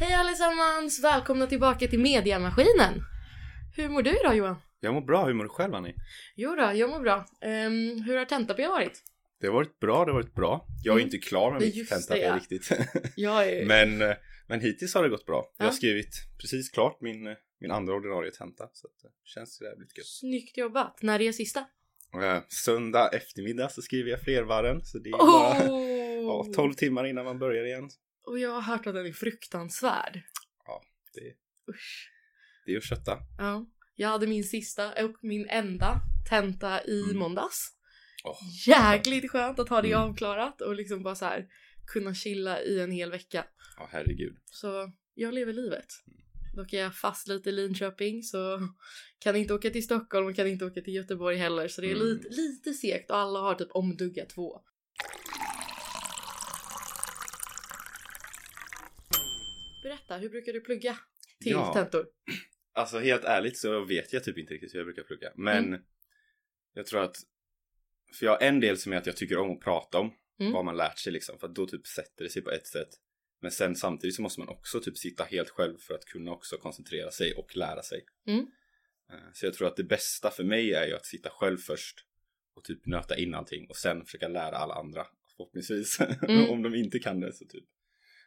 Hej 0.00 0.14
allesammans! 0.14 1.04
Välkomna 1.04 1.46
tillbaka 1.46 1.86
till 1.88 1.98
Mediamaskinen! 2.00 3.02
Hur 3.76 3.88
mår 3.88 4.02
du 4.02 4.20
idag 4.20 4.36
Johan? 4.36 4.56
Jag 4.80 4.94
mår 4.94 5.00
bra, 5.00 5.26
hur 5.26 5.34
mår 5.34 5.44
du 5.44 5.50
själv 5.50 5.74
Annie? 5.74 5.94
Jo 6.36 6.54
då, 6.56 6.70
jag 6.74 6.90
mår 6.90 7.00
bra. 7.00 7.26
Ehm, 7.42 8.02
hur 8.02 8.16
har 8.16 8.24
tenta-P 8.24 8.68
varit? 8.68 9.02
Det 9.40 9.46
har 9.46 9.54
varit 9.54 9.80
bra, 9.80 10.04
det 10.04 10.10
har 10.10 10.20
varit 10.20 10.34
bra. 10.34 10.66
Jag 10.84 10.92
är 10.92 10.96
Mm. 11.00 11.04
inte 11.14 11.18
klar 11.28 11.52
med 11.52 11.60
mitt 11.60 11.74
just 11.74 11.90
tenta 11.90 12.14
det, 12.14 12.20
ja. 12.20 12.36
riktigt. 12.36 12.70
Jag 13.16 13.48
är... 13.48 13.66
men, 13.66 14.02
eh, 14.10 14.16
men 14.46 14.60
hittills 14.60 14.94
har 14.94 15.02
det 15.02 15.08
gått 15.08 15.26
bra. 15.26 15.44
Jag 15.58 15.64
har 15.64 15.70
Ja. 15.72 15.76
skrivit 15.76 16.14
precis 16.40 16.70
klart 16.70 17.00
min, 17.00 17.26
eh, 17.26 17.32
min 17.58 17.70
andra 17.70 17.94
ordinarie 17.94 18.30
tenta. 18.30 18.68
Så 18.72 18.86
att, 18.86 19.02
det 19.02 19.08
känns 19.24 19.58
det 19.58 19.64
jävligt 19.64 19.98
gött. 19.98 20.06
Snyggt 20.06 20.56
jobbat! 20.56 21.02
När 21.02 21.20
är 21.20 21.32
sista? 21.32 21.60
Eh, 22.22 22.42
Söndag 22.48 23.08
eftermiddag 23.08 23.68
så 23.68 23.82
skriver 23.82 24.10
jag 24.10 24.20
flervarren. 24.20 24.84
Så 24.84 24.98
det 24.98 25.08
är 25.08 25.12
bara 25.12 25.70
Oh! 25.70 26.46
ja, 26.46 26.52
12 26.54 26.72
timmar 26.74 27.04
innan 27.06 27.24
man 27.24 27.38
börjar 27.38 27.64
igen. 27.64 27.90
Och 28.24 28.38
jag 28.38 28.50
har 28.50 28.60
hört 28.60 28.86
att 28.86 28.94
den 28.94 29.06
är 29.06 29.12
fruktansvärd. 29.12 30.22
Det, 31.14 31.34
Usch. 31.72 32.10
det 32.66 32.72
är 32.72 32.76
att 32.76 32.84
kötta. 32.84 33.18
Ja. 33.38 33.66
Jag 33.94 34.08
hade 34.08 34.26
min 34.26 34.44
sista 34.44 35.04
och 35.04 35.16
min 35.22 35.46
enda 35.48 36.00
tenta 36.30 36.84
i 36.84 37.02
Mm. 37.02 37.18
måndags. 37.18 37.72
Åh. 38.24 38.38
Jäkligt 38.68 39.30
skönt 39.30 39.58
att 39.58 39.68
ha 39.68 39.82
det 39.82 39.92
Mm. 39.92 40.00
avklarat 40.10 40.60
och 40.60 40.74
liksom 40.74 41.02
bara 41.02 41.14
så 41.14 41.24
här 41.24 41.46
kunna 41.86 42.14
chilla 42.14 42.62
i 42.62 42.80
en 42.80 42.90
hel 42.90 43.10
vecka. 43.10 43.44
Ja, 43.76 43.88
herregud. 43.92 44.36
Så 44.44 44.92
jag 45.14 45.34
lever 45.34 45.52
livet. 45.52 45.86
Dock 46.56 46.72
är 46.72 46.78
jag 46.82 46.94
fast 46.96 47.28
lite 47.28 47.48
i 47.48 47.52
Linköping 47.52 48.22
så 48.22 48.60
kan 49.18 49.36
inte 49.36 49.54
åka 49.54 49.70
till 49.70 49.84
Stockholm 49.84 50.26
och 50.26 50.36
kan 50.36 50.46
inte 50.46 50.64
åka 50.64 50.80
till 50.80 50.94
Göteborg 50.94 51.36
heller 51.36 51.68
så 51.68 51.80
det 51.80 51.86
är 51.90 51.94
Mm. 51.94 52.06
lite, 52.06 52.28
lite 52.28 52.72
segt 52.72 53.10
och 53.10 53.16
alla 53.16 53.38
har 53.40 53.54
typ 53.54 53.68
omdugga 53.70 54.26
två. 54.26 54.60
Berätta, 59.82 60.16
hur 60.16 60.28
brukar 60.28 60.52
du 60.52 60.60
plugga 60.60 60.98
till 61.42 61.52
Ja. 61.52 61.72
tentor? 61.72 62.06
Alltså 62.72 62.98
helt 62.98 63.24
ärligt 63.24 63.58
så 63.58 63.84
vet 63.84 64.12
jag 64.12 64.24
typ 64.24 64.38
inte 64.38 64.54
riktigt 64.54 64.74
hur 64.74 64.78
jag 64.78 64.86
brukar 64.86 65.02
plugga. 65.02 65.32
Men 65.34 65.64
Mm. 65.64 65.80
jag 66.74 66.86
tror 66.86 67.02
att, 67.02 67.16
för 68.18 68.26
jag 68.26 68.32
har 68.32 68.38
en 68.42 68.60
del 68.60 68.78
som 68.78 68.92
är 68.92 68.96
att 68.96 69.06
jag 69.06 69.16
tycker 69.16 69.38
om 69.38 69.50
att 69.52 69.60
prata 69.60 69.98
om 69.98 70.12
Mm. 70.40 70.52
vad 70.52 70.64
man 70.64 70.76
lärt 70.76 70.98
sig 70.98 71.12
liksom. 71.12 71.38
För 71.38 71.46
att 71.48 71.54
då 71.54 71.66
typ 71.66 71.86
sätter 71.86 72.24
det 72.24 72.30
sig 72.30 72.42
på 72.42 72.50
ett 72.50 72.66
sätt. 72.66 72.88
Men 73.40 73.50
sen 73.50 73.76
samtidigt 73.76 74.16
så 74.16 74.22
måste 74.22 74.40
man 74.40 74.48
också 74.48 74.80
typ 74.80 74.98
sitta 74.98 75.24
helt 75.24 75.50
själv 75.50 75.78
för 75.78 75.94
att 75.94 76.04
kunna 76.04 76.30
också 76.30 76.56
koncentrera 76.56 77.10
sig 77.10 77.34
och 77.34 77.56
lära 77.56 77.82
sig. 77.82 78.04
Mm. 78.26 78.46
Eh, 79.12 79.18
Så 79.34 79.46
jag 79.46 79.54
tror 79.54 79.68
att 79.68 79.76
det 79.76 79.84
bästa 79.84 80.30
för 80.30 80.44
mig 80.44 80.72
är 80.74 80.86
ju 80.86 80.94
att 80.94 81.06
sitta 81.06 81.30
själv 81.30 81.58
först 81.58 82.04
och 82.54 82.64
typ 82.64 82.86
nöta 82.86 83.16
in 83.16 83.34
allting 83.34 83.66
och 83.68 83.76
sen 83.76 84.04
försöka 84.04 84.28
lära 84.28 84.56
alla 84.56 84.74
andra 84.74 85.06
förhoppningsvis. 85.36 85.98
Mm. 86.28 86.50
om 86.50 86.62
de 86.62 86.74
inte 86.74 86.98
kan 86.98 87.20
det 87.20 87.32
så 87.32 87.44
typ 87.44 87.64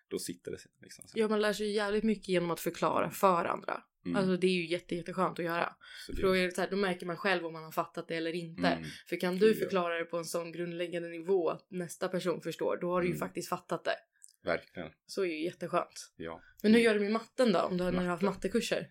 då 0.08 0.20
sitter 0.20 0.52
det 0.52 0.58
liksom. 0.82 1.06
Ja, 1.14 1.28
man 1.28 1.42
lär 1.42 1.54
sig 1.54 1.72
jävligt 1.72 2.04
mycket 2.04 2.28
genom 2.30 2.52
att 2.52 2.60
förklara 2.60 3.10
för 3.12 3.46
andra. 3.46 3.84
Mm. 4.06 4.16
Alltså 4.16 4.38
det 4.38 4.48
är 4.48 4.52
ju 4.52 4.68
jätte, 4.68 4.96
jätteskönt 4.96 5.40
att 5.40 5.46
göra. 5.46 5.76
Så 6.08 6.16
För 6.16 6.22
då, 6.22 6.38
är 6.38 6.46
det 6.46 6.52
så 6.52 6.62
här, 6.62 6.70
då 6.70 6.76
märker 6.76 7.06
man 7.06 7.18
själv 7.18 7.46
om 7.46 7.54
man 7.54 7.64
har 7.64 7.72
fattat 7.72 8.08
det 8.08 8.16
eller 8.16 8.36
inte. 8.36 8.68
Mm. 8.68 8.90
För 9.10 9.20
kan 9.20 9.38
du 9.40 9.56
förklara 9.56 9.98
det 10.00 10.06
på 10.06 10.18
en 10.18 10.26
sån 10.26 10.52
grundläggande 10.52 11.10
nivå 11.10 11.50
att 11.50 11.66
nästa 11.72 12.08
person 12.08 12.42
förstår, 12.42 12.78
då 12.82 12.92
har 12.92 13.02
du 13.02 13.08
ju 13.08 13.12
Mm. 13.14 13.20
faktiskt 13.20 13.50
fattat 13.50 13.84
det. 13.86 13.96
Verkligen, 14.44 14.92
Så 15.06 15.22
är 15.22 15.28
ju 15.28 15.44
jätteskönt. 15.44 16.12
ja. 16.18 16.42
Men 16.64 16.74
hur 16.74 16.80
gör 16.80 16.94
du 16.94 17.00
med 17.00 17.12
matten 17.12 17.52
då? 17.52 17.60
Om 17.60 17.78
du 17.78 17.84
har, 17.84 17.92
när 17.92 18.00
du 18.00 18.06
har 18.06 18.12
haft 18.12 18.24
Matte. 18.24 18.36
mattekurser? 18.36 18.88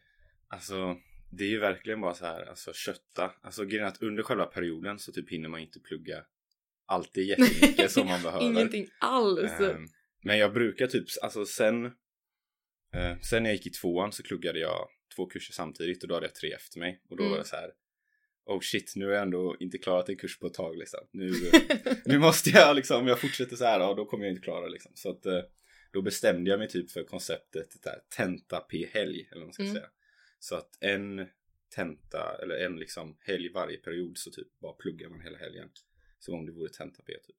Alltså 0.48 0.96
det 1.30 1.44
är 1.44 1.48
ju 1.48 1.58
verkligen 1.58 2.00
bara 2.00 2.14
så 2.14 2.26
här, 2.26 2.42
alltså 2.48 2.72
kötta. 2.72 3.32
Alltså 3.42 3.64
grejen 3.64 3.86
att 3.86 4.02
under 4.02 4.22
själva 4.22 4.46
perioden 4.46 4.98
så 4.98 5.12
typ 5.12 5.30
hinner 5.30 5.48
man 5.48 5.60
inte 5.60 5.80
plugga 5.80 6.24
alltid 6.86 7.26
jättemycket 7.28 7.90
som 7.92 8.06
man 8.06 8.22
behöver. 8.22 8.44
Ingenting 8.46 8.88
alls. 9.00 9.60
Ehm, 9.60 9.86
men 10.22 10.38
jag 10.38 10.52
brukar 10.52 10.86
typ, 10.86 11.04
alltså 11.22 11.44
sen, 11.46 11.84
eh, 12.94 13.18
sen 13.22 13.42
när 13.42 13.50
jag 13.50 13.56
gick 13.56 13.66
i 13.66 13.70
tvåan 13.70 14.12
så 14.12 14.22
pluggade 14.22 14.58
jag 14.58 14.88
två 15.16 15.26
kurser 15.26 15.52
samtidigt 15.52 16.02
och 16.02 16.08
då 16.08 16.14
hade 16.14 16.26
jag 16.26 16.34
tre 16.34 16.52
efter 16.52 16.78
mig. 16.78 17.02
Och 17.08 17.16
då 17.16 17.22
Mm. 17.22 17.30
var 17.30 17.38
det 17.38 17.44
så 17.44 17.56
här, 17.56 17.70
oh 18.48 18.60
shit, 18.60 18.92
nu 18.96 19.04
har 19.06 19.12
jag 19.12 19.22
ändå 19.22 19.56
inte 19.60 19.78
klarat 19.78 20.08
en 20.08 20.16
kurs 20.16 20.38
på 20.38 20.46
ett 20.46 20.54
tag 20.54 20.76
liksom. 20.76 21.00
Nu, 21.12 21.32
nu 22.04 22.18
måste 22.18 22.50
jag 22.50 22.76
liksom, 22.76 23.00
om 23.00 23.06
jag 23.06 23.20
fortsätter 23.20 23.56
så 23.56 23.64
här, 23.64 23.80
ja, 23.80 23.94
då 23.94 24.04
kommer 24.04 24.24
jag 24.24 24.32
inte 24.32 24.42
klara 24.42 24.68
liksom. 24.68 24.92
Så 24.94 25.10
att 25.10 25.26
eh, 25.26 25.40
då 25.92 26.02
bestämde 26.02 26.50
jag 26.50 26.58
mig 26.58 26.68
typ 26.68 26.90
för 26.90 27.04
konceptet 27.04 27.82
där, 27.82 28.00
tenta 28.16 28.60
p-helg, 28.60 29.28
eller 29.30 29.40
vad 29.40 29.46
man 29.46 29.52
ska 29.54 29.62
Mm. 29.62 29.74
säga. 29.74 29.90
Så 30.38 30.54
att 30.56 30.78
en 30.80 31.28
tenta, 31.74 32.38
eller 32.42 32.54
en 32.56 32.76
liksom 32.78 33.16
helg 33.20 33.48
varje 33.52 33.76
period 33.76 34.18
så 34.18 34.30
typ 34.30 34.58
bara 34.58 34.72
pluggar 34.72 35.08
man 35.08 35.20
hela 35.20 35.38
helgen. 35.38 35.70
Som 36.18 36.34
om 36.34 36.46
det 36.46 36.52
vore 36.52 36.68
tenta 36.68 37.02
p 37.02 37.12
typ. 37.26 37.36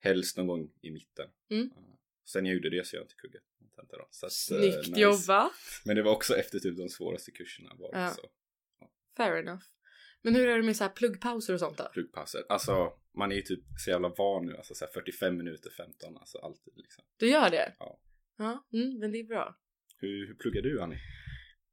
Helst 0.00 0.36
någon 0.36 0.46
gång 0.46 0.70
i 0.80 0.90
mitten. 0.90 1.28
Mm. 1.50 1.70
Ja. 1.76 1.98
Sen 2.24 2.46
jag 2.46 2.54
gjorde 2.54 2.70
det 2.70 2.86
så 2.86 2.96
jag 2.96 3.02
inte 3.04 3.14
kuggat 3.14 3.42
en 3.60 3.68
tenta 3.68 3.96
då. 3.96 4.08
Så 4.10 4.26
att, 4.26 4.32
eh, 4.32 4.34
Snyggt 4.34 4.88
nice. 4.88 5.00
jobbat! 5.00 5.52
Men 5.84 5.96
det 5.96 6.02
var 6.02 6.12
också 6.12 6.36
efter 6.36 6.58
typ 6.58 6.76
de 6.76 6.88
svåraste 6.88 7.30
kurserna 7.30 7.74
var 7.78 7.90
Ja. 7.92 8.10
så. 8.10 8.30
Fair 9.16 9.36
enough. 9.36 9.62
Men 10.22 10.34
hur 10.34 10.48
är 10.48 10.56
det 10.56 10.62
med 10.62 10.76
så 10.76 10.84
här 10.84 10.90
pluggpauser 10.90 11.54
och 11.54 11.60
sånt 11.60 11.78
då? 11.78 11.88
Pluggpauser. 11.92 12.42
Alltså 12.48 12.92
man 13.18 13.32
är 13.32 13.36
ju 13.36 13.42
typ 13.42 13.60
så 13.84 13.90
jävla 13.90 14.08
van 14.08 14.46
nu. 14.46 14.56
Alltså 14.56 14.74
så 14.74 14.84
här 14.84 14.92
45 14.92 15.36
minuter, 15.36 15.70
15, 15.70 16.16
alltså 16.16 16.38
alltid 16.38 16.72
liksom. 16.76 17.04
Du 17.16 17.28
gör 17.28 17.50
det? 17.50 17.74
Ja. 17.78 17.98
Ja, 18.38 18.66
mm, 18.72 18.98
men 18.98 19.12
det 19.12 19.18
är 19.18 19.24
bra. 19.24 19.56
Hur, 19.98 20.26
hur 20.26 20.34
pluggar 20.34 20.62
du 20.62 20.80
Annie? 20.82 20.98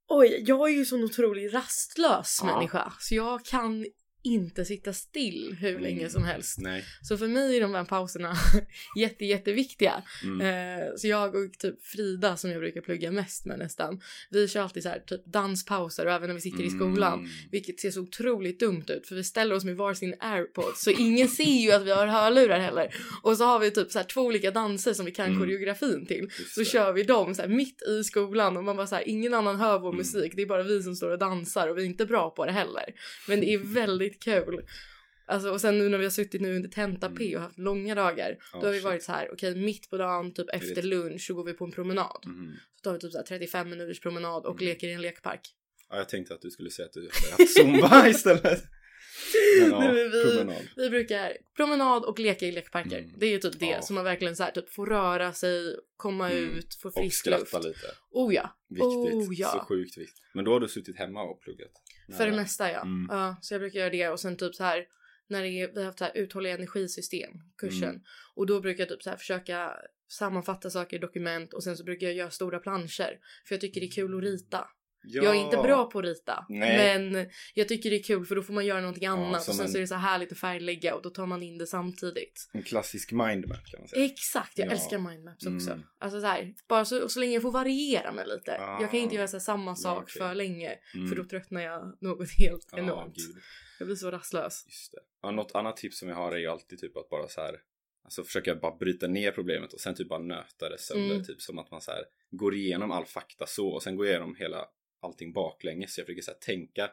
Oj, 0.08 0.44
jag 0.48 0.70
är 0.70 0.74
ju 0.74 0.86
sån 0.86 1.04
otroligt 1.04 1.54
rastlös 1.54 2.40
Ja. 2.44 2.56
människa. 2.56 2.94
Så 3.00 3.16
jag 3.16 3.46
kan 3.46 3.86
inte 4.24 4.66
sitta 4.66 4.94
still 4.94 5.56
hur 5.60 5.70
Mm. 5.70 5.82
länge 5.82 6.10
som 6.10 6.24
helst. 6.24 6.58
Nej. 6.60 6.84
Så 7.02 7.18
för 7.18 7.28
mig 7.28 7.58
är 7.58 7.62
de 7.62 7.74
här 7.74 7.84
pauserna 7.86 8.36
jätte, 8.98 9.26
jätteviktiga. 9.26 10.04
Mm. 10.24 10.42
Eh, 10.42 10.88
så 10.98 11.08
jag 11.08 11.36
och 11.36 11.54
typ 11.60 11.84
Frida 11.86 12.38
som 12.38 12.52
jag 12.52 12.60
brukar 12.60 12.82
plugga 12.82 13.12
mest 13.12 13.46
med 13.46 13.60
nästan. 13.60 14.02
Vi 14.30 14.48
kör 14.48 14.62
alltid 14.62 14.84
så 14.84 14.90
här 14.90 15.00
typ 15.00 15.26
danspauser 15.26 16.06
och 16.06 16.12
även 16.12 16.28
när 16.28 16.36
vi 16.36 16.42
sitter 16.42 16.64
i 16.64 16.70
skolan. 16.70 17.20
Mm. 17.20 17.32
Vilket 17.52 17.80
ser 17.80 17.92
så 17.92 18.02
otroligt 18.02 18.60
dumt 18.60 18.84
ut 18.88 19.08
för 19.08 19.16
vi 19.16 19.24
ställer 19.24 19.56
oss 19.56 19.64
med 19.66 19.76
varsin 19.76 20.16
airpods 20.20 20.84
så 20.84 20.92
ingen 20.92 21.28
ser 21.28 21.44
ju 21.62 21.72
att 21.72 21.84
vi 21.84 21.92
har 21.92 22.08
hörlurar 22.08 22.60
heller. 22.60 22.96
Och 23.24 23.38
så 23.38 23.44
har 23.44 23.60
vi 23.60 23.72
typ 23.72 23.92
så 23.92 24.00
här 24.00 24.06
två 24.06 24.22
olika 24.22 24.52
danser 24.52 24.94
som 24.94 25.06
vi 25.06 25.12
kan 25.12 25.26
Mm. 25.30 25.40
koreografin 25.40 26.06
till. 26.06 26.30
Så 26.56 26.64
kör 26.64 26.94
vi 26.94 27.04
dem 27.04 27.36
så 27.36 27.42
här 27.42 27.50
mitt 27.50 27.82
i 27.82 28.04
skolan 28.04 28.58
och 28.58 28.64
man 28.64 28.76
bara 28.78 28.88
så 28.88 28.96
här, 28.96 29.10
ingen 29.10 29.34
annan 29.34 29.56
hör 29.56 29.80
vår 29.80 29.90
Mm. 29.90 29.98
musik. 29.98 30.34
Det 30.36 30.42
är 30.42 30.46
bara 30.46 30.64
vi 30.64 30.84
som 30.84 30.96
står 30.96 31.10
och 31.12 31.20
dansar 31.20 31.68
och 31.68 31.78
vi 31.78 31.82
är 31.82 31.86
inte 31.86 32.06
bra 32.06 32.30
på 32.30 32.46
det 32.46 32.52
heller. 32.52 32.86
Men 33.28 33.40
det 33.40 33.54
är 33.54 33.58
väldigt 33.74 34.09
kul. 34.20 34.66
Alltså, 35.28 35.50
och 35.52 35.62
sen 35.62 35.78
nu 35.78 35.90
när 35.90 35.98
vi 35.98 36.04
har 36.04 36.12
suttit 36.12 36.42
nu 36.42 36.56
under 36.56 36.70
tenta 36.70 37.10
P 37.10 37.36
och 37.36 37.42
haft 37.42 37.58
långa 37.58 37.96
dagar. 37.96 38.38
Ja, 38.54 38.60
då 38.60 38.66
har 38.68 38.72
vi 38.72 38.78
shit. 38.78 38.86
varit 38.86 39.04
så 39.04 39.12
här, 39.12 39.30
okej 39.34 39.56
mitt 39.56 39.90
på 39.90 39.98
dagen, 39.98 40.34
typ 40.34 40.50
efter 40.54 40.82
lunch 40.84 41.22
så 41.22 41.34
går 41.34 41.44
vi 41.44 41.54
på 41.54 41.66
en 41.66 41.72
promenad. 41.72 42.24
Mhm. 42.26 42.56
Så 42.76 42.82
tar 42.84 42.94
vi 42.94 43.00
typ 43.00 43.12
så 43.12 43.18
här 43.18 43.26
35 43.26 43.70
minuters 43.70 44.00
promenad 44.00 44.46
och 44.46 44.62
Mm. 44.62 44.66
leker 44.66 44.88
i 44.88 44.92
en 44.94 45.02
lekpark. 45.02 45.42
Ja, 45.90 45.98
jag 45.98 46.10
tänkte 46.10 46.34
att 46.34 46.42
du 46.42 46.50
skulle 46.52 46.70
säga 46.70 46.86
att 46.86 46.94
du 46.94 47.00
hade 47.14 47.44
haft 47.44 47.58
zumba 47.58 48.08
istället. 48.10 48.64
Men 49.62 49.72
ja, 49.72 49.80
Nej, 49.80 50.10
vi- 50.10 50.24
promenad. 50.24 50.68
Vi 50.76 50.90
brukar 50.90 51.38
promenad 51.56 52.06
och 52.06 52.20
leka 52.20 52.46
i 52.46 52.52
lekparker. 52.52 52.98
Mm. 53.00 53.12
Det 53.18 53.26
är 53.26 53.30
ju 53.32 53.38
typ 53.40 53.60
det 53.60 53.66
Ja. 53.66 53.82
som 53.82 53.96
man 53.96 54.04
verkligen 54.04 54.36
så 54.36 54.44
här, 54.44 54.52
typ 54.52 54.70
får 54.74 54.86
röra 54.86 55.34
sig, 55.34 55.76
komma 55.98 56.32
Mm. 56.32 56.50
ut, 56.58 56.76
få 56.76 56.88
Och 56.88 56.94
frisk 56.94 57.16
skratta 57.20 57.58
luft. 57.60 57.68
lite. 57.68 57.88
Oh 58.12 58.34
ja. 58.36 58.58
Viktigt. 58.70 58.84
Oh, 59.30 59.34
ja. 59.40 59.48
Så 59.48 59.60
sjukt 59.60 59.98
viktigt. 59.98 60.16
Men 60.34 60.46
då 60.46 60.52
har 60.54 60.60
du 60.60 60.68
suttit 60.68 60.98
hemma 60.98 61.22
och 61.24 61.42
pluggat? 61.42 61.72
För 62.18 62.26
det 62.26 62.36
mesta 62.36 62.72
ja. 62.72 62.82
Mm. 62.82 63.08
ja. 63.10 63.36
Så 63.42 63.54
jag 63.54 63.62
brukar 63.62 63.80
göra 63.80 63.90
det 63.90 64.10
och 64.10 64.20
sen 64.20 64.38
typ 64.38 64.56
så 64.56 64.64
här 64.64 64.86
när 65.28 65.42
det 65.42 65.50
är, 65.50 65.68
vi 65.74 65.80
har 65.80 65.86
haft 65.86 65.98
så 65.98 66.04
här 66.04 66.18
uthålliga 66.18 66.54
energisystem 66.54 67.32
kursen 67.58 67.90
Mm. 67.90 68.02
och 68.36 68.46
då 68.46 68.62
brukar 68.62 68.82
jag 68.82 68.90
typ 68.90 69.04
så 69.04 69.10
här 69.10 69.18
försöka 69.18 69.74
sammanfatta 70.08 70.70
saker 70.70 70.98
i 70.98 71.00
dokument 71.00 71.54
och 71.54 71.64
sen 71.64 71.78
så 71.78 71.84
brukar 71.84 72.08
jag 72.08 72.16
göra 72.16 72.30
stora 72.30 72.60
planscher 72.60 73.20
för 73.48 73.56
jag 73.56 73.62
tycker 73.62 73.82
det 73.82 73.88
är 73.88 73.92
kul 73.92 74.18
att 74.18 74.24
rita. 74.24 74.68
Ja. 75.04 75.24
Jag 75.24 75.36
är 75.36 75.40
inte 75.40 75.58
bra 75.58 75.86
på 75.86 76.00
att 76.00 76.06
rita 76.06 76.46
Nej. 76.50 76.78
men 77.10 77.28
jag 77.54 77.68
tycker 77.68 77.90
det 77.90 77.96
är 77.96 78.04
kul 78.04 78.26
för 78.26 78.36
då 78.36 78.44
får 78.44 78.54
man 78.54 78.66
göra 78.66 78.80
någonting 78.82 79.06
annat 79.08 79.44
som 79.44 79.52
och 79.52 79.56
sen 79.56 79.66
en- 79.66 79.72
så 79.72 79.78
är 79.78 79.82
det 79.82 79.88
så 79.88 79.96
här 79.96 80.10
härligt 80.12 80.32
att 80.32 80.38
färglägga 80.38 80.96
och 80.96 81.02
då 81.02 81.10
tar 81.10 81.26
man 81.26 81.44
in 81.44 81.58
det 81.58 81.68
samtidigt. 81.68 82.50
En 82.54 82.64
klassisk 82.64 83.12
mindmap 83.12 83.66
kan 83.66 83.80
man 83.80 83.88
säga. 83.88 84.06
Exakt, 84.06 84.58
jag 84.58 84.68
Ja. 84.68 84.72
älskar 84.72 84.98
mindmaps 84.98 85.46
också. 85.46 85.72
Mm. 85.72 85.84
Alltså 86.00 86.22
så 86.22 86.28
här, 86.28 86.54
bara 86.68 86.86
så, 86.86 87.10
så 87.10 87.20
länge 87.20 87.34
jag 87.34 87.42
får 87.42 87.52
variera 87.52 88.12
mig 88.12 88.28
lite. 88.28 88.58
Ah. 88.62 88.82
Jag 88.82 88.92
kan 88.92 89.00
inte 89.00 89.16
göra 89.16 89.28
så 89.28 89.40
samma 89.40 89.76
sak 89.76 90.04
okej. 90.04 90.22
för 90.22 90.36
länge 90.36 90.76
Mm. 90.96 91.08
för 91.10 91.16
då 91.16 91.24
tröttnar 91.24 91.62
jag 91.62 91.98
något 92.02 92.30
helt 92.38 92.68
Ja, 92.72 92.78
enormt. 92.78 93.16
gud. 93.16 93.36
Jag 93.80 93.88
blir 93.88 93.96
så 93.96 94.12
rastlös. 94.12 94.64
Just 94.68 94.92
det. 94.92 95.00
Ja, 95.22 95.32
något 95.32 95.56
annat 95.56 95.78
tips 95.78 96.00
som 96.00 96.10
jag 96.10 96.16
har 96.16 96.32
är 96.32 96.38
ju 96.38 96.48
alltid 96.48 96.80
typ 96.80 96.98
att 96.98 97.10
bara 97.10 97.28
så 97.28 97.42
här 97.42 97.56
Alltså 98.04 98.24
försöka 98.24 98.56
bara 98.56 98.76
bryta 98.78 99.08
ner 99.08 99.32
problemet 99.32 99.74
och 99.74 99.80
sen 99.80 99.96
typ 99.96 100.10
bara 100.10 100.20
nöta 100.20 100.70
det 100.70 100.78
sönder. 100.80 101.12
Mm. 101.16 101.24
Typ 101.26 101.42
som 101.42 101.60
att 101.60 101.72
man 101.72 101.82
så 101.82 101.92
här 101.92 102.04
går 102.32 102.56
igenom 102.56 102.92
all 102.92 103.06
fakta 103.06 103.46
så 103.48 103.68
och 103.70 103.84
sen 103.84 103.96
går 103.96 104.08
igenom 104.08 104.36
hela 104.36 104.66
allting 105.00 105.34
baklänges. 105.34 105.94
Så 105.94 106.00
jag 106.02 106.06
försöker 106.08 106.22
så 106.24 106.32
här 106.32 106.38
tänka 106.40 106.92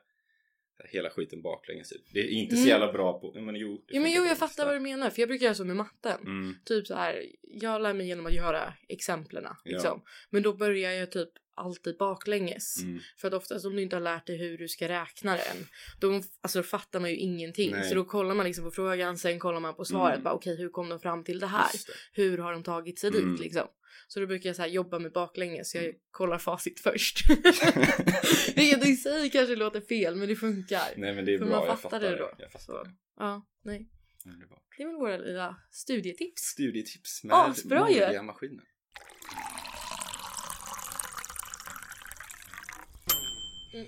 hela 0.85 1.11
skiten 1.11 1.43
baklänges. 1.43 1.88
Typ. 1.88 2.03
Det 2.12 2.20
är 2.20 2.29
inte 2.29 2.56
så 2.56 2.62
Mm. 2.62 2.69
jävla 2.69 2.93
bra 2.93 3.20
på, 3.20 3.41
men 3.41 3.56
jo. 3.56 3.85
Ja 3.88 4.00
men 4.00 4.12
jo 4.12 4.25
jag 4.25 4.38
fattar 4.38 4.67
vad 4.67 4.75
du 4.75 4.81
menar 4.81 5.11
för 5.11 5.23
jag 5.23 5.29
brukar 5.29 5.44
göra 5.44 5.55
så 5.55 5.64
med 5.64 5.76
matten. 5.76 6.20
Mm, 6.20 6.55
Typ 6.64 6.87
så 6.87 6.94
här, 6.94 7.26
jag 7.43 7.82
lär 7.82 7.94
mig 7.94 8.06
genom 8.06 8.26
att 8.26 8.35
göra 8.35 8.75
exemplen. 8.88 9.44
Ja. 9.44 9.56
Liksom. 9.64 10.03
Men 10.31 10.43
då 10.43 10.53
börjar 10.53 10.93
jag 10.93 11.12
typ 11.12 11.31
alltid 11.56 11.97
baklänges. 11.99 12.82
Mm. 12.82 13.00
För 13.17 13.29
att 13.29 13.35
oftast 13.35 13.67
om 13.67 13.76
du 13.76 13.82
inte 13.82 13.97
har 13.97 14.00
lärt 14.00 14.26
dig 14.26 14.37
hur 14.37 14.58
du 14.58 14.69
ska 14.69 14.88
räkna 14.88 15.32
den, 15.37 15.67
då, 16.00 16.23
alltså, 16.41 16.58
då 16.58 16.62
fattar 16.62 17.00
man 17.00 17.11
ju 17.11 17.17
ingenting. 17.17 17.70
Nej. 17.70 17.88
Så 17.88 17.94
då 17.94 18.05
kollar 18.05 18.35
man 18.35 18.47
liksom 18.47 18.64
på 18.64 18.70
frågan, 18.70 19.19
sen 19.19 19.38
kollar 19.38 19.61
man 19.61 19.75
på 19.75 19.85
svaret. 19.85 20.14
Mm. 20.14 20.25
Bara 20.25 20.35
okej, 20.35 20.56
hur 20.56 20.69
kom 20.69 20.88
de 20.88 21.00
fram 21.00 21.25
till 21.25 21.38
det 21.41 21.47
här? 21.47 21.70
Det. 21.87 22.23
Hur 22.23 22.38
har 22.38 22.53
de 22.53 22.62
tagit 22.62 22.99
sig 22.99 23.11
Mm. 23.11 23.31
dit 23.32 23.41
liksom? 23.41 23.67
Så 24.08 24.20
då 24.20 24.26
brukar 24.26 24.49
jag 24.49 24.56
så 24.56 24.62
här 24.62 24.69
jobba 24.69 24.99
med 24.99 25.12
baklänges, 25.12 25.70
så 25.70 25.76
jag 25.76 25.85
Mm. 25.85 25.97
kollar 26.11 26.38
facit 26.38 26.81
först. 26.81 27.31
Vilket 28.56 28.87
i 28.87 28.97
sig 28.97 29.31
kanske 29.31 29.56
låter 29.56 29.81
fel, 29.81 30.17
men 30.17 30.29
det 30.29 30.37
funkar. 30.37 30.82
Nej 30.97 31.14
men 31.14 31.25
det 31.25 31.35
är 31.35 31.38
För 31.38 31.44
bra, 31.47 31.56
man 31.59 31.67
jag 31.67 31.81
fattar 31.81 31.91
fattar 31.99 32.11
det 32.11 32.17
då. 32.17 32.31
Jag 32.38 32.52
fattar 32.52 32.64
Så. 32.64 32.82
det. 32.85 32.91
Ja, 33.17 33.47
nej. 33.64 33.88
Underbart. 34.26 34.62
Det 34.76 34.82
är 34.82 34.87
väl 34.87 34.97
våra 34.97 35.17
lilla 35.19 35.56
studietips. 35.70 36.43
Studietips 36.43 37.25
med 37.25 37.37
Asbra 37.37 37.91
ju. 37.91 38.00
modiga 38.00 38.23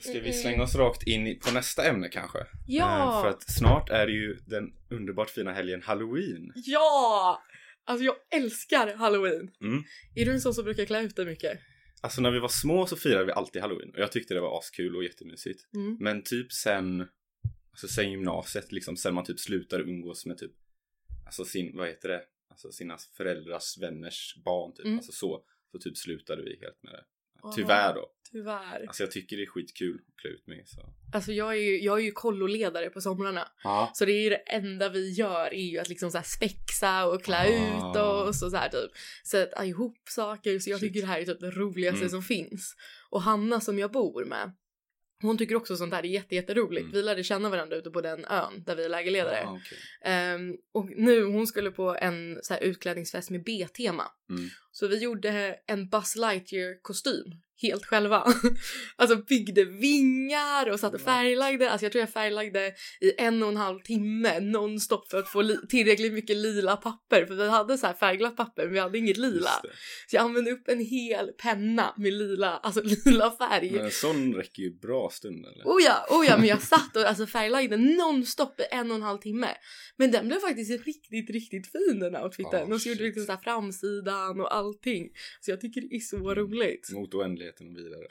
Ska 0.00 0.20
vi 0.20 0.32
slänga 0.32 0.62
oss 0.62 0.75
rakt 0.75 1.02
in 1.06 1.38
på 1.40 1.50
nästa 1.55 1.85
ämne 1.85 2.08
kanske? 2.08 2.38
Ja! 2.67 3.17
Eh, 3.17 3.23
För 3.23 3.29
att 3.29 3.50
snart 3.50 3.90
är 3.90 4.06
det 4.06 4.12
ju 4.12 4.35
den 4.46 4.73
underbart 4.90 5.31
fina 5.31 5.52
helgen 5.52 5.82
Halloween. 5.82 6.52
Ja! 6.55 7.43
Alltså 7.85 8.05
jag 8.05 8.14
älskar 8.31 8.94
halloween. 8.94 9.50
Mm. 9.61 9.82
Är 10.14 10.25
du 10.25 10.32
en 10.32 10.40
sån 10.40 10.55
som 10.55 10.64
brukar 10.64 10.85
klä 10.85 11.00
ut 11.02 11.17
dig 11.17 11.26
mycket? 11.26 11.58
Alltså 12.00 12.20
när 12.20 12.31
vi 12.31 12.38
var 12.38 12.49
små 12.49 12.87
så 12.87 12.96
firade 12.96 13.25
vi 13.25 13.32
alltid 13.32 13.62
Halloween 13.62 13.90
och 13.90 13.99
jag 13.99 14.12
tyckte 14.12 14.35
det 14.35 14.40
var 14.40 14.58
askul 14.58 14.96
och 14.96 15.05
jättemysigt. 15.05 15.75
Mm. 15.75 15.96
Men 16.00 16.23
typ 16.23 16.52
sen, 16.52 17.08
alltså 17.70 17.88
sen 17.88 18.11
gymnasiet 18.11 18.73
liksom, 18.73 18.96
sen 18.96 19.14
man 19.14 19.25
typ 19.25 19.40
slutade 19.40 19.82
umgås 19.82 20.26
med 20.26 20.38
typ, 20.38 20.52
alltså 21.26 21.44
sin, 21.44 21.76
vad 21.76 21.88
heter 21.88 22.08
det, 22.08 22.23
alltså 22.50 22.73
sina 22.73 22.96
föräldrars 23.17 23.79
vänners 23.79 24.37
barn 24.44 24.73
typ, 24.75 24.85
Mm. 24.87 24.99
alltså 24.99 25.12
så, 25.12 25.43
så 25.73 25.79
typ 25.79 25.96
slutade 25.96 26.43
vi 26.43 26.58
helt 26.62 26.82
med 26.82 26.93
det. 26.93 27.05
Tyvärr 27.56 27.94
då. 27.94 28.06
Tyvärr. 28.33 28.85
Alltså 28.89 29.03
jag 29.03 29.11
tycker 29.11 29.37
det 29.37 29.43
är 29.43 29.47
skitkul 29.47 30.01
att 30.09 30.21
klä 30.21 30.31
ut 30.31 30.47
mig 30.47 30.63
så. 30.67 30.93
Alltså 31.13 31.33
jag 31.33 31.49
är 31.53 31.61
ju, 31.61 31.81
jag 31.81 31.99
är 31.99 32.03
ju 32.05 32.13
kolloledare 32.13 32.91
på 32.91 33.01
somrarna. 33.01 33.49
Ja. 33.65 33.91
Så 33.95 34.05
det 34.05 34.13
är 34.13 34.23
ju 34.23 34.29
det 34.31 34.37
enda 34.37 34.89
vi 34.89 35.11
gör 35.11 35.55
är 35.55 35.63
ju 35.71 35.79
att 35.79 35.89
liksom 35.89 36.11
så 36.11 36.19
här 36.19 36.25
spexa 36.25 37.07
och 37.07 37.25
klä 37.25 37.39
Ah. 37.39 37.91
ut 37.91 37.97
oss 37.97 38.43
och 38.43 38.51
så 38.51 38.57
här 38.57 38.69
typ. 38.69 38.91
Sätta 39.27 39.65
ihop 39.67 39.99
saker. 40.09 40.59
Så 40.59 40.71
jag 40.71 40.81
Shit. 40.81 40.89
tycker 40.89 41.01
det 41.01 41.07
här 41.13 41.21
är 41.21 41.25
typ 41.25 41.41
det 41.41 41.51
roligaste 41.51 41.99
Mm. 41.99 42.09
som 42.11 42.23
finns. 42.23 42.77
Och 43.11 43.23
Hanna 43.23 43.61
som 43.61 43.79
jag 43.79 43.93
bor 43.93 44.25
med. 44.25 44.53
Hon 45.23 45.39
tycker 45.39 45.55
också 45.55 45.77
sånt 45.77 45.95
här 45.95 46.03
är 46.05 46.09
jätte, 46.09 46.35
jätteroligt. 46.35 46.83
Mm. 46.83 46.93
Vi 46.93 47.03
lärde 47.03 47.25
känna 47.25 47.51
varandra 47.51 47.77
ute 47.77 47.91
på 47.91 48.01
den 48.01 48.25
ön 48.25 48.63
där 48.67 48.77
vi 48.77 48.85
är 48.85 48.89
lägerledare. 48.89 49.45
Ah, 49.47 49.51
okej. 49.61 49.79
Ehm, 50.03 50.57
och 50.73 50.87
nu, 50.97 51.23
hon 51.25 51.47
skulle 51.47 51.71
på 51.71 51.97
en 52.01 52.39
så 52.43 52.55
här 52.55 52.61
utklädningsfest 52.61 53.31
med 53.31 53.45
B-tema. 53.45 54.05
Mm. 54.31 54.49
Så 54.73 54.87
vi 54.89 54.99
gjorde 54.99 55.59
en 55.67 55.89
Buzz 55.89 56.17
Lightyear 56.17 56.83
kostym 56.83 57.25
helt 57.63 57.85
själva. 57.87 58.27
alltså 58.97 59.17
byggde 59.17 59.65
vingar 59.65 60.71
och 60.71 60.81
satte 60.81 60.97
Wow. 60.97 61.05
färglagde. 61.05 61.71
Alltså 61.71 61.85
jag 61.85 61.93
tror 61.93 62.01
jag 62.01 62.11
färglagde 62.11 62.73
i 63.01 63.13
en 63.21 63.43
och 63.43 63.49
en 63.49 63.57
halv 63.57 63.81
timme 63.81 64.41
nonstop 64.41 65.11
för 65.11 65.19
att 65.19 65.29
få 65.29 65.43
li- 65.43 65.67
tillräckligt 65.69 66.13
mycket 66.13 66.37
lila 66.37 66.77
papper. 66.77 67.27
För 67.27 67.35
vi 67.35 67.49
hade 67.49 67.79
så 67.79 67.87
här 67.87 67.95
färgglatt 67.95 68.37
papper 68.37 68.65
men 68.65 68.73
vi 68.73 68.79
hade 68.79 68.99
inget 68.99 69.17
lila. 69.17 69.51
Så 70.11 70.17
jag 70.17 70.23
använde 70.25 70.51
upp 70.51 70.69
en 70.69 70.81
hel 70.85 71.29
penna 71.43 71.95
med 71.97 72.13
lila, 72.13 72.57
alltså 72.57 72.81
lila 73.05 73.31
färg. 73.31 73.71
Men 73.71 73.85
en 73.85 73.91
sån 73.91 74.35
räcker 74.35 74.63
ju 74.63 74.79
bra 74.79 75.11
stund 75.13 75.47
eller? 75.47 75.65
Oh 75.65 75.83
ja, 75.85 76.07
oh 76.11 76.27
ja, 76.27 76.37
men 76.39 76.47
jag 76.49 76.63
satt 76.75 76.97
och 76.97 77.03
alltså 77.03 77.27
färglagde 77.27 77.77
nonstop 77.77 78.61
i 78.61 78.65
en 78.71 78.91
och 78.91 78.97
en 78.97 79.03
halv 79.03 79.19
timme. 79.19 79.49
Men 79.97 80.11
den 80.11 80.29
blev 80.29 80.39
faktiskt 80.39 80.87
riktigt, 80.87 81.31
riktigt 81.31 81.73
fin 81.73 82.01
den 82.01 82.17
outfiten. 82.17 82.73
Ah, 82.73 82.75
och 82.75 82.81
så 82.81 82.89
gjorde 82.89 83.01
vi 83.03 83.07
liksom 83.07 83.25
så 83.27 83.33
här 83.33 83.41
framsidan 83.41 84.41
och 84.41 84.55
allting. 84.55 85.09
Så 85.41 85.51
jag 85.51 85.61
tycker 85.61 85.81
det 85.81 85.97
är 85.97 86.01
så 86.01 86.35
roligt. 86.35 86.91
Mot 86.93 87.15
oändligheten 87.15 87.48
och 87.53 87.77
vidare. 87.77 88.06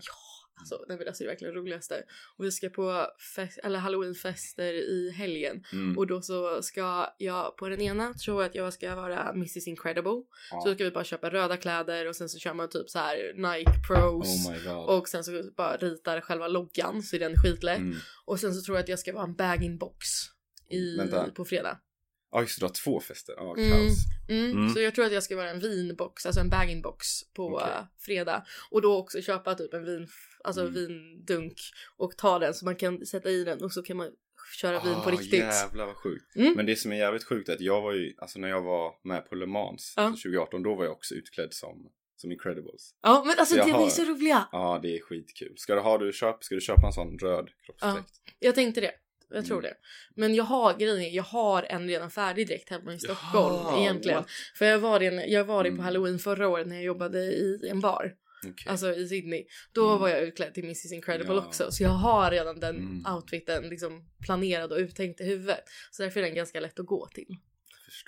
Alltså, 0.59 0.85
nej, 0.87 0.97
men 0.97 1.07
alltså, 1.07 1.23
det 1.23 1.27
är 1.27 1.31
verkligen 1.31 1.53
det 1.53 1.59
roligaste. 1.59 2.03
Och 2.37 2.45
vi 2.45 2.51
ska 2.51 2.69
på 2.69 3.07
fest, 3.35 3.59
eller 3.63 3.79
halloweenfester 3.79 4.73
i 4.73 5.11
helgen. 5.11 5.63
Mm. 5.73 5.97
Och 5.97 6.07
då 6.07 6.21
så 6.21 6.61
ska 6.61 7.13
jag 7.17 7.57
på 7.57 7.69
den 7.69 7.81
ena 7.81 8.13
jag 8.43 8.49
att 8.49 8.55
jag 8.55 8.73
ska 8.73 8.95
vara 8.95 9.29
Mrs 9.29 9.67
Incredible. 9.67 10.23
Ja. 10.51 10.61
Så 10.61 10.73
ska 10.73 10.83
vi 10.83 10.91
bara 10.91 11.03
köpa 11.03 11.29
röda 11.29 11.57
kläder 11.57 12.07
och 12.07 12.15
sen 12.15 12.29
så 12.29 12.39
kör 12.39 12.53
man 12.53 12.69
typ 12.69 12.89
så 12.89 12.99
här 12.99 13.33
Nike 13.35 13.71
Pros. 13.87 14.47
Oh 14.47 14.51
och 14.97 15.07
sen 15.07 15.23
så 15.23 15.43
bara 15.57 15.77
ritar 15.77 16.21
själva 16.21 16.47
loggan 16.47 17.03
så 17.03 17.15
är 17.15 17.19
den 17.19 17.35
skitlätt. 17.35 17.79
Mm. 17.79 17.97
Och 18.25 18.39
sen 18.39 18.53
så 18.53 18.61
tror 18.61 18.77
jag 18.77 18.83
att 18.83 18.89
jag 18.89 18.99
ska 18.99 19.13
vara 19.13 19.23
en 19.23 19.35
bag-in-box 19.35 20.07
i, 20.69 20.97
Vänta. 20.97 21.31
på 21.31 21.45
fredag. 21.45 21.79
Ja 22.31 22.41
just 22.41 22.59
det, 22.59 22.63
du 22.65 22.65
har 22.69 22.73
två 22.73 22.99
fester. 22.99 23.33
Ja, 23.37 23.55
Mm. 23.57 23.71
kaos. 23.71 23.95
Mm. 24.29 24.51
Mm. 24.51 24.69
Så 24.73 24.79
jag 24.79 24.95
tror 24.95 25.05
att 25.05 25.11
jag 25.13 25.23
ska 25.23 25.35
vara 25.35 25.49
en 25.49 25.59
vinbox, 25.59 26.25
alltså 26.25 26.41
en 26.41 26.49
bag-in-box 26.49 27.05
på 27.33 27.61
eh, 27.61 27.83
fredag. 27.99 28.45
Och 28.71 28.81
då 28.81 28.97
också 28.97 29.21
köpa 29.21 29.55
typ 29.55 29.73
en 29.73 29.85
vin, 29.85 30.07
alltså 30.43 30.61
Mm. 30.61 30.73
vindunk 30.73 31.53
och 31.97 32.17
ta 32.17 32.39
den 32.39 32.53
så 32.53 32.65
man 32.65 32.75
kan 32.75 33.05
sätta 33.05 33.29
i 33.29 33.43
den 33.43 33.63
och 33.63 33.71
så 33.73 33.81
kan 33.83 33.97
man 33.97 34.11
köra 34.61 34.83
vin 34.83 34.93
på 35.03 35.09
Ah, 35.09 35.11
riktigt. 35.11 35.33
Jävlar 35.39 35.85
vad 35.85 35.95
sjukt. 35.95 36.35
Mm. 36.35 36.53
Men 36.55 36.65
det 36.65 36.75
som 36.75 36.91
är 36.91 36.95
jävligt 36.97 37.23
sjukt 37.23 37.49
är 37.49 37.53
att 37.53 37.61
jag 37.61 37.81
var 37.81 37.93
ju, 37.93 38.13
alltså 38.17 38.39
när 38.39 38.47
jag 38.49 38.61
var 38.61 38.93
med 39.03 39.29
på 39.29 39.35
Le 39.35 39.45
Mans 39.45 39.93
Ja. 39.97 40.03
alltså 40.03 40.21
2018, 40.29 40.63
då 40.63 40.75
var 40.75 40.83
jag 40.83 40.93
också 40.93 41.15
utklädd 41.15 41.53
som, 41.53 41.89
som 42.15 42.31
Incredibles. 42.31 42.91
Ja 43.01 43.23
men 43.27 43.35
alltså 43.39 43.55
Jag 43.55 43.65
de 43.67 43.71
är 43.71 43.75
har- 43.75 43.89
så 43.89 44.03
roliga. 44.05 44.47
Ja, 44.51 44.79
det 44.81 44.97
är 44.97 45.01
skitkul. 45.01 45.53
Ska 45.57 45.75
du 45.75 45.81
ha, 45.81 45.97
du 45.97 46.13
köp, 46.13 46.43
ska 46.43 46.55
du 46.55 46.61
köpa 46.61 46.87
en 46.87 46.93
sån 46.93 47.19
röd 47.19 47.49
kroppsdräkt? 47.65 48.11
Jag 48.39 48.55
tänkte 48.55 48.81
det. 48.81 48.91
Jag 49.29 49.45
tror 49.45 49.59
Mm. 49.59 49.71
det. 49.71 49.77
Men 50.21 50.35
jag 50.35 50.43
har 50.43 50.77
grejen 50.77 51.13
jag 51.13 51.23
har 51.23 51.63
en 51.63 51.87
redan 51.87 52.11
färdig 52.11 52.47
dräkt 52.47 52.69
hemma 52.69 52.93
i 52.93 52.99
Stockholm 52.99 53.55
Jaha, 53.55 53.79
egentligen. 53.81 54.17
what? 54.17 54.29
För 54.55 54.65
jag 54.65 54.79
var, 54.79 54.99
det, 54.99 55.05
jag 55.05 55.43
var 55.45 55.63
det 55.63 55.69
på 55.69 55.73
Mm. 55.73 55.85
halloween 55.85 56.19
förra 56.19 56.47
året 56.47 56.67
när 56.67 56.75
jag 56.75 56.85
jobbade 56.85 57.19
i 57.19 57.59
en 57.69 57.79
bar. 57.79 58.15
Okej. 58.47 58.71
Alltså 58.71 58.93
i 58.95 59.07
Sydney. 59.07 59.45
Då 59.71 59.87
Mm. 59.87 60.01
var 60.01 60.09
jag 60.09 60.21
utklädd 60.23 60.53
till 60.53 60.63
Mrs 60.63 60.91
Incredible 60.91 61.33
Ja. 61.35 61.45
också. 61.47 61.71
Så 61.71 61.83
jag 61.83 61.89
har 61.89 62.31
redan 62.31 62.59
den 62.59 62.75
Mm. 62.75 63.15
outfiten 63.15 63.69
liksom 63.69 64.09
planerad 64.25 64.71
och 64.71 64.77
uttänkt 64.77 65.21
i 65.21 65.23
huvudet. 65.23 65.63
Så 65.91 66.03
därför 66.03 66.19
är 66.19 66.23
den 66.25 66.35
ganska 66.35 66.59
lätt 66.59 66.79
att 66.79 66.85
gå 66.85 67.07
till. 67.07 67.35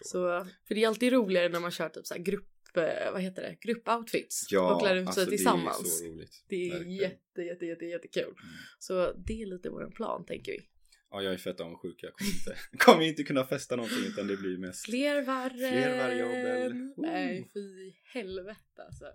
Så, 0.02 0.46
för 0.68 0.76
det 0.76 0.84
är 0.84 0.88
alltid 0.88 1.14
roligare 1.14 1.50
när 1.50 1.60
man 1.60 1.72
kör 1.72 1.90
typ 1.90 2.08
så 2.08 2.16
grupp, 2.18 2.78
eh, 2.78 3.12
vad 3.12 3.22
heter 3.22 3.42
det, 3.42 3.56
gruppoutfits. 3.62 4.48
ja, 4.52 4.74
och 4.74 4.80
klär 4.82 4.96
ut 4.96 5.14
sig 5.14 5.22
alltså, 5.22 5.26
tillsammans. 5.26 5.80
Det 6.02 6.06
är 6.06 6.10
så 6.10 6.16
roligt. 6.16 6.44
Det 6.50 6.56
är 6.56 6.72
Verkligen. 6.72 6.96
jätte, 6.96 7.42
jätte, 7.42 7.66
jätte, 7.66 7.86
jättekul. 7.86 8.34
Så 8.80 9.14
det 9.26 9.42
är 9.42 9.46
lite 9.46 9.70
vår 9.70 9.92
plan 9.96 10.26
tänker 10.26 10.52
vi. 10.52 10.60
Ja, 11.12 11.22
jag 11.22 11.34
är 11.34 11.38
fett 11.38 11.60
avundsjuk. 11.60 12.00
Jag 12.04 12.14
kommer 12.14 12.32
inte, 12.32 12.56
kommer 12.78 13.02
inte 13.04 13.24
kunna 13.24 13.46
festa 13.46 13.76
någonting 13.76 14.04
utan 14.06 14.28
det 14.28 14.38
blir 14.38 14.58
mest... 14.58 14.86
Fler 14.86 15.22
varren! 15.22 15.50
Fler 15.72 15.98
vargjobbel. 15.98 16.94
Nej, 16.98 17.50
fy 17.54 17.94
helvete 18.14 18.84
alltså. 18.86 19.06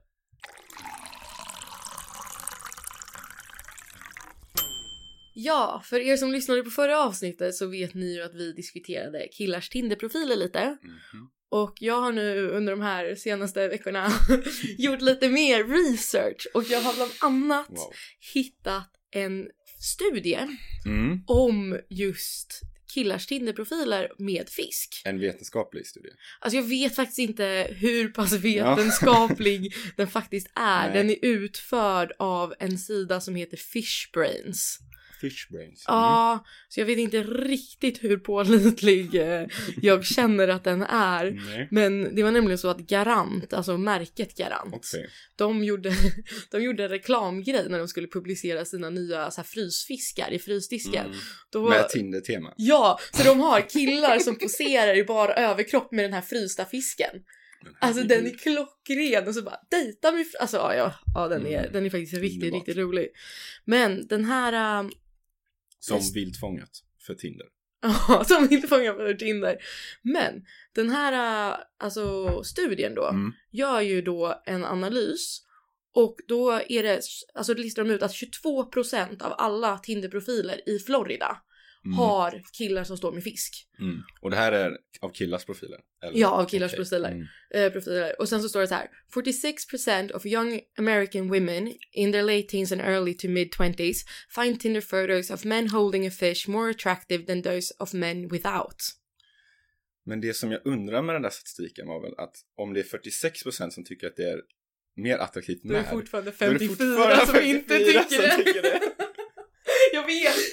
Ja, 5.35 5.83
för 5.85 6.01
er 6.01 6.17
som 6.17 6.33
lyssnade 6.33 6.63
på 6.63 6.71
förra 6.71 7.01
avsnittet 7.05 7.55
så 7.55 7.67
vet 7.67 7.95
ni 7.95 8.15
ju 8.15 8.23
att 8.23 8.35
vi 8.35 8.53
diskuterade 8.53 9.29
killars 9.33 9.69
Tinderprofiler 9.69 10.37
lite. 10.37 10.79
Mhm. 10.83 11.31
Och 11.49 11.75
jag 11.81 12.01
har 12.01 12.13
nu 12.13 12.49
under 12.49 12.73
de 12.73 12.81
här 12.81 13.15
senaste 13.15 13.69
veckorna 13.69 14.09
gjort 14.79 15.01
lite 15.01 15.29
mer 15.29 15.65
research 15.65 16.47
och 16.55 16.65
jag 16.65 16.81
har 16.81 16.95
bland 16.95 17.13
annat 17.21 17.69
Wow. 17.71 17.93
hittat 18.35 18.91
en 19.11 19.49
studie 19.85 20.39
Mm. 20.87 21.23
om 21.27 21.81
just 21.91 22.61
killars 22.95 23.27
Tinderprofiler 23.27 24.09
med 24.19 24.49
fisk. 24.49 25.03
En 25.05 25.19
vetenskaplig 25.21 25.87
studie. 25.87 26.09
Alltså 26.41 26.57
jag 26.57 26.63
vet 26.69 26.95
faktiskt 26.97 27.19
inte 27.19 27.69
hur 27.71 28.09
pass 28.09 28.33
vetenskaplig 28.33 29.75
den 29.97 30.09
faktiskt 30.09 30.47
är. 30.55 30.89
Nej. 30.89 30.97
Den 30.99 31.11
är 31.11 31.17
utförd 31.23 32.13
av 32.19 32.55
en 32.61 32.79
sida 32.79 33.21
som 33.21 33.35
heter 33.35 33.57
Fishbrains. 33.57 34.79
Fishbrains. 35.21 35.85
Ja, 35.87 36.45
så 36.69 36.81
jag 36.81 36.87
vet 36.87 36.99
inte 36.99 37.23
riktigt 37.23 38.05
hur 38.05 38.17
pålitlig 38.17 39.15
eh, 39.15 39.47
jag 39.83 40.05
känner 40.05 40.49
att 40.49 40.65
den 40.65 40.83
är. 40.83 41.27
Mm. 41.27 41.45
Nej. 41.45 41.69
Men 41.71 42.15
det 42.17 42.23
var 42.23 42.31
nämligen 42.31 42.59
så 42.59 42.69
att 42.69 42.79
Garant, 42.79 43.53
alltså 43.53 43.79
märket 43.79 44.37
Garant, 44.37 44.75
Okej. 44.75 45.09
de, 45.37 45.65
gjorde, 45.65 45.93
de 46.51 46.63
gjorde 46.63 46.83
en 46.85 46.89
reklamgrej 46.89 47.69
när 47.69 47.79
de 47.79 47.89
skulle 47.89 48.07
publicera 48.09 48.65
sina 48.65 48.91
nya 48.91 49.31
så 49.31 49.41
här, 49.41 49.47
frysfiskar 49.47 50.33
i 50.33 50.39
frysdisken. 50.39 51.07
Mm. 51.07 51.19
Då, 51.51 51.69
Med 51.69 51.89
Tinder-tema. 51.89 52.55
Ja, 52.57 52.99
så 53.13 53.23
de 53.23 53.41
har 53.41 53.61
killar 53.69 54.19
som 54.19 54.37
poserar 54.39 54.97
i 54.97 55.05
bara 55.05 55.35
överkropp 55.35 55.93
med 55.93 56.05
den 56.05 56.13
här 56.13 56.21
frysta 56.23 56.65
fisken. 56.65 57.11
Alltså 57.79 58.03
den 58.03 58.27
är 58.27 58.31
klockren 58.31 59.29
och 59.29 59.35
så 59.35 59.43
bara 59.43 59.59
dejta 59.71 60.13
mig. 60.13 60.27
Alltså 60.41 60.57
ja, 60.57 60.75
ja, 60.75 60.95
ja 61.15 61.29
den, 61.29 61.47
är, 61.47 61.59
Mm. 61.59 61.73
den 61.73 61.87
är 61.87 61.91
faktiskt 61.91 62.15
riktigt, 62.15 62.43
Underbart. 62.43 62.59
riktigt 62.69 62.77
rolig. 62.77 63.09
Men 63.65 64.07
den 64.07 64.25
här, 64.25 64.81
ähm, 64.81 64.91
Som 65.85 65.97
Just- 65.97 66.17
viltfångat 66.17 66.71
för 67.07 67.15
Tinder. 67.15 67.47
ja 68.09 68.25
som 68.25 68.49
fångar 68.69 69.13
på 69.13 69.19
Tinder. 69.19 69.57
Men 70.03 70.45
den 70.75 70.91
här 70.91 71.13
äh, 71.53 71.57
alltså 71.79 72.43
studien 72.45 72.95
då 72.95 73.09
Mm. 73.09 73.33
gör 73.51 73.81
ju 73.81 74.03
då 74.03 74.43
en 74.47 74.65
analys 74.65 75.41
Och 75.97 76.17
då 76.29 76.51
är 76.69 76.83
det, 76.83 77.01
alltså 77.35 77.55
listar 77.55 77.85
de 77.85 77.91
ut 77.91 78.03
att 78.03 78.13
22% 78.13 79.23
av 79.23 79.33
alla 79.39 79.79
Tinder-profiler 79.79 80.69
i 80.69 80.79
Florida 80.79 81.37
Mm. 81.85 81.99
har 81.99 82.43
killar 82.53 82.85
som 82.85 82.97
står 82.97 83.13
med 83.13 83.23
fisk. 83.23 83.69
Mm. 83.81 84.03
Och 84.21 84.31
det 84.31 84.37
här 84.37 84.53
är 84.53 84.79
av 85.01 85.09
killars 85.09 85.45
profiler? 85.45 85.81
Eller? 86.03 86.19
Ja, 86.19 86.29
av 86.29 86.45
killars 86.45 86.73
Okej. 86.73 86.79
profiler. 86.79 87.11
Mm. 87.11 87.27
eh, 87.55 87.73
profiler. 87.73 88.21
Och 88.21 88.29
sen 88.29 88.43
så 88.43 88.49
står 88.49 88.61
det 88.61 88.67
så 88.67 88.75
här. 88.75 88.89
46% 89.15 90.13
of 90.13 90.27
young 90.27 90.61
American 90.79 91.29
women 91.29 91.73
in 91.93 92.13
their 92.13 92.23
late 92.23 92.43
teens 92.43 92.73
and 92.73 92.81
early 92.81 93.15
to 93.15 93.29
mid 93.29 93.49
20s 93.49 93.97
find 94.29 94.61
Tinder 94.61 94.81
photos 94.81 95.31
of 95.31 95.45
men 95.45 95.69
holding 95.69 96.07
a 96.07 96.11
fish 96.11 96.49
more 96.49 96.71
attractive 96.71 97.27
than 97.27 97.43
those 97.43 97.75
of 97.79 97.93
men 97.93 98.29
without. 98.29 98.83
Men 100.07 100.21
det 100.21 100.35
som 100.35 100.53
jag 100.53 100.61
undrar 100.65 101.03
med 101.03 101.15
den 101.15 101.23
där 101.23 101.31
statistiken 101.31 101.87
var 101.87 102.03
väl 102.03 102.15
att 102.19 102.37
om 102.57 102.75
det 102.75 102.81
är 102.81 102.85
46% 102.85 103.71
som 103.71 103.85
tycker 103.85 104.07
att 104.07 104.17
det 104.17 104.31
är 104.31 104.41
mer 104.97 105.19
attraktivt 105.19 105.61
Då 105.63 105.69
är 105.69 105.75
det 105.75 105.83
med 105.83 105.91
fortfarande 105.91 106.33
då 106.39 106.45
är 106.45 106.53
det 106.53 106.59
54 106.59 106.87
fortfarande 106.87 107.27
som 107.27 107.41
inte 107.41 107.75
54 107.75 108.05
tycker 108.05 108.31
som 108.31 108.45
tycker 108.45 108.63
det. 108.63 108.94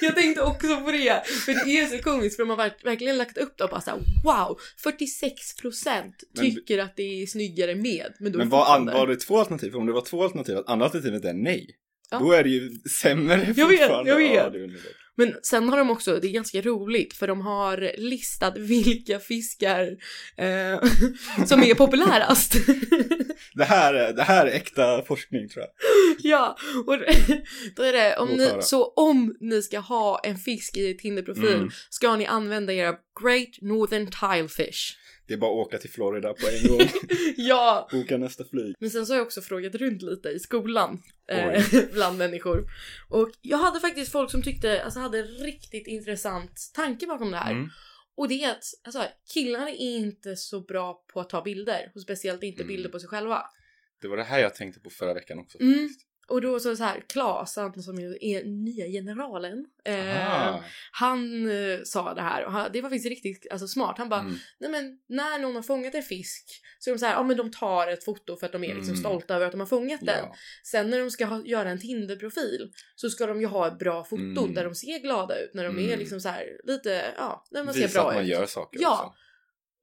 Jag 0.06 0.16
tänkte 0.16 0.42
också 0.42 0.78
på 0.82 0.92
det. 0.92 1.22
För 1.46 1.66
det 1.66 1.78
är 1.80 1.86
så 1.98 2.04
komiskt 2.04 2.36
för 2.36 2.44
de 2.44 2.50
har 2.50 2.58
verk- 2.58 2.86
verkligen 2.86 3.18
lagt 3.18 3.38
upp 3.38 3.58
det 3.58 3.64
och 3.64 3.70
bara 3.70 3.82
såhär 3.82 4.00
wow, 4.24 4.60
46% 4.84 6.14
Men- 6.36 6.46
tycker 6.56 6.78
att 6.80 6.96
det 6.96 7.22
är 7.22 7.26
snyggare 7.26 7.76
med. 7.76 8.14
Men 8.20 8.32
då 8.32 8.38
Men 8.38 8.50
var, 8.50 8.76
an, 8.76 8.86
var 8.86 9.08
det 9.08 9.16
två 9.16 9.38
alternativ? 9.40 9.76
Om 9.76 9.86
det 9.86 9.94
var 9.94 10.02
två 10.02 10.24
alternativ, 10.24 10.58
att 10.58 10.70
andra 10.70 10.86
alternativet 10.86 11.26
är 11.26 11.34
nej. 11.34 11.68
Ja. 12.12 12.20
Då 12.20 12.32
är 12.32 12.44
det 12.44 12.50
ju 12.50 12.70
sämre 13.02 13.54
Jag 13.58 13.68
vet, 13.68 13.80
jag 14.08 14.16
vet. 14.16 14.34
Ja. 14.36 14.52
Men 15.18 15.36
sen 15.44 15.70
har 15.70 15.78
de 15.78 15.90
också, 15.90 16.20
det 16.20 16.28
är 16.28 16.32
ganska 16.32 16.62
roligt 16.62 17.14
för 17.14 17.28
de 17.28 17.42
har 17.42 17.92
listat 17.98 18.58
vilka 18.58 19.20
fiskar 19.20 19.82
eh, 20.38 20.90
som 21.46 21.64
är 21.64 21.76
populärast. 21.76 22.54
det, 23.56 23.64
här, 23.64 23.94
är- 23.94 24.14
det 24.14 24.24
här 24.24 24.48
är 24.48 24.52
äkta 24.52 25.02
forskning 25.06 25.50
tror 25.50 25.66
jag. 25.66 25.72
ja, 26.20 26.58
och 26.86 26.98
då 27.76 27.84
är 27.84 27.94
det 27.94 28.18
om 28.18 28.30
ni, 28.30 28.52
så 28.62 28.84
om 28.86 29.36
ni 29.40 29.62
ska 29.62 29.80
ha 29.80 30.20
en 30.24 30.38
fisk 30.38 30.78
i 30.78 30.90
er 30.90 30.94
Tinder-profil 30.94 31.54
Mm. 31.56 31.70
ska 31.90 32.16
ni 32.16 32.26
använda 32.26 32.74
era 32.74 32.96
Great 33.24 33.50
Northern 33.62 34.08
Tilefish. 34.12 34.98
Det 35.32 35.36
är 35.36 35.38
bara 35.38 35.62
att 35.62 35.68
åka 35.68 35.78
till 35.78 35.90
Florida 35.90 36.34
på 36.34 36.48
en 36.48 36.68
gång. 36.70 36.88
ja, 37.38 37.88
Boka 37.92 38.18
nästa 38.18 38.46
flyg. 38.46 38.76
men 38.80 38.90
sen 38.90 39.06
så 39.06 39.14
har 39.14 39.18
jag 39.18 39.26
också 39.26 39.42
frågat 39.42 39.76
runt 39.76 40.02
lite 40.02 40.30
i 40.30 40.40
skolan 40.40 41.02
eh, 41.28 41.64
bland 41.94 42.18
människor. 42.18 42.66
Och 43.10 43.32
jag 43.42 43.58
hade 43.58 43.80
faktiskt 43.80 44.12
folk 44.12 44.32
som 44.32 44.42
tyckte, 44.42 44.84
alltså 44.84 45.00
hade 45.00 45.24
riktigt 45.24 45.88
intressant 45.88 46.52
tanke 46.74 47.08
bakom 47.08 47.32
det 47.32 47.38
här. 47.38 47.52
Mm. 47.52 47.70
Och 48.18 48.28
det 48.28 48.44
är 48.44 48.52
att 48.52 48.64
alltså, 48.84 49.04
killar 49.34 49.68
är 49.68 49.80
inte 49.80 50.36
så 50.36 50.62
bra 50.62 51.06
på 51.14 51.20
att 51.20 51.30
ta 51.30 51.42
bilder. 51.42 51.92
Och 51.96 52.02
speciellt 52.02 52.44
inte 52.44 52.62
Mm. 52.62 52.74
bilder 52.76 52.90
på 52.90 53.00
sig 53.00 53.10
själva. 53.10 53.42
Det 54.02 54.08
var 54.08 54.18
det 54.18 54.24
här 54.24 54.40
jag 54.40 54.56
tänkte 54.56 54.80
på 54.80 54.90
förra 54.90 55.14
veckan 55.14 55.40
också. 55.40 55.60
Mm. 55.62 55.74
faktiskt. 55.74 56.08
Och 56.32 56.42
då 56.42 56.60
så, 56.60 56.76
så 56.76 56.84
här, 56.84 57.04
Klas, 57.10 57.56
han 57.56 57.84
som 57.84 58.00
ju 58.00 58.18
är 58.22 58.44
nya 58.46 58.86
generalen. 58.88 59.66
Eh, 59.86 60.60
han 60.92 61.50
eh, 61.52 61.80
sa 61.84 62.14
det 62.14 62.22
här 62.22 62.46
och 62.46 62.52
han, 62.52 62.70
det 62.74 62.82
var 62.82 62.90
faktiskt 62.90 63.10
riktigt 63.10 63.52
alltså, 63.52 63.68
smart. 63.68 63.96
Han 63.98 64.10
bara, 64.10 64.20
Mm. 64.20 64.36
nej 64.60 64.72
men 64.72 64.98
när 65.10 65.40
någon 65.40 65.56
har 65.56 65.62
fångat 65.64 65.96
en 65.96 66.04
fisk 66.04 66.62
så 66.80 66.90
är 66.90 66.94
de 66.94 67.00
så 67.00 67.06
här, 67.06 67.14
ja 67.14 67.24
men 67.24 67.38
de 67.38 67.52
tar 67.52 67.88
ett 67.88 68.04
foto 68.06 68.36
för 68.38 68.46
att 68.46 68.52
de 68.52 68.64
är 68.64 68.68
liksom 68.76 68.94
Mm. 68.94 69.00
stolta 69.00 69.36
över 69.36 69.46
att 69.46 69.52
de 69.52 69.60
har 69.60 69.68
fångat 69.68 70.00
den. 70.02 70.20
Ja. 70.24 70.36
Sen 70.64 70.90
när 70.90 71.00
de 71.00 71.12
ska 71.12 71.26
ha, 71.26 71.42
göra 71.46 71.70
en 71.70 71.80
Tinder-profil 71.80 72.72
så 72.96 73.10
ska 73.10 73.26
de 73.26 73.42
ju 73.42 73.48
ha 73.48 73.68
ett 73.68 73.80
bra 73.80 74.04
foto 74.04 74.22
Mm. 74.44 74.54
där 74.54 74.64
de 74.64 74.76
ser 74.76 75.00
glada 75.00 75.40
ut. 75.40 75.54
När 75.54 75.64
de 75.64 75.78
är 75.80 75.84
Mm. 75.88 76.00
liksom 76.00 76.20
så 76.22 76.30
här 76.30 76.44
lite, 76.64 77.06
ja, 77.18 77.46
när 77.52 77.64
man 77.64 77.74
ser 77.74 77.82
Visa 77.82 78.00
bra 78.02 78.10
att 78.10 78.16
man 78.16 78.24
ut. 78.24 78.30
gör 78.30 78.46
saker 78.46 78.80
Ja. 78.82 79.04
också. 79.06 79.18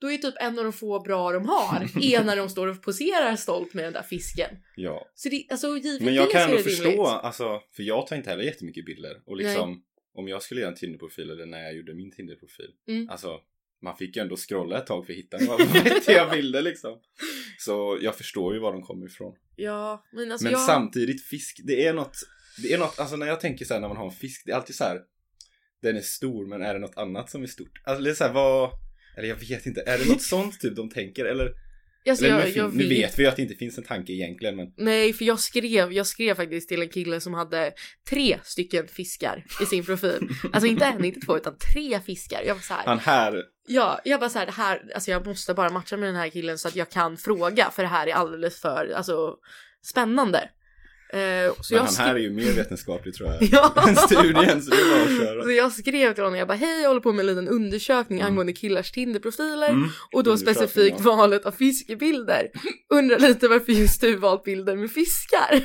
Då 0.01 0.13
är 0.13 0.19
typ 0.19 0.35
en 0.41 0.59
av 0.59 0.65
de 0.65 0.73
få 0.73 1.01
bra 1.01 1.33
de 1.33 1.47
har 1.47 1.83
är 2.03 2.25
när 2.25 2.37
de 2.37 2.49
står 2.49 2.67
och 2.67 2.83
poserar 2.83 3.37
stolt 3.37 3.75
med 3.75 3.85
den 3.85 3.93
där 3.93 4.03
fisken. 4.03 4.51
Ja. 4.77 5.11
Så 5.15 5.29
det, 5.29 5.47
alltså 5.51 5.67
givetvis 5.69 6.01
Men 6.01 6.15
jag 6.15 6.31
kan 6.31 6.51
ändå 6.51 6.63
förstå, 6.63 6.85
rimligt. 6.85 7.07
alltså, 7.07 7.61
för 7.77 7.83
jag 7.83 8.07
tar 8.07 8.17
inte 8.17 8.31
heller 8.31 8.45
jättemycket 8.45 8.85
bilder. 8.85 9.23
Och 9.27 9.37
liksom, 9.37 9.83
om 10.15 10.29
jag 10.29 10.43
skulle 10.43 10.61
göra 10.61 10.71
en 10.71 10.77
Tinder-profil 10.77 11.31
eller 11.31 11.47
när 11.47 11.63
jag 11.63 11.77
gjorde 11.77 11.95
min 11.95 12.11
Tinder-profil. 12.11 12.71
Mm. 12.89 13.11
Alltså, 13.11 13.41
man 13.83 13.97
fick 13.97 14.17
ju 14.17 14.23
ändå 14.23 14.37
scrolla 14.37 14.79
ett 14.79 14.87
tag 14.87 15.07
för 15.07 15.13
att 15.13 15.19
hitta 15.19 15.39
några 15.39 15.65
vettiga 15.85 16.31
bilder 16.31 16.63
liksom. 16.63 17.01
Så 17.59 17.99
jag 18.01 18.17
förstår 18.17 18.55
ju 18.55 18.61
var 18.61 18.73
de 18.73 18.83
kommer 18.83 19.07
ifrån. 19.07 19.35
Ja, 19.57 20.05
men 20.13 20.33
alltså 20.33 20.45
Men 20.45 20.53
jag... 20.53 20.67
samtidigt, 20.67 21.25
fisk, 21.25 21.61
det 21.65 21.87
är 21.87 21.93
något, 21.93 22.17
det 22.63 22.73
är 22.73 22.79
något, 22.79 22.99
alltså 22.99 23.17
när 23.17 23.27
jag 23.27 23.41
tänker 23.41 23.65
så 23.65 23.75
här 23.75 23.81
när 23.81 23.89
man 23.89 23.97
har 23.97 24.05
en 24.05 24.11
fisk, 24.11 24.43
det 24.47 24.53
är 24.53 24.57
alltid 24.57 24.77
så 24.77 24.85
här. 24.85 25.01
Den 25.83 25.97
är 25.97 26.01
stor, 26.01 26.47
men 26.47 26.63
är 26.63 26.75
det 26.75 26.81
något 26.81 26.97
annat 26.97 27.31
som 27.31 27.43
är 27.43 27.47
stort? 27.47 27.83
Alltså 27.85 28.03
det 28.03 28.11
är 28.11 28.15
så 28.15 28.25
här, 28.25 28.33
vad, 28.33 28.71
eller 29.19 29.29
jag 29.29 29.37
vet 29.37 29.67
inte, 29.67 29.83
är 29.87 29.99
det 29.99 30.09
något 30.09 30.23
sånt 30.23 30.61
typ 30.61 30.77
de 30.77 30.91
tänker? 30.91 31.25
Eller, 31.25 31.53
alltså, 32.09 32.25
eller 32.25 32.37
jag, 32.37 32.45
nu, 32.47 32.53
jag 32.57 32.75
nu 32.75 32.89
vet 32.89 33.19
vi 33.19 33.23
ju 33.23 33.29
att 33.29 33.37
det 33.37 33.43
inte 33.43 33.55
finns 33.55 33.79
en 33.79 33.85
tanke 33.85 34.13
egentligen, 34.13 34.57
men 34.57 34.67
Nej, 34.77 35.13
för 35.13 35.25
jag 35.25 35.41
skrev, 35.41 35.93
jag 35.93 36.07
skrev 36.07 36.35
faktiskt 36.35 36.69
till 36.69 36.83
en 36.83 36.89
kille 36.89 37.21
som 37.21 37.35
hade 37.35 37.73
tre 38.11 38.39
stycken 38.45 38.89
fiskar 38.89 39.45
i 39.63 39.67
sin 39.67 39.85
profil. 39.85 40.29
Alltså 40.53 40.67
inte 40.67 40.85
en, 40.85 41.05
inte 41.05 41.21
två, 41.21 41.37
utan 41.37 41.57
tre 41.73 42.01
fiskar. 42.01 42.43
Jag 42.47 42.55
var 42.55 42.63
så 42.63 42.75
här, 42.75 42.85
han 42.87 42.99
här, 42.99 43.43
ja, 43.69 44.01
jag 44.05 44.21
bara 44.21 44.31
så 44.31 44.39
här, 44.39 44.47
det 44.47 44.53
här, 44.53 44.91
alltså 44.95 45.11
jag 45.11 45.27
måste 45.27 45.55
bara 45.55 45.71
matcha 45.71 45.97
med 45.97 46.09
den 46.09 46.17
här 46.17 46.29
killen 46.29 46.59
så 46.59 46.69
att 46.69 46.77
jag 46.77 46.91
kan 46.91 47.17
fråga, 47.17 47.71
för 47.71 47.83
det 47.83 47.89
här 47.89 48.07
är 48.07 48.13
alldeles 48.13 48.61
för, 48.61 48.93
alltså, 48.97 49.35
spännande. 49.83 50.51
Eh, 51.13 51.53
så 51.61 51.75
men 51.75 51.83
han 51.83 51.93
skrev- 51.93 52.07
här 52.07 52.15
är 52.15 52.19
ju 52.19 52.31
mer 52.31 52.53
vetenskaplig 52.53 53.15
tror 53.15 53.29
jag. 53.29 53.43
Ja. 53.53 53.95
studien, 54.07 54.63
så 54.63 54.71
det 54.71 54.77
är 54.77 54.91
bara 54.91 55.03
att 55.03 55.27
köra. 55.29 55.43
Så 55.43 55.51
jag 55.51 55.73
skrev 55.73 56.15
till 56.15 56.23
honom, 56.25 56.39
jag 56.39 56.49
bara 56.49 56.57
hej 56.57 56.81
jag 56.83 56.89
håller 56.89 57.01
på 57.01 57.13
med 57.13 57.21
en 57.21 57.27
liten 57.27 57.49
undersökning 57.49 58.19
Mm. 58.21 58.31
angående 58.31 58.53
killars 58.53 58.91
Tinderprofiler 58.93 59.69
Mm. 59.69 59.89
och 60.13 60.25
då 60.25 60.37
specifikt 60.37 60.97
ja. 60.99 61.05
valet 61.17 61.47
av 61.47 61.53
fiskebilder. 61.53 62.51
Undrar 62.95 63.19
lite 63.19 63.49
varför 63.49 63.73
just 63.73 64.01
du 64.01 64.17
valt 64.17 64.45
bilder 64.45 64.77
med 64.77 64.91
fiskar. 64.91 65.61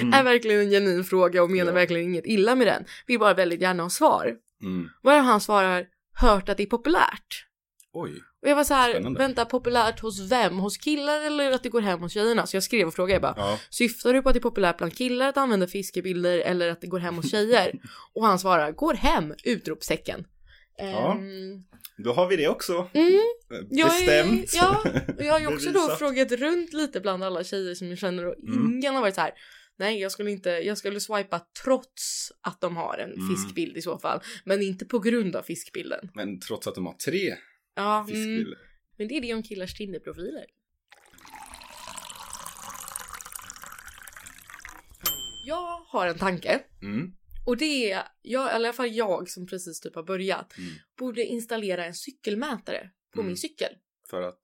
Mm. 0.00 0.12
Är 0.14 0.22
verkligen 0.24 0.60
en 0.60 0.70
genuin 0.70 1.04
fråga 1.04 1.42
och 1.42 1.50
menar 1.50 1.66
Ja. 1.72 1.74
verkligen 1.74 2.02
inget 2.04 2.26
illa 2.26 2.54
med 2.54 2.66
den. 2.66 2.84
Vill 3.06 3.18
bara 3.18 3.34
väldigt 3.34 3.60
gärna 3.60 3.82
ha 3.82 3.90
svar. 3.90 4.32
Mm. 4.62 4.88
Vad 5.02 5.14
han 5.22 5.40
svarar, 5.40 5.84
hört 6.20 6.48
att 6.48 6.56
det 6.56 6.62
är 6.62 6.66
populärt. 6.66 7.46
Oj. 7.92 8.10
Och 8.42 8.48
jag 8.48 8.56
var 8.56 8.64
så 8.64 8.74
här, 8.74 8.90
Spännande. 8.90 9.18
vänta 9.18 9.44
populärt 9.44 10.00
hos 10.00 10.20
vem? 10.30 10.58
Hos 10.58 10.76
killar 10.76 11.20
eller 11.20 11.50
att 11.52 11.62
det 11.62 11.68
går 11.68 11.80
hem 11.80 12.00
hos 12.00 12.12
tjejerna? 12.12 12.46
Så 12.46 12.56
jag 12.56 12.62
skrev 12.62 12.86
och 12.88 12.94
frågade 12.94 13.12
jag 13.12 13.22
bara, 13.22 13.34
Ja. 13.36 13.58
syftar 13.70 14.12
du 14.14 14.22
på 14.22 14.28
att 14.28 14.34
det 14.34 14.38
är 14.38 14.42
populärt 14.42 14.78
bland 14.78 14.96
killar 14.96 15.28
att 15.28 15.36
använda 15.36 15.66
fiskebilder 15.66 16.38
eller 16.38 16.68
att 16.68 16.80
det 16.80 16.86
går 16.86 16.98
hem 16.98 17.14
hos 17.16 17.30
tjejer? 17.30 17.72
och 18.14 18.26
han 18.26 18.38
svarar, 18.38 18.72
går 18.72 18.94
hem! 18.94 19.34
Utropstecken. 19.44 20.24
Ja. 20.78 21.12
Ehm, 21.14 21.64
Då 22.04 22.12
har 22.12 22.28
vi 22.28 22.36
det 22.36 22.48
också. 22.48 22.88
Mm, 22.92 23.20
jag 23.70 24.02
är- 24.02 24.24
Bestämt. 24.24 24.50
ja, 24.54 24.82
och 25.18 25.24
jag 25.24 25.32
har 25.32 25.40
ju 25.40 25.46
också 25.46 25.70
då 25.70 25.88
frågat 25.98 26.32
runt 26.32 26.72
lite 26.72 27.00
bland 27.00 27.24
alla 27.24 27.44
tjejer 27.44 27.74
som 27.74 27.88
jag 27.88 27.98
känner 27.98 28.26
och 28.26 28.34
Mm. 28.48 28.72
ingen 28.72 28.94
har 28.94 29.00
varit 29.02 29.14
så 29.14 29.20
här. 29.20 29.30
Nej, 29.78 30.00
jag 30.00 30.12
skulle 30.12 30.30
inte, 30.30 30.50
jag 30.50 30.78
skulle 30.78 31.00
swipa 31.00 31.40
trots 31.64 32.32
att 32.40 32.60
de 32.60 32.76
har 32.76 32.98
en 32.98 33.12
Mm. 33.12 33.28
fiskbild 33.36 33.76
i 33.76 33.82
så 33.82 33.98
fall. 33.98 34.20
Men 34.44 34.62
inte 34.62 34.84
på 34.84 34.98
grund 34.98 35.36
av 35.36 35.42
fiskbilden. 35.42 36.10
Men 36.14 36.40
trots 36.40 36.66
att 36.66 36.74
de 36.74 36.86
har 36.86 36.92
tre 36.94 37.34
Ja, 37.74 38.06
mm, 38.10 38.44
men 38.96 39.08
det 39.08 39.16
är 39.16 39.20
det 39.20 39.34
om 39.34 39.42
killars 39.42 39.74
Tinderprofiler. 39.74 40.44
Jag 45.46 45.78
har 45.88 46.06
en 46.06 46.18
tanke. 46.18 46.60
Mm. 46.82 47.12
Och 47.46 47.56
det 47.56 47.92
är, 47.92 48.02
jag, 48.22 48.46
i 48.50 48.50
alla 48.54 48.72
fall 48.72 48.92
jag 48.94 49.30
som 49.30 49.46
precis 49.46 49.80
typ 49.80 49.94
har 49.94 50.02
börjat, 50.02 50.58
Mm. 50.58 50.70
borde 50.98 51.24
installera 51.24 51.84
en 51.86 51.94
cykelmätare 51.94 52.90
på 53.14 53.20
Mm. 53.20 53.26
min 53.26 53.36
cykel. 53.36 53.72
För 54.10 54.22
att 54.22 54.38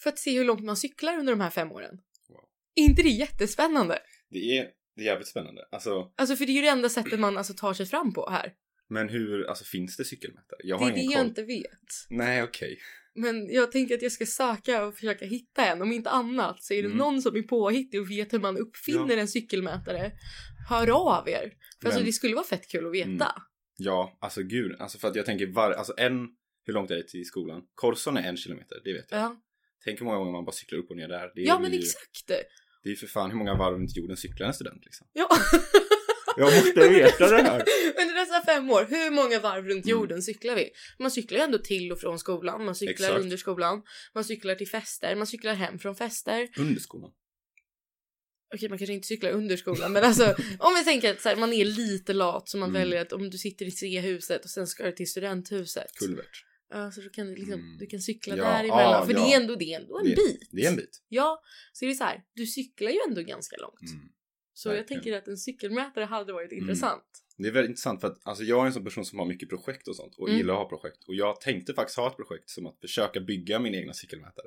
För 0.00 0.10
att 0.10 0.18
se 0.18 0.38
hur 0.38 0.44
långt 0.44 0.64
man 0.64 0.76
cyklar 0.76 1.18
under 1.18 1.32
de 1.32 1.40
här 1.40 1.50
fem 1.50 1.72
åren. 1.72 1.98
Wow. 2.28 2.48
Är 2.74 2.82
inte 2.82 3.02
det 3.02 3.08
jättespännande? 3.08 3.98
det 4.30 4.58
är, 4.58 4.68
det 4.96 5.02
är 5.02 5.06
jävligt 5.06 5.28
spännande. 5.28 5.68
Alltså, 5.70 6.12
Alltså 6.16 6.36
för 6.36 6.46
det 6.46 6.52
är 6.52 6.54
ju 6.54 6.62
det 6.62 6.68
enda 6.68 6.88
sättet 6.88 7.20
man 7.20 7.38
alltså 7.38 7.54
tar 7.54 7.74
sig 7.74 7.86
fram 7.86 8.12
på 8.14 8.30
här. 8.30 8.54
Men 8.88 9.08
hur, 9.08 9.46
alltså 9.48 9.64
finns 9.64 9.96
det 9.96 10.04
cykelmätare? 10.04 10.60
Jag 10.64 10.78
Det 10.80 10.84
har 10.84 10.90
är 10.90 10.94
det 10.94 11.00
ingen 11.00 11.10
jag 11.12 11.20
koll. 11.20 11.28
inte 11.28 11.42
vet. 11.42 12.06
Nej, 12.10 12.42
okej. 12.42 12.78
Men 13.14 13.52
jag 13.52 13.72
tänker 13.72 13.94
att 13.94 14.02
jag 14.02 14.12
ska 14.12 14.26
söka 14.26 14.84
och 14.86 14.94
försöka 14.94 15.24
hitta 15.26 15.66
en. 15.66 15.82
Om 15.82 15.92
inte 15.92 16.10
annat 16.10 16.62
så 16.62 16.74
är 16.74 16.82
det 16.82 16.86
Mm. 16.86 16.98
någon 16.98 17.22
som 17.22 17.36
är 17.36 17.42
påhittig 17.42 18.00
och 18.00 18.10
vet 18.10 18.32
hur 18.32 18.38
man 18.38 18.56
uppfinner 18.58 19.16
en 19.16 19.28
cykelmätare. 19.28 20.12
Hör 20.68 20.90
av 21.18 21.28
er. 21.28 21.52
För 21.80 21.86
alltså 21.88 22.00
Men- 22.00 22.06
det 22.06 22.12
skulle 22.12 22.34
vara 22.34 22.44
fett 22.46 22.68
kul 22.68 22.86
att 22.86 22.92
veta. 22.92 23.08
Mm. 23.08 23.20
Ja, 23.76 24.18
alltså 24.20 24.42
gud. 24.42 24.76
Alltså 24.78 24.98
för 24.98 25.08
att 25.08 25.16
jag 25.16 25.26
tänker 25.26 25.46
var, 25.46 25.70
alltså 25.72 25.94
en, 25.96 26.28
hur 26.66 26.72
långt 26.74 26.90
är 26.90 26.96
det 26.96 27.08
till 27.08 27.24
skolan? 27.24 27.62
Korson 27.74 28.16
är 28.16 28.22
en 28.28 28.36
kilometer, 28.36 28.80
det 28.84 28.92
vet 28.92 29.06
jag. 29.10 29.20
Ja, 29.20 29.42
Tänk 29.84 30.00
hur 30.00 30.04
många 30.04 30.18
gånger 30.18 30.32
man 30.32 30.44
bara 30.44 30.52
cyklar 30.52 30.78
upp 30.78 30.90
och 30.90 30.96
ner 30.96 31.08
där. 31.08 31.32
Det 31.34 31.40
är 31.42 31.46
ja 31.46 31.58
men 31.58 31.72
ju, 31.72 31.78
exakt. 31.78 32.26
Det 32.26 32.88
är 32.88 32.90
ju 32.90 32.96
för 32.96 33.06
fan 33.06 33.30
hur 33.30 33.38
många 33.38 33.54
varv 33.54 33.74
runt 33.74 33.96
jorden 33.96 34.16
cyklar 34.16 34.46
en 34.46 34.54
student 34.54 34.84
liksom. 34.84 35.06
Ja. 35.12 35.28
Jag 36.38 36.54
måste 36.56 36.88
veta 36.88 37.28
det 37.28 37.42
här. 37.42 37.64
Under 38.00 38.14
dessa 38.14 38.42
fem 38.46 38.70
år, 38.70 38.86
hur 38.90 39.10
många 39.10 39.40
varv 39.40 39.64
runt 39.64 39.84
Mm. 39.84 39.90
jorden 39.98 40.22
cyklar 40.22 40.56
vi? 40.56 40.70
Man 40.98 41.10
cyklar 41.10 41.38
ju 41.38 41.44
ändå 41.44 41.58
till 41.58 41.92
och 41.92 42.00
från 42.00 42.18
skolan, 42.18 42.64
man 42.64 42.74
cyklar 42.74 43.08
Exakt. 43.08 43.20
under 43.24 43.36
skolan, 43.36 43.82
man 44.14 44.24
cyklar 44.24 44.54
till 44.54 44.68
fester, 44.68 45.14
man 45.16 45.26
cyklar 45.26 45.54
hem 45.54 45.78
från 45.78 45.96
fester. 45.96 46.48
Under 46.58 46.80
skolan. 46.80 47.10
Okej, 48.54 48.68
man 48.68 48.78
kanske 48.78 48.94
inte 48.94 49.06
cyklar 49.08 49.30
under 49.30 49.56
skolan, 49.56 49.92
men 49.92 50.04
alltså 50.04 50.24
om 50.58 50.74
vi 50.78 50.84
tänker 50.84 51.10
att 51.10 51.20
så 51.20 51.28
här, 51.28 51.36
man 51.36 51.52
är 51.52 51.64
lite 51.64 52.12
lat 52.12 52.48
så 52.48 52.58
man 52.58 52.68
Mm. 52.68 52.80
väljer 52.82 53.00
att 53.02 53.12
om 53.12 53.30
du 53.30 53.38
sitter 53.38 53.66
i 53.66 53.70
C-huset 53.70 54.44
och 54.44 54.50
sen 54.50 54.66
ska 54.66 54.84
du 54.84 54.92
till 54.92 55.10
studenthuset. 55.10 55.90
Kulvert. 55.98 56.44
Ja, 56.70 56.90
så 56.92 57.00
då 57.00 57.08
kan 57.10 57.26
du 57.26 57.34
liksom, 57.34 57.52
Mm. 57.54 57.78
du 57.78 57.86
kan 57.86 58.00
cykla 58.00 58.36
Ja, 58.36 58.44
däremellan, 58.44 58.92
ja, 58.92 59.06
för 59.06 59.12
det 59.12 59.20
ja. 59.20 59.32
är 59.32 59.36
ändå, 59.40 59.54
det 59.56 59.64
är 59.74 59.80
ändå 59.80 59.98
en 59.98 60.04
Det- 60.04 60.16
bit. 60.16 60.48
Det 60.52 60.62
är 60.64 60.68
en 60.70 60.76
bit. 60.76 61.02
Ja, 61.08 61.42
så 61.72 61.84
är 61.84 61.88
det 61.88 61.94
så 61.94 62.04
här, 62.04 62.20
du 62.34 62.46
cyklar 62.46 62.90
ju 62.90 62.98
ändå 63.08 63.22
ganska 63.22 63.56
långt. 63.56 63.80
Mm. 63.92 64.08
Så 64.58 64.68
jag 64.68 64.74
Verkligen. 64.74 65.02
tänker 65.02 65.18
att 65.18 65.28
en 65.28 65.36
cykelmätare 65.36 66.04
hade 66.04 66.32
varit 66.32 66.52
Mm. 66.52 66.62
intressant. 66.64 67.04
Det 67.36 67.48
är 67.48 67.52
väldigt 67.52 67.68
intressant 67.68 68.00
för 68.00 68.08
att 68.08 68.18
alltså, 68.22 68.44
jag 68.44 68.62
är 68.62 68.66
en 68.66 68.72
sån 68.72 68.84
person 68.84 69.04
som 69.04 69.18
har 69.18 69.26
mycket 69.26 69.48
projekt 69.48 69.88
och 69.88 69.96
sånt 69.96 70.14
och 70.18 70.28
Mm. 70.28 70.38
gillar 70.38 70.54
att 70.54 70.60
ha 70.60 70.68
projekt. 70.68 71.04
Och 71.08 71.14
jag 71.14 71.40
tänkte 71.40 71.74
faktiskt 71.74 71.98
ha 71.98 72.08
ett 72.10 72.16
projekt 72.16 72.50
som 72.50 72.66
att 72.66 72.80
försöka 72.80 73.20
bygga 73.20 73.58
min 73.58 73.74
egna 73.74 73.92
cykelmätare. 73.92 74.46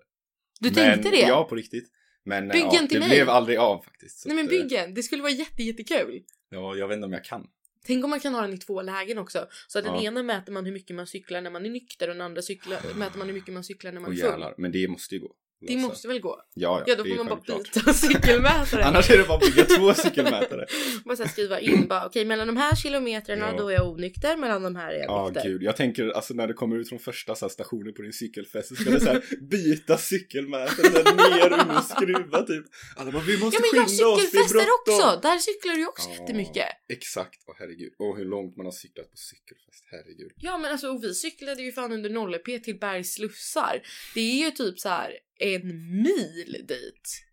Du 0.60 0.68
men, 0.68 0.74
tänkte 0.74 1.10
det? 1.12 1.20
Ja, 1.22 1.44
på 1.50 1.56
riktigt. 1.56 1.90
Men 2.24 2.48
Bygg 2.48 2.62
ja, 2.64 2.70
till 2.72 2.88
det 2.90 3.00
mig. 3.00 3.10
blev 3.10 3.30
aldrig 3.30 3.58
av 3.58 3.84
faktiskt. 3.84 4.26
Nej 4.26 4.36
men 4.36 4.46
att, 4.46 4.72
eh, 4.72 4.94
det 4.96 5.04
skulle 5.04 5.22
vara 5.22 5.32
jätte, 5.32 5.64
jättekul. 5.64 6.24
Ja, 6.50 6.76
jag 6.76 6.88
vet 6.88 6.96
inte 6.96 7.06
om 7.06 7.14
jag 7.14 7.24
kan. 7.24 7.48
Tänk 7.86 8.04
om 8.04 8.10
man 8.10 8.20
kan 8.20 8.34
ha 8.34 8.42
den 8.42 8.54
i 8.54 8.58
två 8.58 8.82
lägen 8.82 9.18
också. 9.18 9.48
Så 9.68 9.80
att 9.80 9.86
den 9.86 9.94
Ja. 9.96 10.02
ena 10.04 10.24
mäter 10.24 10.52
man 10.54 10.66
hur 10.66 10.72
mycket 10.74 10.96
man 10.96 11.08
cyklar 11.08 11.42
när 11.42 11.50
man 11.52 11.66
är 11.66 11.70
nykter 11.70 12.08
och 12.08 12.14
den 12.16 12.22
andra 12.22 12.42
cyklar, 12.42 12.80
mäter 12.96 13.18
man 13.18 13.28
hur 13.28 13.34
mycket 13.34 13.54
man 13.54 13.64
cyklar 13.64 13.92
när 13.92 14.02
man 14.02 14.12
är 14.12 14.16
full. 14.16 14.26
jävlar, 14.30 14.56
men 14.58 14.72
det 14.72 14.88
måste 14.88 15.16
ju 15.16 15.22
gå. 15.22 15.36
Det 15.68 15.74
Alltså, 15.74 15.88
måste 15.88 16.08
väl 16.08 16.20
gå? 16.20 16.42
Ja, 16.54 16.78
ja, 16.80 16.84
Ja 16.88 16.96
då 16.96 17.04
får 17.06 17.16
man 17.24 17.26
bara 17.46 17.58
byta 17.58 17.94
cykelmätare. 18.08 18.84
Annars 18.86 19.10
är 19.10 19.18
det 19.18 19.24
bara 19.24 19.38
att 19.38 19.44
bygga 19.56 19.66
två 19.66 19.94
cykelmätare. 19.94 20.66
Bara 21.06 21.16
så 21.16 21.28
skriva 21.28 21.60
in 21.60 21.88
bara 21.88 22.06
okej 22.06 22.26
mellan 22.26 22.48
de 22.48 22.58
här 22.58 22.76
kilometrarna 22.76 23.48
Ja. 23.52 23.58
då 23.58 23.68
är 23.70 23.74
jag 23.74 23.88
onykter, 23.92 24.38
mellan 24.38 24.62
de 24.64 24.76
här 24.76 24.92
är 24.94 24.98
jag 25.00 25.06
Ja, 25.10 25.28
nykter. 25.34 25.50
gud. 25.50 25.64
Jag 25.64 25.76
tänker 25.76 26.10
alltså 26.10 26.34
när 26.34 26.48
det 26.48 26.54
kommer 26.54 26.76
ut 26.80 26.90
från 26.90 27.00
första 27.00 27.36
så 27.36 27.46
här, 27.46 27.50
stationen 27.50 27.94
på 27.94 28.02
din 28.02 28.14
cykelfest 28.14 28.68
så 28.70 28.76
ska 28.76 28.90
det 28.90 29.00
så 29.00 29.06
här 29.06 29.22
byta 29.50 29.98
cykelmätare 29.98 31.04
ner 31.16 31.78
och 31.78 31.84
skruva 31.84 32.42
typ. 32.44 32.66
Alla 32.98 33.12
bara, 33.12 33.24
vi 33.24 33.38
måste 33.38 33.58
Ja 33.58 33.62
men 33.72 33.80
jag 33.82 33.90
skynda 33.90 34.08
oss, 34.08 34.18
det 34.18 34.24
är 34.24 34.28
cykelfester 34.28 34.66
bråttom. 34.66 35.08
också! 35.10 35.20
Där 35.28 35.38
cyklar 35.38 35.74
du 35.74 35.80
ju 35.80 35.88
också 35.88 36.10
Ja. 36.10 36.16
jättemycket. 36.22 36.66
Exakt, 36.94 37.40
åh 37.48 37.56
herregud. 37.60 37.94
Och 38.00 38.18
hur 38.18 38.26
långt 38.26 38.58
man 38.58 38.66
har 38.66 38.74
cyklat 38.74 39.12
på 39.12 39.18
cykelfest, 39.18 39.84
herregud. 39.92 40.32
Ja 40.36 40.58
men 40.58 40.72
alltså 40.72 40.88
och 40.88 41.04
vi 41.04 41.14
cyklade 41.14 41.62
ju 41.62 41.72
fan 41.72 41.92
under 41.92 42.10
0p 42.10 42.60
till 42.64 42.80
Bergs 42.80 43.14
slussar. 43.14 43.82
Det 44.16 44.22
är 44.22 44.46
ju 44.46 44.52
typ 44.52 44.80
så 44.80 44.90
här 44.90 45.12
en 45.42 45.68
mil 46.02 46.66
dit. 46.68 47.26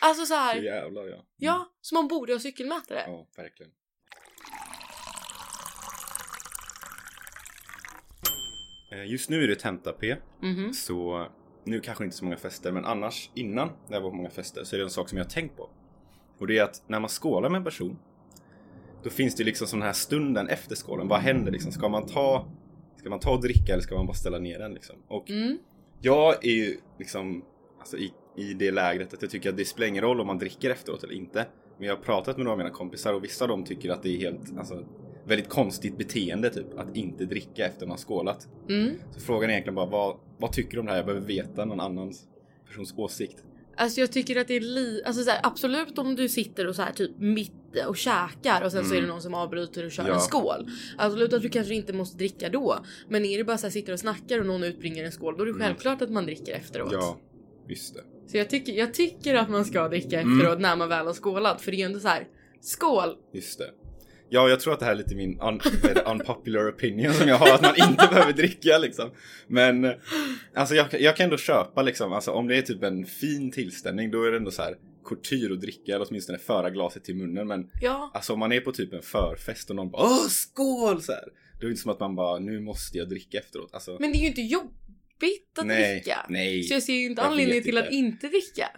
Alltså 0.00 0.22
så 0.22 0.26
Så 0.26 0.34
här, 0.34 0.56
jävlar 0.62 1.02
ja. 1.06 1.14
Mm. 1.14 1.24
ja, 1.36 1.72
så 1.80 1.94
man 1.94 2.08
borde 2.08 2.32
ha 2.32 2.40
cykelmätare. 2.40 3.02
Ja, 3.06 3.28
verkligen. 3.36 3.72
Eh, 8.92 9.10
Just 9.10 9.30
nu 9.30 9.44
är 9.44 9.48
det 9.48 9.54
tenta-P, 9.56 10.16
Mhm. 10.42 10.72
så 10.72 11.26
nu 11.64 11.80
kanske 11.80 12.04
inte 12.04 12.16
så 12.16 12.24
många 12.24 12.36
fester, 12.36 12.72
men 12.72 12.84
annars 12.84 13.30
innan 13.34 13.68
när 13.88 13.96
jag 13.96 14.00
var 14.00 14.10
på 14.10 14.16
många 14.16 14.30
fester 14.30 14.64
så 14.64 14.76
är 14.76 14.78
det 14.78 14.84
en 14.86 14.90
sak 14.90 15.08
som 15.08 15.18
jag 15.18 15.24
har 15.24 15.30
tänkt 15.30 15.56
på. 15.56 15.70
Och 16.38 16.46
det 16.46 16.58
är 16.58 16.62
att 16.62 16.82
när 16.88 17.00
man 17.00 17.08
skålar 17.08 17.48
med 17.48 17.58
en 17.58 17.64
person, 17.64 17.98
då 19.04 19.10
finns 19.10 19.34
det 19.34 19.44
liksom 19.44 19.66
sån 19.66 19.82
här 19.82 19.92
stunden 19.92 20.48
efter 20.48 20.76
skålen. 20.76 21.08
Vad 21.08 21.20
händer 21.20 21.52
liksom? 21.52 21.72
Ska 21.72 21.88
man 21.88 22.06
ta, 22.06 22.48
ska 22.96 23.10
man 23.10 23.20
ta 23.20 23.30
och 23.34 23.42
dricka 23.42 23.72
eller 23.72 23.82
ska 23.82 23.94
man 23.94 24.06
bara 24.06 24.14
ställa 24.16 24.38
ner 24.38 24.58
den 24.58 24.74
liksom? 24.74 24.96
Och 25.08 25.30
Mm. 25.30 25.58
Jag 26.00 26.44
är 26.44 26.52
ju 26.52 26.76
liksom 26.98 27.44
alltså 27.78 27.96
i, 27.96 28.12
i 28.36 28.54
det 28.54 28.70
lägret 28.70 29.14
att 29.14 29.22
jag 29.22 29.30
tycker 29.30 29.50
att 29.50 29.56
det 29.56 29.64
spelar 29.64 29.88
ingen 29.88 30.04
roll 30.04 30.20
om 30.20 30.26
man 30.26 30.38
dricker 30.38 30.70
efteråt 30.70 31.04
eller 31.04 31.14
inte. 31.14 31.46
Men 31.78 31.88
jag 31.88 31.96
har 31.96 32.02
pratat 32.02 32.36
med 32.36 32.44
några 32.44 32.52
av 32.52 32.58
mina 32.58 32.70
kompisar 32.70 33.14
och 33.14 33.24
vissa 33.24 33.44
av 33.44 33.48
dem 33.48 33.64
tycker 33.64 33.90
att 33.90 34.02
det 34.02 34.08
är 34.08 34.18
helt, 34.18 34.58
alltså 34.58 34.84
väldigt 35.24 35.48
konstigt 35.48 35.98
beteende 35.98 36.50
typ 36.50 36.78
att 36.78 36.96
inte 36.96 37.24
dricka 37.24 37.66
efter 37.66 37.86
man 37.86 37.90
har 37.90 37.98
skålat. 37.98 38.48
Mm. 38.68 38.94
Så 39.10 39.20
frågan 39.20 39.50
är 39.50 39.52
egentligen 39.52 39.74
bara 39.74 39.86
vad, 39.86 40.16
vad 40.38 40.52
tycker 40.52 40.72
du 40.72 40.80
om 40.80 40.86
det 40.86 40.92
här? 40.92 40.98
Jag 40.98 41.06
behöver 41.06 41.26
veta 41.26 41.64
någon 41.64 41.80
annan 41.80 42.12
persons 42.66 42.94
åsikt. 42.96 43.44
Alltså 43.76 44.00
jag 44.00 44.12
tycker 44.12 44.36
att 44.40 44.48
det 44.48 44.54
är 44.54 44.60
li... 44.60 45.02
Alltså 45.06 45.22
så 45.22 45.30
här, 45.30 45.40
absolut 45.42 45.98
om 45.98 46.16
du 46.16 46.28
sitter 46.28 46.66
och 46.66 46.76
så 46.76 46.82
här 46.82 46.92
typ 46.92 47.10
mitt 47.18 47.52
och 47.88 47.96
käkar 47.96 48.62
och 48.64 48.72
sen 48.72 48.84
så 48.84 48.90
är 48.90 48.94
det 48.94 48.98
Mm. 48.98 49.10
någon 49.10 49.22
som 49.22 49.34
avbryter 49.34 49.84
och 49.84 49.90
kör 49.92 50.08
Ja. 50.08 50.14
en 50.14 50.20
skål. 50.20 50.70
Absolut 50.98 51.32
att 51.32 51.42
du 51.42 51.48
kanske 51.48 51.74
inte 51.74 51.92
måste 51.92 52.16
dricka 52.16 52.48
då. 52.48 52.78
Men 53.08 53.24
är 53.24 53.38
det 53.38 53.44
bara 53.44 53.58
så 53.58 53.66
här 53.66 53.72
sitter 53.72 53.92
och 53.92 53.98
snackar 54.00 54.38
och 54.40 54.46
någon 54.46 54.64
utbringar 54.64 55.04
en 55.04 55.12
skål 55.12 55.34
då 55.36 55.42
är 55.42 55.46
det 55.46 55.52
Mm. 55.52 55.62
självklart 55.66 56.02
att 56.02 56.10
man 56.10 56.26
dricker 56.26 56.52
efteråt. 56.52 56.92
Ja, 56.92 57.18
just 57.68 57.94
det. 57.94 58.00
Så 58.30 58.36
jag 58.36 58.50
tycker, 58.50 58.72
jag 58.72 58.94
tycker 58.94 59.34
att 59.34 59.50
man 59.50 59.64
ska 59.64 59.88
dricka 59.88 60.20
Mm. 60.20 60.38
efteråt 60.40 60.60
när 60.60 60.76
man 60.76 60.88
väl 60.88 61.06
har 61.06 61.12
skålat 61.14 61.62
för 61.62 61.70
det 61.70 61.76
är 61.76 61.78
ju 61.78 61.84
ändå 61.84 61.98
så 62.00 62.08
här. 62.08 62.26
Skål! 62.60 63.16
Just 63.34 63.58
det. 63.58 63.70
Ja, 64.28 64.48
jag 64.48 64.60
tror 64.60 64.72
att 64.72 64.78
det 64.78 64.84
här 64.84 64.92
är 64.92 64.96
lite 64.96 65.14
min 65.14 65.40
un, 65.40 65.60
unpopular 66.06 66.70
opinion 66.70 67.14
som 67.14 67.28
jag 67.28 67.36
har, 67.36 67.54
att 67.54 67.62
man 67.62 67.76
inte 67.90 68.08
behöver 68.10 68.32
dricka 68.32 68.78
liksom. 68.78 69.10
Men 69.46 69.94
alltså 70.54 70.74
jag, 70.74 71.00
jag 71.00 71.16
kan 71.16 71.24
ändå 71.24 71.36
köpa 71.36 71.82
liksom, 71.82 72.12
alltså 72.12 72.30
om 72.30 72.48
det 72.48 72.56
är 72.56 72.62
typ 72.62 72.82
en 72.82 73.06
fin 73.06 73.50
tillställning 73.50 74.10
då 74.10 74.24
är 74.24 74.30
det 74.30 74.36
ändå 74.36 74.50
så 74.50 74.62
här 74.62 74.74
couture 75.04 75.52
att 75.54 75.60
dricka 75.60 75.94
eller 75.94 76.06
åtminstone 76.08 76.38
föra 76.38 76.70
glaset 76.70 77.04
till 77.04 77.16
munnen. 77.16 77.48
Men 77.48 77.70
Ja, 77.82 78.10
alltså 78.14 78.32
om 78.32 78.38
man 78.38 78.52
är 78.52 78.60
på 78.60 78.72
typ 78.72 78.92
en 78.92 79.02
förfest 79.02 79.70
och 79.70 79.76
någon 79.76 79.90
bara 79.90 80.02
åh 80.02 80.28
skål 80.28 81.02
så 81.02 81.12
här. 81.12 81.24
Då 81.52 81.60
är 81.60 81.66
det 81.66 81.70
inte 81.70 81.82
som 81.82 81.90
att 81.90 82.00
man 82.00 82.14
bara 82.14 82.38
nu 82.38 82.60
måste 82.60 82.98
jag 82.98 83.08
dricka 83.08 83.38
efteråt. 83.38 83.74
Alltså, 83.74 83.96
men 84.00 84.12
det 84.12 84.18
är 84.18 84.20
ju 84.20 84.26
inte 84.26 84.42
jobbigt 84.42 85.58
att 85.58 85.66
nej, 85.66 85.94
dricka. 85.94 86.26
nej, 86.28 86.62
Så 86.62 86.74
jag 86.74 86.82
ser 86.82 86.92
ju 86.92 87.06
inte 87.06 87.22
Jag 87.22 87.30
anledning 87.30 87.54
vet 87.54 87.64
till 87.64 87.78
att 87.78 87.90
inte 87.90 88.28
dricka. 88.28 88.68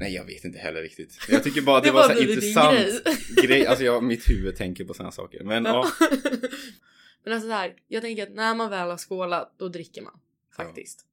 Nej 0.00 0.14
jag 0.14 0.24
vet 0.24 0.44
inte 0.44 0.58
heller 0.58 0.82
riktigt. 0.82 1.18
Jag 1.28 1.44
tycker 1.44 1.62
bara 1.62 1.80
det, 1.80 1.86
Det 1.86 1.92
var 1.92 2.08
var 2.08 2.14
så 2.14 2.20
din 2.20 2.30
intressant 2.30 2.78
grej. 2.78 3.46
grej. 3.46 3.66
Alltså 3.66 3.84
jag, 3.84 4.02
mitt 4.02 4.30
huvud 4.30 4.56
tänker 4.56 4.84
på 4.84 4.94
sådana 4.94 5.12
saker. 5.12 5.44
Men 5.44 5.64
ja. 5.64 5.90
Men 7.24 7.32
alltså 7.32 7.48
så 7.48 7.54
här, 7.54 7.74
jag 7.88 8.02
tänker 8.02 8.22
att 8.22 8.34
när 8.34 8.54
man 8.54 8.70
väl 8.70 8.90
har 8.90 8.96
skålat 8.96 9.54
då 9.58 9.68
dricker 9.68 10.02
man. 10.02 10.20
Faktiskt. 10.56 11.06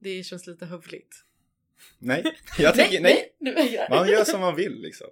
Det 0.00 0.22
känns 0.22 0.46
lite 0.46 0.66
hövligt. 0.66 1.24
Nej, 1.98 2.24
jag 2.58 2.74
tänker 2.74 3.00
nej. 3.00 3.34
vägrar 3.40 3.90
Man 3.90 4.08
gör 4.08 4.24
som 4.24 4.40
man 4.40 4.56
vill 4.56 4.80
liksom. 4.82 5.06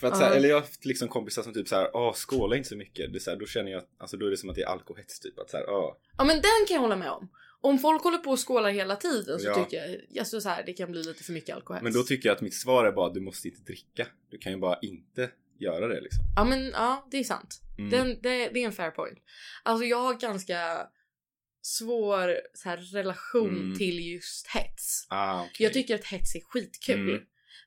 För 0.00 0.06
att 0.06 0.16
så 0.16 0.22
här, 0.24 0.36
eller 0.36 0.48
jag 0.48 0.56
har 0.56 0.60
haft 0.60 0.84
liksom 0.84 1.08
kompisar 1.08 1.42
som 1.42 1.54
typ 1.54 1.68
så 1.68 1.76
här, 1.76 1.90
åh 1.96 2.12
skåla 2.14 2.56
inte 2.56 2.68
så 2.68 2.76
mycket. 2.76 3.12
Det 3.12 3.20
så 3.20 3.30
här, 3.30 3.36
då 3.38 3.46
känner 3.46 3.72
jag, 3.72 3.82
alltså 3.98 4.16
då 4.16 4.26
är 4.26 4.30
det 4.30 4.36
som 4.36 4.50
att 4.50 4.56
det 4.56 4.62
är 4.62 4.66
alkohets 4.66 5.20
typ. 5.20 5.38
Att 5.38 5.50
så 5.50 5.56
här, 5.56 5.70
åh. 5.70 5.96
Ja 6.18 6.24
men 6.24 6.36
den 6.36 6.66
kan 6.68 6.74
jag 6.74 6.80
hålla 6.80 6.96
med 6.96 7.10
om. 7.10 7.28
Om 7.60 7.78
folk 7.78 8.02
håller 8.02 8.18
på 8.18 8.30
och 8.30 8.48
skålar 8.48 8.70
hela 8.70 8.96
tiden 8.96 9.38
så 9.40 9.46
Ja. 9.46 9.64
tycker 9.64 9.76
jag 10.08 10.18
alltså 10.18 10.40
så 10.40 10.48
här, 10.48 10.62
det 10.66 10.72
kan 10.72 10.90
bli 10.92 11.02
lite 11.02 11.24
för 11.24 11.32
mycket 11.32 11.56
alkohol. 11.56 11.82
Men 11.82 11.92
då 11.92 12.02
tycker 12.02 12.28
jag 12.28 12.36
att 12.36 12.42
mitt 12.42 12.54
svar 12.54 12.84
är 12.84 12.92
bara, 12.92 13.12
du 13.12 13.20
måste 13.20 13.48
inte 13.48 13.60
dricka. 13.62 14.06
Du 14.30 14.38
kan 14.38 14.52
ju 14.52 14.58
bara 14.58 14.78
inte 14.82 15.30
göra 15.58 15.88
det 15.88 16.00
liksom. 16.00 16.20
Ja 16.36 16.44
men 16.44 16.64
ja, 16.64 17.08
det 17.10 17.16
är 17.18 17.24
sant. 17.24 17.60
Mm. 17.78 17.90
Den, 17.90 18.08
det, 18.22 18.48
det 18.48 18.62
är 18.62 18.66
en 18.66 18.72
fair 18.72 18.90
point. 18.90 19.18
Alltså 19.62 19.84
jag 19.84 19.98
har 20.02 20.14
ganska 20.14 20.86
svår 21.62 22.36
så 22.54 22.68
här, 22.68 22.76
relation 22.76 23.48
Mm. 23.56 23.78
till 23.78 24.12
just 24.12 24.46
hets. 24.46 25.06
Ah, 25.10 25.40
okej. 25.42 25.52
Jag 25.64 25.72
tycker 25.72 25.94
att 25.94 26.04
hets 26.04 26.34
är 26.34 26.40
skitkul. 26.40 27.10
Mm. 27.10 27.22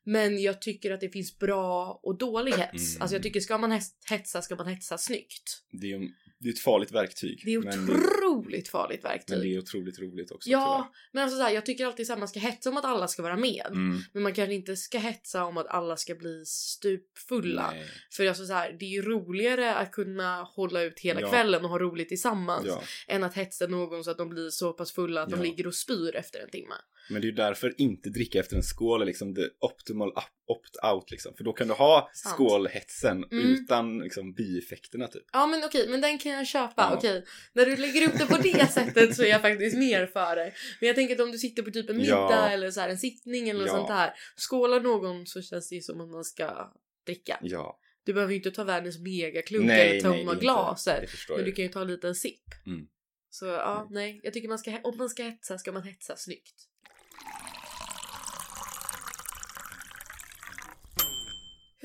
Men 0.06 0.42
jag 0.42 0.62
tycker 0.62 0.92
att 0.92 1.00
det 1.02 1.10
finns 1.10 1.38
bra 1.40 2.00
och 2.04 2.18
dålig 2.18 2.52
hets. 2.54 2.90
Mm. 2.96 3.02
Alltså 3.02 3.16
jag 3.16 3.24
tycker 3.24 3.40
ska 3.40 3.58
man 3.58 3.82
hetsa 4.10 4.42
ska 4.42 4.56
man 4.56 4.68
hetsa 4.68 4.98
snyggt. 4.98 5.64
Det 5.72 5.92
är 5.94 6.00
det 6.40 6.50
är 6.50 6.54
ett 6.54 6.60
farligt 6.60 6.92
verktyg. 6.92 7.42
Det 7.46 7.54
är 7.54 7.58
otroligt 7.58 8.68
farligt 8.70 9.04
verktyg. 9.06 9.38
men 9.38 9.48
det 9.48 9.56
är 9.56 9.60
otroligt 9.60 10.00
roligt 10.00 10.32
också. 10.32 10.50
ja, 10.50 10.92
men 11.12 11.24
alltså 11.24 11.38
så 11.38 11.44
här, 11.44 11.52
jag 11.52 11.66
tycker 11.66 11.86
alltid 11.86 12.12
att 12.12 12.20
man 12.20 12.28
ska 12.28 12.40
hetsa 12.40 12.70
om 12.70 12.78
att 12.78 12.86
alla 12.86 13.08
ska 13.08 13.22
vara 13.24 13.36
med. 13.38 13.64
tyvärr. 13.68 13.72
Mm. 13.72 13.98
Men 14.14 14.24
man 14.24 14.34
kanske 14.34 14.54
inte 14.54 14.76
ska 14.76 14.98
hetsa 14.98 15.46
om 15.46 15.58
att 15.58 15.68
alla 15.68 15.98
ska 15.98 16.16
bli 16.16 16.46
stupfulla. 16.46 17.72
Nej. 17.72 17.86
För 18.12 18.28
alltså 18.28 18.46
så 18.46 18.54
här, 18.54 18.76
det 18.80 18.86
är 18.86 18.90
ju 18.90 19.02
roligare 19.02 19.76
att 19.76 19.92
kunna 19.92 20.44
hålla 20.44 20.82
ut 20.82 21.00
hela 21.00 21.22
Ja. 21.22 21.30
kvällen 21.30 21.64
och 21.64 21.70
ha 21.70 21.80
roligt 21.80 22.10
tillsammans. 22.10 22.66
Ja. 22.68 22.84
Än 23.08 23.24
att 23.24 23.34
hetsa 23.36 23.68
någon 23.68 24.04
så 24.04 24.12
att 24.12 24.18
de 24.18 24.30
blir 24.30 24.50
så 24.50 24.74
pass 24.74 24.92
fulla 24.92 25.22
att 25.24 25.32
Ja. 25.32 25.38
de 25.38 25.44
ligger 25.44 25.68
och 25.68 25.76
spyr 25.76 26.16
efter 26.16 26.40
en 26.40 26.50
timme. 26.50 26.76
Men 27.10 27.22
det 27.22 27.26
är 27.26 27.30
ju 27.30 27.36
därför 27.36 27.74
inte 27.82 28.10
dricka 28.10 28.40
efter 28.40 28.56
en 28.56 28.64
skål 28.64 29.02
är 29.02 29.06
liksom 29.06 29.36
the 29.36 29.42
optimal 29.60 30.12
opt-out 30.48 31.12
liksom. 31.12 31.34
För 31.38 31.44
då 31.44 31.54
kan 31.54 31.68
du 31.68 31.74
ha 31.74 32.10
Sant. 32.14 32.36
skålhetsen 32.36 33.24
Mm. 33.24 33.46
utan 33.54 34.00
liksom 34.00 34.34
bieffekterna 34.34 35.08
typ. 35.08 35.24
Ja 35.34 35.48
men 35.48 35.64
okej, 35.64 35.88
men 35.90 36.02
den 36.02 36.18
kan 36.18 36.32
jag 36.32 36.48
köpa. 36.48 36.74
Ja. 36.92 36.98
Okej, 36.98 37.26
när 37.54 37.66
du 37.66 37.76
lägger 37.76 38.08
upp 38.08 38.18
det 38.20 38.26
på 38.26 38.38
det 38.38 38.72
sättet 38.72 39.16
så 39.16 39.24
är 39.24 39.28
jag 39.28 39.42
faktiskt 39.42 39.78
mer 39.78 40.06
för 40.08 40.36
det. 40.36 40.54
Men 40.80 40.88
jag 40.88 40.96
tänker 40.96 41.16
att 41.16 41.22
om 41.22 41.32
du 41.32 41.38
sitter 41.38 41.64
på 41.64 41.72
typ 41.72 41.90
en 41.90 41.98
middag 41.98 42.10
Ja. 42.30 42.50
eller 42.50 42.72
så 42.72 42.80
här 42.82 42.90
en 42.90 42.98
sittning 42.98 43.50
eller 43.50 43.66
Ja. 43.68 43.72
sånt 43.74 43.88
där. 43.88 44.14
Skålar 44.36 44.80
någon 44.80 45.26
så 45.26 45.42
känns 45.42 45.70
det 45.70 45.76
ju 45.76 45.82
som 45.82 46.02
att 46.02 46.10
man 46.10 46.24
ska 46.24 46.74
dricka. 47.06 47.40
Ja. 47.42 47.80
Du 48.04 48.14
behöver 48.14 48.32
ju 48.34 48.38
inte 48.38 48.52
ta 48.52 48.64
världens 48.64 49.00
megaklunk 49.00 49.70
eller 49.72 50.02
tömma 50.02 50.34
glaset. 50.36 51.10
Men 51.30 51.46
du 51.46 51.52
kan 51.52 51.66
ju 51.66 51.72
ta 51.72 51.82
en 51.82 51.88
liten 51.88 52.16
sipp. 52.16 52.44
Mm. 52.66 52.88
Så 53.30 53.46
ja, 53.46 53.88
nej. 53.92 54.20
Jag 54.24 54.34
tycker 54.34 54.48
man 54.50 54.60
ska, 54.60 54.80
om 54.84 54.98
man 54.98 55.10
ska 55.10 55.24
hetsa 55.24 55.58
ska 55.58 55.72
man 55.72 55.84
hetsa 55.84 56.16
snyggt. 56.16 56.56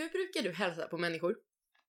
Hur 0.02 0.08
brukar 0.08 0.42
du 0.42 0.52
hälsa 0.52 0.86
på 0.88 0.98
människor? 0.98 1.36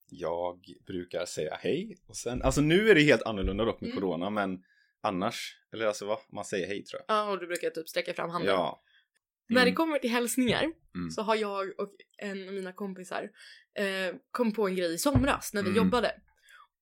Jag 0.09 0.65
brukar 0.87 1.25
säga 1.25 1.55
hej 1.61 1.97
och 2.07 2.17
sen, 2.17 2.41
alltså 2.41 2.61
nu 2.61 2.89
är 2.89 2.95
det 2.95 3.01
helt 3.01 3.21
annorlunda 3.23 3.65
dock 3.65 3.81
med 3.81 3.89
Mm. 3.89 4.01
corona 4.01 4.29
men 4.29 4.63
annars, 5.01 5.57
eller 5.73 5.85
alltså 5.85 6.05
vad, 6.05 6.19
man 6.31 6.45
säger 6.45 6.67
hej 6.67 6.83
tror 6.83 7.01
jag. 7.07 7.15
Ja, 7.17 7.31
och 7.31 7.39
du 7.39 7.47
brukar 7.47 7.69
typ 7.69 7.89
sträcka 7.89 8.13
fram 8.13 8.29
handen. 8.29 8.55
Ja. 8.55 8.83
När 9.49 9.55
det 9.61 9.61
Mm. 9.61 9.75
kommer 9.75 9.99
till 9.99 10.09
hälsningar 10.09 10.63
Mm. 10.95 11.11
så 11.11 11.21
har 11.21 11.35
jag 11.35 11.79
och 11.79 11.95
en 12.17 12.47
av 12.47 12.53
mina 12.53 12.73
kompisar 12.73 13.29
eh, 13.73 14.15
kom 14.31 14.53
på 14.53 14.67
en 14.67 14.75
grej 14.75 14.93
i 14.93 14.97
somras 14.97 15.53
när 15.53 15.63
vi 15.63 15.69
Mm. 15.69 15.83
jobbade. 15.85 16.21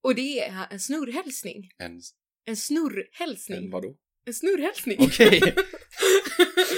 Och 0.02 0.16
det 0.16 0.40
är 0.40 0.68
en 0.72 0.80
snurrhälsning. 0.80 1.70
En, 1.78 2.02
En 2.46 2.56
snurrhälsning. 2.58 3.58
en 3.66 3.72
vadå? 3.72 3.96
En 4.26 4.34
snurrhälsning. 4.34 4.98
Okej. 5.02 5.42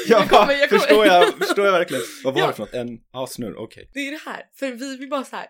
Ja, 0.08 0.20
Jag 0.20 0.30
kommer- 0.30 0.54
jag 0.54 0.70
kommer- 0.70 0.80
förstår 0.80 1.06
jag, 1.06 1.34
förstår 1.38 1.66
jag 1.66 1.72
verkligen. 1.72 2.04
Vad 2.24 2.34
var 2.34 2.42
Ja. 2.42 2.48
det 2.48 2.54
för 2.54 2.60
något? 2.64 2.74
En, 2.74 3.00
ja 3.14 3.28
snurr, 3.28 3.56
okej. 3.58 3.90
Det 3.94 4.00
är 4.00 4.12
det 4.12 4.22
här. 4.26 4.44
För 4.56 4.72
vi 4.72 4.98
vill 4.98 5.10
bara 5.10 5.24
så 5.24 5.36
här. 5.36 5.48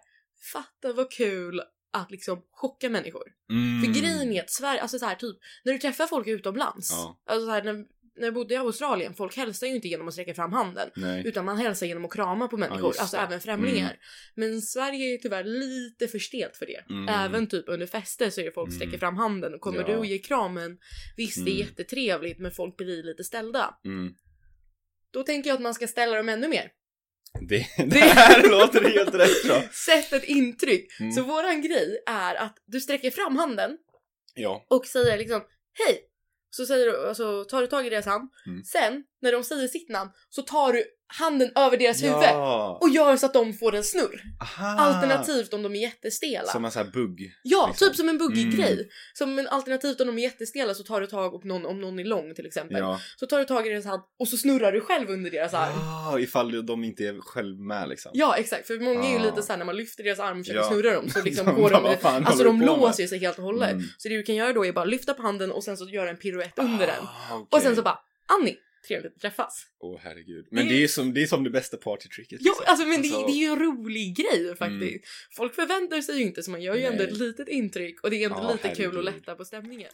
fatta 0.54 0.93
vad 0.93 1.12
kul 1.12 1.62
att 1.93 2.12
liksom 2.12 2.41
chocka 2.51 2.89
människor. 2.89 3.23
Mm. 3.51 3.84
För 3.93 4.01
grejen 4.01 4.32
är 4.34 4.41
att 4.43 4.49
Sverige, 4.51 4.82
alltså 4.82 4.99
så 4.99 5.06
här 5.06 5.15
typ 5.15 5.36
när 5.63 5.73
du 5.73 5.80
träffar 5.80 6.08
folk 6.08 6.27
utomlands. 6.27 6.91
Ja. 6.91 7.21
Alltså 7.25 7.45
så 7.45 7.51
här, 7.51 7.63
när 7.63 7.86
när 8.17 8.26
jag 8.28 8.34
bodde 8.34 8.54
i 8.54 8.58
Australien, 8.58 9.13
folk 9.13 9.38
hälsar 9.38 9.67
ju 9.67 9.76
inte 9.76 9.88
genom 9.88 10.08
att 10.08 10.13
sträcka 10.13 10.34
fram 10.34 10.54
handen. 10.54 10.89
Nej. 10.95 11.28
Utan 11.28 11.45
man 11.45 11.58
hälsar 11.58 11.86
genom 11.88 12.06
att 12.06 12.13
krama 12.13 12.47
på 12.47 12.58
människor, 12.58 12.88
just 12.89 13.00
alltså 13.02 13.17
även 13.17 13.39
främlingar. 13.41 13.86
Mm. 13.89 13.97
Men 14.36 14.62
Sverige 14.62 15.13
är 15.13 15.17
tyvärr 15.17 15.43
lite 15.43 16.08
för 16.08 16.19
stelt 16.19 16.58
för 16.58 16.65
det. 16.65 16.86
Mm. 16.93 17.08
Även 17.10 17.47
typ 17.47 17.65
under 17.67 17.88
fester 17.88 18.30
så 18.30 18.41
är 18.41 18.45
det 18.45 18.52
folk 18.52 18.69
Mm. 18.69 18.80
sträcker 18.80 18.97
fram 18.97 19.17
handen 19.17 19.54
och 19.54 19.62
kommer 19.62 19.80
Ja. 19.80 19.88
du 19.88 19.95
och 19.95 20.06
ger 20.06 20.17
kramen, 20.24 20.78
visst 21.17 21.45
det 21.45 21.52
är 21.52 21.56
Mm. 21.56 21.67
jättetrevligt 21.67 22.39
men 22.39 22.52
folk 22.52 22.78
blir 22.78 23.04
lite 23.04 23.24
ställda. 23.24 23.76
Mm. 23.86 24.13
Då 25.13 25.24
tänker 25.24 25.50
jag 25.50 25.56
att 25.56 25.62
man 25.62 25.74
ska 25.74 25.88
ställa 25.88 26.17
dem 26.17 26.30
ännu 26.30 26.47
mer. 26.47 26.71
Det, 27.50 27.65
det 27.86 28.00
här 28.00 28.50
låter 28.50 28.89
helt 28.89 29.13
rätt 29.15 29.43
bra. 29.45 29.62
Sätt 29.86 30.13
ett 30.13 30.24
intryck. 30.24 31.00
Mm. 31.00 31.12
Så 31.12 31.24
våran 31.24 31.62
grej 31.62 32.04
är 32.08 32.36
att 32.36 32.58
du 32.65 32.82
sträcker 32.82 33.12
fram 33.12 33.36
handen 33.36 33.78
Ja. 34.36 34.65
och 34.69 34.86
säger 34.86 35.17
liksom 35.17 35.41
hej. 35.88 36.00
Så 36.51 36.65
säger 36.65 36.85
du, 36.85 37.07
alltså, 37.07 37.43
tar 37.43 37.61
du 37.61 37.67
tag 37.67 37.87
i 37.87 37.89
deras 37.89 38.05
hand. 38.05 38.29
Mm. 38.47 38.63
Sen 38.63 39.03
när 39.21 39.31
de 39.31 39.43
säger 39.43 39.67
sitt 39.67 39.89
namn 39.89 40.11
så 40.29 40.41
tar 40.41 40.73
du 40.73 40.85
handen 41.19 41.52
över 41.56 41.78
deras 41.78 42.04
huvud 42.04 42.15
Ja. 42.15 42.78
och 42.82 42.89
gör 42.89 43.17
så 43.17 43.26
att 43.26 43.34
de 43.34 43.54
får 43.54 43.76
en 43.76 43.84
snurr. 43.84 44.21
Aha. 44.41 44.80
Alternativt 44.80 45.54
om 45.54 45.63
de 45.63 45.76
är 45.76 45.80
jättestela. 45.82 46.45
Som 46.47 46.65
en 46.65 46.71
sån 46.71 46.86
här 46.86 46.91
bugg. 46.91 47.32
Ja, 47.43 47.67
liksom. 47.69 47.88
typ 47.88 47.95
som 47.97 48.10
en 48.10 48.17
buggig 48.17 48.43
Mm. 48.45 48.56
grej. 48.56 48.89
Som 49.13 49.39
en 49.39 49.47
alternativt 49.47 50.02
om 50.02 50.08
de 50.08 50.17
är 50.17 50.21
jättestela 50.24 50.74
så 50.74 50.84
tar 50.84 51.02
du 51.02 51.08
tag 51.08 51.34
och 51.36 51.45
någon, 51.45 51.65
om 51.65 51.82
någon 51.82 52.00
är 52.00 52.04
lång 52.04 52.36
till 52.36 52.45
exempel. 52.45 52.78
Ja. 52.80 53.00
Så 53.15 53.26
tar 53.26 53.39
du 53.39 53.45
tag 53.45 53.67
i 53.67 53.69
deras 53.69 53.86
hand 53.86 54.02
och 54.19 54.28
så 54.28 54.38
snurrar 54.38 54.71
du 54.71 54.82
själv 54.82 55.10
under 55.10 55.32
deras 55.32 55.54
arm. 55.54 55.74
Ja, 55.76 56.19
ifall 56.19 56.65
de 56.65 56.84
inte 56.84 57.04
är 57.04 57.21
själv 57.21 57.60
med 57.60 57.89
liksom. 57.89 58.12
Ja 58.15 58.36
exakt, 58.38 58.67
för 58.67 58.80
många 58.80 59.04
är 59.04 59.13
ju 59.13 59.19
lite 59.19 59.41
såhär 59.43 59.58
när 59.58 59.65
man 59.65 59.76
lyfter 59.76 60.04
deras 60.04 60.19
arm 60.19 60.39
och 60.39 60.45
försöker 60.45 60.60
Ja. 60.60 60.69
snurra 60.69 60.93
dem 60.93 61.10
så 61.10 61.21
liksom 61.24 61.45
De 61.45 61.56
går 61.56 61.69
de, 61.69 61.84
"Vad 61.84 62.00
fan 62.00 62.26
alltså 62.26 62.43
de 62.43 62.60
du 62.60 62.65
på 62.67 62.71
med?" 62.74 62.82
låser 62.82 63.08
sig 63.08 63.19
helt 63.19 63.38
och 63.38 63.43
hållet. 63.43 63.71
Mm. 63.71 63.84
Så 63.97 64.08
det 64.10 64.15
du 64.15 64.24
kan 64.24 64.36
göra 64.36 64.54
då 64.54 64.65
är 64.65 64.71
bara 64.74 64.86
lyfta 64.86 65.13
på 65.13 65.21
handen 65.21 65.52
och 65.52 65.63
sen 65.63 65.78
så 65.78 65.89
göra 65.89 66.10
en 66.10 66.17
piruett 66.17 66.60
under 66.60 66.88
den. 66.88 67.04
Ah, 67.04 67.36
okej. 67.36 67.47
Och 67.52 67.62
sen 67.62 67.76
så 67.76 67.82
bara 67.82 68.00
Annie, 68.41 68.56
trevligt 68.88 69.15
att 69.15 69.22
träffas. 69.22 69.65
Åh 69.80 70.00
herregud. 70.04 70.48
Men 70.52 70.67
Det- 70.67 70.74
det 70.74 70.84
är 70.84 70.88
som 70.88 71.13
det, 71.13 71.24
är 71.24 71.28
som 71.28 71.44
det 71.44 71.50
bästa 71.50 71.78
partytricket. 71.78 72.39
Ja, 72.41 72.52
liksom. 72.52 72.65
alltså 72.67 72.86
men 72.88 73.02
det, 73.02 73.08
Alltså- 73.08 73.26
det 73.28 73.32
är 73.34 73.39
ju 73.41 73.46
en 73.46 73.60
rolig 73.60 74.15
grej 74.17 74.56
faktiskt. 74.56 74.82
Mm. 74.91 75.02
Folk 75.38 75.56
förväntar 75.56 76.02
sig 76.02 76.15
ju 76.17 76.22
inte 76.24 76.44
så 76.44 76.52
man 76.52 76.62
gör 76.62 76.76
ju 76.76 76.84
ändå 76.84 77.04
Nej. 77.04 77.12
ett 77.12 77.17
litet 77.17 77.48
intryck 77.50 78.04
och 78.04 78.10
det 78.10 78.15
är 78.24 78.26
ändå 78.30 78.39
Ja, 78.44 78.52
lite 78.52 78.67
kul 78.76 78.86
herregud. 78.86 78.98
att 79.08 79.15
lätta 79.15 79.36
på 79.36 79.46
stämningen. 79.46 79.89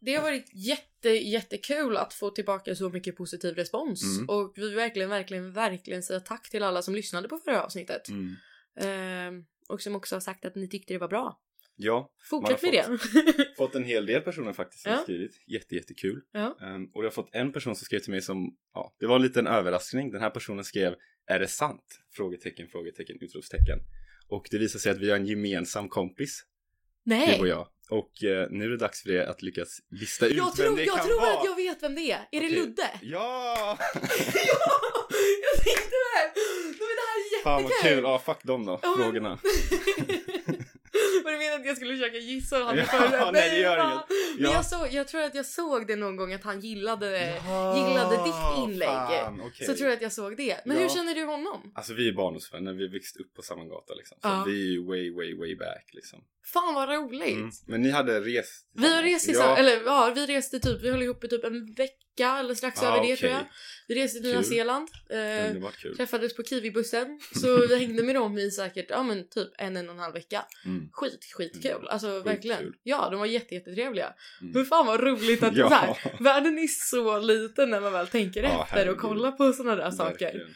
Det 0.00 0.14
har 0.14 0.22
varit 0.22 0.50
jätte, 0.54 1.08
jättekul 1.08 1.96
att 1.96 2.14
få 2.14 2.30
tillbaka 2.30 2.74
så 2.74 2.90
mycket 2.90 3.16
positiv 3.16 3.54
respons 3.54 4.02
Mm. 4.16 4.28
och 4.28 4.52
vi 4.56 4.62
vill 4.62 4.74
verkligen, 4.74 5.10
verkligen, 5.10 5.52
verkligen 5.52 6.02
säga 6.02 6.20
tack 6.20 6.50
till 6.50 6.62
alla 6.62 6.82
som 6.82 6.94
lyssnade 6.94 7.28
på 7.28 7.38
förra 7.38 7.62
avsnittet. 7.62 8.08
Mm. 8.08 8.36
Ehm, 8.80 9.44
och 9.68 9.82
som 9.82 9.96
också 9.96 10.14
har 10.16 10.20
sagt 10.20 10.44
att 10.44 10.54
ni 10.54 10.68
tyckte 10.68 10.94
det 10.94 10.98
var 10.98 11.08
bra. 11.08 11.40
Ja, 11.80 12.10
Fortsätt 12.30 12.62
med 12.62 12.74
har 12.84 12.90
det. 13.36 13.44
fått 13.56 13.74
en 13.74 13.84
hel 13.84 14.06
del 14.06 14.20
personer 14.20 14.52
faktiskt 14.52 14.82
som 14.82 14.92
Ja. 14.92 14.96
har 14.98 15.02
skrivit. 15.02 15.32
Jätte, 15.46 15.74
jättekul. 15.74 16.20
ja. 16.32 16.56
Um, 16.62 16.90
och 16.94 17.02
jag 17.04 17.06
har 17.06 17.14
fått 17.14 17.28
en 17.32 17.52
person 17.52 17.76
som 17.76 17.84
skrev 17.84 17.98
till 18.00 18.10
mig 18.10 18.22
som, 18.22 18.56
ja, 18.74 18.94
det 19.00 19.06
var 19.06 19.16
en 19.16 19.22
liten 19.22 19.46
överraskning. 19.46 20.10
Den 20.10 20.20
här 20.20 20.30
personen 20.30 20.64
skrev, 20.64 20.94
är 21.26 21.38
det 21.38 21.48
sant? 21.48 22.00
Frågetecken, 22.16 22.68
frågetecken, 22.68 23.16
utropstecken. 23.20 23.78
Och 24.28 24.48
det 24.50 24.58
visar 24.58 24.78
sig 24.78 24.92
att 24.92 24.98
vi 24.98 25.10
har 25.10 25.16
en 25.16 25.26
gemensam 25.26 25.88
kompis, 25.88 26.42
du 27.04 27.14
Nej! 27.14 27.40
och 27.40 27.48
jag. 27.48 27.68
Och 27.90 28.24
eh, 28.24 28.48
nu 28.50 28.64
är 28.64 28.68
det 28.70 28.76
dags 28.76 29.02
för 29.02 29.10
det 29.10 29.26
att 29.28 29.42
lyckas 29.42 29.78
lista 29.90 30.26
ut 30.26 30.34
Jag 30.36 30.44
vem 30.44 30.52
tror, 30.66 30.76
det 30.76 30.84
jag 30.84 30.96
kan 30.98 31.06
tror 31.06 31.20
vara. 31.20 31.38
att 31.38 31.44
jag 31.44 31.56
vet 31.56 31.82
vem 31.82 31.94
det 31.94 32.00
är. 32.12 32.28
Är 32.32 32.40
det 32.40 32.46
Okej. 32.46 32.50
Ludde? 32.58 32.90
Ja! 33.02 33.78
ja! 33.94 34.58
Jag 35.42 35.64
tänkte 35.64 35.90
det! 35.90 36.32
Men 36.78 36.88
det 36.98 37.04
här 37.08 37.38
är 37.40 37.42
Fan 37.42 37.62
vad 37.62 37.72
jättekul! 37.72 37.94
kul! 37.94 38.02
Ja, 38.04 38.18
fuck 38.18 38.44
dem 38.44 38.66
då, 38.66 38.80
Ja, 38.82 38.94
frågorna. 38.98 39.38
det 41.32 41.38
meningen 41.38 41.60
att 41.60 41.66
jag 41.66 41.76
skulle 41.76 41.96
försöka 41.96 42.16
gissa 42.18 42.60
och 42.60 42.66
han 42.66 42.76
Ja, 42.78 42.84
förut? 42.84 43.12
nej, 43.32 43.50
det 43.50 43.58
gör 43.60 43.84
inget. 43.92 44.04
Men 44.38 44.44
Ja. 44.50 44.52
jag, 44.52 44.66
såg, 44.66 44.88
jag 44.92 45.08
tror 45.08 45.20
att 45.22 45.34
jag 45.34 45.46
såg 45.46 45.86
det 45.86 45.96
någon 45.96 46.16
gång 46.16 46.32
att 46.32 46.44
han 46.44 46.60
gillade, 46.60 47.34
Jaha, 47.36 47.76
gillade 47.88 48.16
ditt 48.24 48.64
inlägg. 48.68 48.88
fan, 48.88 49.40
okej. 49.40 49.66
Så 49.66 49.74
tror 49.74 49.88
jag 49.88 49.96
att 49.96 50.02
jag 50.02 50.12
såg 50.12 50.36
det. 50.36 50.60
Men 50.66 50.76
Ja. 50.76 50.82
hur 50.82 50.88
känner 50.88 51.14
du 51.14 51.24
honom? 51.24 51.72
Alltså 51.74 51.94
vi 51.94 52.08
är 52.08 52.12
barndomsvänner, 52.12 52.72
vi 52.72 52.88
växte 52.88 53.18
upp 53.18 53.34
på 53.34 53.42
samma 53.42 53.64
gata 53.64 53.94
liksom. 53.94 54.18
Så 54.22 54.28
Ja. 54.28 54.44
vi 54.46 54.52
är 54.68 54.72
ju 54.72 54.84
way, 54.86 55.10
way, 55.14 55.34
way 55.38 55.56
back 55.56 55.84
liksom. 55.92 56.18
Fan 56.52 56.74
vad 56.74 56.88
roligt! 56.88 57.36
Mm. 57.36 57.50
Men 57.66 57.82
ni 57.82 57.90
hade 57.90 58.20
rest? 58.20 58.66
Vi 58.74 58.94
har 58.94 59.02
rest 59.02 59.28
ja. 59.28 59.56
eller 59.56 59.82
ja 59.86 60.12
vi 60.14 60.26
reste 60.26 60.60
typ, 60.60 60.82
vi 60.82 60.90
höll 60.90 61.02
ihop 61.02 61.24
i 61.24 61.28
typ 61.28 61.44
en 61.44 61.72
vecka 61.74 62.38
eller 62.38 62.54
strax 62.54 62.82
Ah, 62.82 62.86
över 62.86 62.96
det 62.96 63.02
okej. 63.04 63.16
tror 63.16 63.30
jag. 63.30 63.44
Vi 63.88 63.94
reste 64.04 64.20
till 64.20 64.30
Nya. 64.30 64.42
Zeeland. 64.42 64.88
Eh, 65.10 65.70
kul. 65.78 65.96
träffades 65.96 66.36
på 66.36 66.42
Kiwibussen. 66.42 67.20
Så 67.34 67.66
vi 67.66 67.78
hängde 67.78 68.02
med 68.02 68.14
dem 68.14 68.38
i 68.38 68.50
säkert, 68.50 68.86
ja 68.90 69.02
men 69.02 69.28
typ 69.28 69.48
en, 69.58 69.76
en 69.76 69.88
och 69.88 69.94
en 69.94 70.00
halv 70.00 70.14
vecka. 70.14 70.44
Mm. 70.64 70.88
Skit, 70.92 71.17
skitkul. 71.24 71.70
Mm. 71.72 71.86
Alltså 71.88 72.06
Skitkul. 72.06 72.24
verkligen. 72.32 72.74
Ja, 72.82 73.08
de 73.10 73.18
var 73.20 73.26
jätte, 73.26 73.54
jättetrevliga. 73.54 74.14
Mm. 74.40 74.52
Men 74.52 74.64
fan 74.64 74.86
vad 74.86 75.00
roligt 75.00 75.42
att 75.42 75.56
Ja. 75.56 75.68
så 75.68 75.74
här, 75.74 75.96
världen 76.20 76.58
är 76.58 76.66
så 76.66 77.18
liten 77.18 77.70
när 77.70 77.80
man 77.80 77.92
väl 77.92 78.06
tänker 78.08 78.42
Ja, 78.42 78.62
efter 78.62 78.76
herregud. 78.76 78.94
och 78.94 79.00
kollar 79.00 79.32
på 79.32 79.52
sådana 79.52 79.76
där 79.76 79.90
saker. 79.90 80.24
Verkligen. 80.26 80.54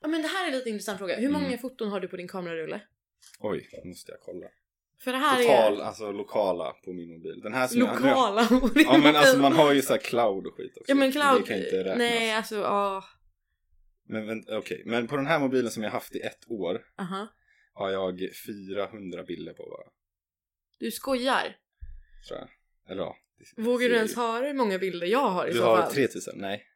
Ja, 0.00 0.08
men 0.08 0.22
det 0.22 0.28
här 0.28 0.48
är 0.48 0.52
lite 0.52 0.68
intressant 0.70 0.98
fråga. 0.98 1.16
Hur 1.16 1.28
många 1.30 1.46
Mm. 1.46 1.58
foton 1.58 1.88
har 1.88 2.00
du 2.00 2.08
på 2.08 2.16
din 2.16 2.28
kamerarulle? 2.28 2.80
Oj, 3.40 3.68
måste 3.84 4.12
jag 4.12 4.20
kolla. 4.20 4.46
För 5.04 5.12
det 5.12 5.18
här 5.18 5.42
Total, 5.42 5.80
är 5.80 5.84
alltså 5.84 6.12
lokala 6.12 6.72
på 6.84 6.92
min 6.92 7.08
mobil. 7.12 7.40
Den 7.42 7.54
här 7.54 7.66
som 7.68 7.78
Jag, 7.80 7.88
lokala 8.00 8.46
på 8.46 8.66
din 8.68 8.84
ja 8.84 8.98
men 8.98 9.16
alltså 9.16 9.38
man 9.38 9.52
har 9.52 9.72
ju 9.72 9.82
så 9.82 9.92
här 9.92 10.00
cloud 10.00 10.46
och 10.46 10.54
skit 10.54 10.76
också. 10.76 10.90
Ja 10.90 10.94
men 10.94 11.12
cloud, 11.12 11.40
Det 11.42 11.46
kan 11.46 11.56
inte 11.56 11.78
räknas. 11.78 11.98
nej 11.98 12.32
alltså 12.34 12.56
ja, 12.56 13.04
Men 14.12 14.26
vänta, 14.26 14.58
okej. 14.58 14.82
Men 14.86 15.06
på 15.06 15.16
den 15.16 15.26
här 15.26 15.38
mobilen 15.38 15.70
som 15.70 15.82
jag 15.82 15.90
haft 15.90 16.16
i 16.16 16.20
ett 16.20 16.50
år 16.50 16.84
aha. 16.98 17.28
har 17.72 17.90
jag 17.90 18.28
400 18.46 19.22
bilder 19.22 19.52
på 19.52 19.62
bara. 19.62 19.92
Du 20.78 20.90
skojar. 20.90 21.56
Tror 22.28 22.40
jag. 22.40 22.48
Eller 22.88 23.02
ja. 23.02 23.16
Vågar 23.56 23.88
du 23.88 23.94
ens 23.94 24.16
höra 24.16 24.46
hur 24.46 24.54
många 24.54 24.78
bilder 24.78 25.06
jag 25.06 25.30
har 25.30 25.46
i 25.46 25.52
Du 25.52 25.58
så 25.58 25.64
har 25.64 25.82
fall? 25.82 25.92
3000? 25.92 26.34
Nej. 26.36 26.66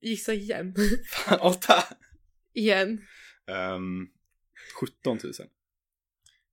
Gissa 0.00 0.34
igen. 0.34 0.74
Fan, 1.10 1.40
åtta! 1.40 1.84
igen. 2.52 3.04
Um, 3.76 4.10
17 4.80 5.18
000. 5.24 5.32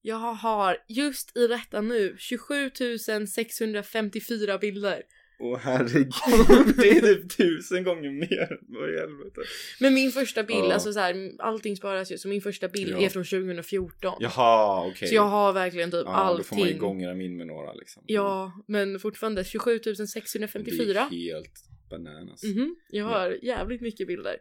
Jag 0.02 0.16
har 0.16 0.78
just 0.88 1.38
i 1.38 1.48
detta 1.48 1.82
nu 1.82 2.16
27 2.18 2.72
654 3.28 4.58
bilder. 4.58 5.04
Åh 5.44 5.58
herregud, 5.58 6.76
det 6.78 6.90
är 6.90 7.02
typ 7.02 7.38
tusen 7.38 7.84
gånger 7.84 8.12
mer. 8.12 8.60
Vad 8.68 8.90
i 8.94 8.98
helvete? 9.00 9.42
Men 9.80 9.94
min 9.94 10.12
första 10.12 10.44
bild, 10.44 10.60
Ja. 10.66 10.74
alltså 10.74 10.94
så 10.94 11.00
här, 11.00 11.32
allting 11.40 11.76
sparas 11.76 12.12
ju 12.12 12.18
så 12.18 12.28
min 12.28 12.42
första 12.42 12.68
bild 12.68 12.92
Ja. 12.92 13.02
är 13.06 13.10
från 13.10 13.24
2014. 13.26 14.14
Jaha, 14.20 14.88
okej. 14.88 15.08
Så 15.08 15.16
jag 15.16 15.22
har 15.28 15.54
verkligen 15.54 15.92
typ 15.92 16.04
ja, 16.06 16.34
Då 16.38 16.44
får 16.44 16.56
man 16.56 16.60
ju 16.62 16.66
allting. 16.68 16.80
gångra 16.82 17.14
min 17.14 17.38
med 17.38 17.48
några 17.48 17.74
liksom. 17.74 18.04
Ja, 18.06 18.64
men 18.68 19.00
fortfarande 19.00 19.44
27 19.44 19.80
Det 19.84 20.08
654. 20.08 21.00
är 21.12 21.34
helt 21.34 21.54
bananas. 21.90 22.44
Mhm, 22.44 22.76
jag 22.90 23.06
har 23.06 23.38
jävligt 23.42 23.82
mycket 23.82 24.08
bilder. 24.08 24.38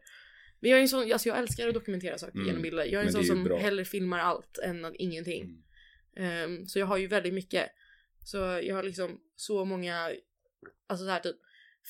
Men 0.60 0.70
jag 0.70 0.78
är 0.78 0.82
en 0.82 0.88
sån, 0.88 1.12
alltså 1.12 1.28
jag 1.28 1.38
älskar 1.38 1.68
att 1.68 1.74
dokumentera 1.74 2.18
saker 2.18 2.34
Mm, 2.34 2.46
genom 2.46 2.62
bilder. 2.62 2.84
Jag 2.84 3.02
är 3.02 3.06
en 3.06 3.12
sån 3.12 3.20
det 3.20 3.26
är 3.26 3.28
som 3.28 3.44
bra. 3.44 3.58
hellre 3.58 3.84
filmar 3.84 4.18
allt 4.18 4.58
än 4.64 4.84
att 4.84 4.94
ingenting. 4.94 5.42
Mm. 6.16 6.30
Ehm, 6.60 6.66
så 6.66 6.78
jag 6.78 6.86
har 6.86 6.96
ju 6.96 7.06
väldigt 7.06 7.34
mycket. 7.34 7.66
Så 8.24 8.36
jag 8.36 8.74
har 8.74 8.82
liksom 8.82 9.18
så 9.36 9.64
många, 9.64 10.10
alltså 10.86 11.04
så 11.04 11.10
här 11.10 11.20
typ 11.20 11.36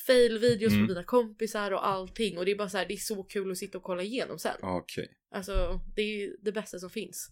fail-videos 0.07 0.73
Mm. 0.73 0.87
på 0.87 0.93
mina 0.93 1.03
kompisar 1.03 1.71
och 1.71 1.87
allting. 1.87 2.37
Och 2.37 2.45
det 2.45 2.51
är 2.51 2.55
bara 2.55 2.69
så 2.69 2.77
här, 2.77 2.85
det 2.85 2.93
är 2.93 2.97
så 2.97 3.23
kul 3.23 3.51
att 3.51 3.57
sitta 3.57 3.77
och 3.77 3.83
kolla 3.83 4.03
igenom 4.03 4.39
sen. 4.39 4.57
Okej. 4.61 5.11
Alltså 5.31 5.79
det 5.95 6.01
är 6.01 6.35
det 6.41 6.51
bästa 6.51 6.79
som 6.79 6.89
finns. 6.89 7.29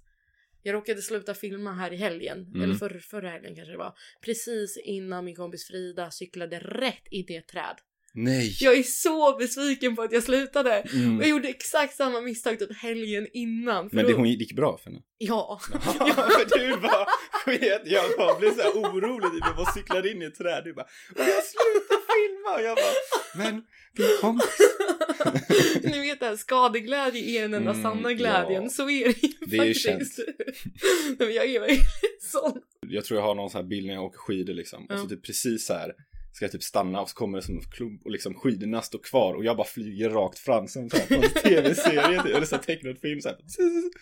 Jag 0.63 0.73
råkade 0.73 1.02
sluta 1.02 1.34
filma 1.34 1.73
här 1.73 1.93
i 1.93 1.95
helgen, 1.95 2.38
Mm. 2.47 2.62
eller 2.62 2.73
för, 2.75 2.99
förra 2.99 3.30
helgen 3.30 3.56
kanske 3.56 3.71
det 3.71 3.78
var. 3.78 3.97
Precis 4.21 4.78
innan 4.78 5.25
min 5.25 5.36
kompis 5.36 5.67
Frida 5.67 6.12
cyklade 6.12 6.60
rätt 6.60 7.08
in 7.12 7.25
i 7.30 7.36
ett 7.36 7.47
träd. 7.47 7.75
Nej! 8.13 8.58
Jag 8.60 8.78
är 8.78 8.84
så 8.84 9.38
besviken 9.38 9.95
på 9.95 10.02
att 10.02 10.12
jag 10.12 10.24
slutade. 10.24 10.74
Mm. 10.93 11.19
Jag 11.19 11.30
gjorde 11.30 11.48
exakt 11.48 11.95
samma 11.95 12.22
misstag 12.22 12.60
typ 12.60 12.76
helgen 12.78 13.28
innan. 13.34 13.89
Men 13.91 14.06
det, 14.06 14.12
då- 14.12 14.17
hon 14.17 14.30
gick 14.30 14.56
bra 14.56 14.78
för 14.78 14.89
henne? 14.89 15.02
Ja. 15.17 15.62
Ja, 16.00 16.13
för 16.15 16.60
du 16.60 16.76
bara 16.82 17.06
sket, 17.32 17.82
jag 17.86 18.06
bara 18.17 18.39
blev 18.39 18.56
så 18.56 18.62
här 18.62 18.72
orolig, 18.72 19.39
jag 19.41 19.56
bara 19.56 19.72
cyklade 19.72 20.12
in 20.12 20.22
i 20.22 20.26
ett 20.26 20.36
träd, 20.36 20.62
du 20.65 20.74
bara 20.74 20.86
och 21.15 21.19
jag 21.19 21.43
slutar 21.43 22.00
filma 22.12 22.56
och 22.56 22.62
jag 22.62 22.76
bara 22.78 23.43
men 23.45 23.63
din 23.95 24.17
kompis. 24.22 24.58
Ni 25.84 26.00
vet 26.00 26.19
det 26.19 26.26
här, 26.26 26.36
skadeglädje 26.36 27.22
är 27.22 27.41
den 27.41 27.54
enda 27.54 27.72
Mm, 27.72 27.84
sanna 27.84 28.13
glädjen. 28.13 28.63
ja. 28.63 28.69
Så 28.69 28.89
är 28.89 29.06
det 29.06 29.24
ju 29.24 29.34
Det 29.45 29.58
är 29.58 29.63
ju 29.65 29.74
faktiskt. 29.74 30.19
Nej, 31.08 31.15
men 31.28 31.34
jag 31.34 31.45
är 31.45 31.60
verkligen 31.60 31.86
sån. 32.22 32.62
Jag 32.88 33.06
tror 33.06 33.19
jag 33.19 33.28
har 33.28 33.36
någon 33.36 33.50
sån 33.50 33.62
här 33.62 33.69
bild 33.69 33.88
när 33.88 33.93
jag 33.93 34.04
åker 34.04 34.17
skidor 34.19 34.54
liksom, 34.54 34.86
och 34.86 35.00
så 35.00 35.08
typ 35.10 35.26
precis 35.26 35.65
så 35.65 35.74
här 35.74 35.93
ska 36.32 36.46
jag 36.46 36.52
typ 36.52 36.63
stanna 36.63 37.02
och 37.02 37.10
så 37.10 37.15
kommer 37.15 37.38
det 37.38 37.42
som 37.44 37.56
en 37.58 37.62
klump 37.72 38.06
och 38.06 38.12
liksom 38.12 38.34
skidorna 38.34 38.82
står 38.82 39.00
kvar 39.00 39.34
och 39.34 39.46
jag 39.46 39.58
bara 39.58 39.68
flyger 39.68 40.10
rakt 40.10 40.39
fram 40.39 40.68
som 40.68 40.89
så 40.89 40.98
här, 40.98 41.08
på 41.08 41.13
en 41.13 41.22
tv-serie 41.44 42.24
typ, 42.24 42.36
eller 42.36 42.46
så 42.46 42.56
här 42.56 42.63
tecknad 42.63 43.00
film 43.00 43.22
så 43.22 43.30
här. 43.30 43.38
Sånt 43.48 43.94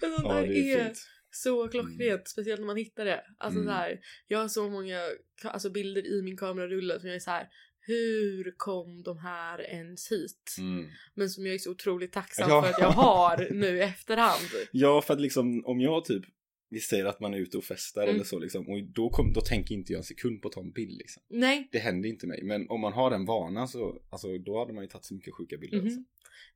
Ja, 0.00 0.32
där 0.34 0.46
det 0.46 0.72
är 0.72 0.78
är, 0.78 0.92
så 1.30 1.68
klockrent, 1.68 2.28
speciellt 2.28 2.60
när 2.60 2.66
man 2.66 2.76
hittar 2.76 3.04
det. 3.04 3.24
Alltså 3.38 3.60
Mm. 3.60 3.72
så 3.72 3.78
här, 3.78 3.98
jag 4.26 4.38
har 4.38 4.48
så 4.48 4.70
många 4.70 5.00
alltså, 5.44 5.70
bilder 5.70 6.06
i 6.06 6.22
min 6.22 6.36
kamerarulle 6.36 7.00
som 7.00 7.08
jag 7.08 7.16
är 7.16 7.20
så 7.20 7.30
här. 7.30 7.48
hur 7.80 8.54
kom 8.56 9.02
de 9.02 9.18
här 9.18 9.60
ens 9.60 10.12
hit? 10.12 10.54
Mm. 10.58 10.86
Men 11.14 11.30
som 11.30 11.46
jag 11.46 11.54
är 11.54 11.58
så 11.58 11.70
otroligt 11.70 12.12
tacksam 12.12 12.50
Ja. 12.50 12.62
för 12.62 12.70
att 12.70 12.78
jag 12.80 12.90
har 12.90 13.48
nu 13.54 13.76
i 13.76 13.80
efterhand. 13.80 14.48
Ja, 14.72 15.02
för 15.02 15.14
att 15.14 15.20
liksom 15.20 15.62
om 15.66 15.80
jag 15.80 16.04
typ 16.04 16.24
vi 16.68 16.80
säger 16.80 17.04
att 17.04 17.20
man 17.20 17.34
är 17.34 17.38
ute 17.38 17.58
och 17.58 17.64
festar 17.64 18.02
Mm. 18.02 18.14
eller 18.14 18.24
så 18.24 18.38
liksom 18.38 18.68
och 18.68 18.82
då, 18.82 19.10
kom, 19.10 19.32
då 19.32 19.40
tänker 19.40 19.74
inte 19.74 19.92
jag 19.92 19.98
en 19.98 20.04
sekund 20.04 20.42
på 20.42 20.48
att 20.48 20.54
ta 20.54 20.60
en 20.60 20.72
bild 20.72 20.98
liksom. 20.98 21.22
Nej, 21.28 21.68
Det 21.72 21.78
händer 21.78 22.08
inte 22.08 22.26
mig, 22.26 22.42
men 22.42 22.68
om 22.70 22.80
man 22.80 22.92
har 22.92 23.10
den 23.10 23.24
vanan 23.24 23.68
så 23.68 24.02
alltså, 24.10 24.38
då 24.38 24.58
hade 24.58 24.72
man 24.72 24.84
ju 24.84 24.88
tagit 24.88 25.04
så 25.04 25.14
mycket 25.14 25.34
sjuka 25.34 25.56
bilder. 25.56 25.76
Mhm. 25.78 25.86
Alltså. 25.86 26.00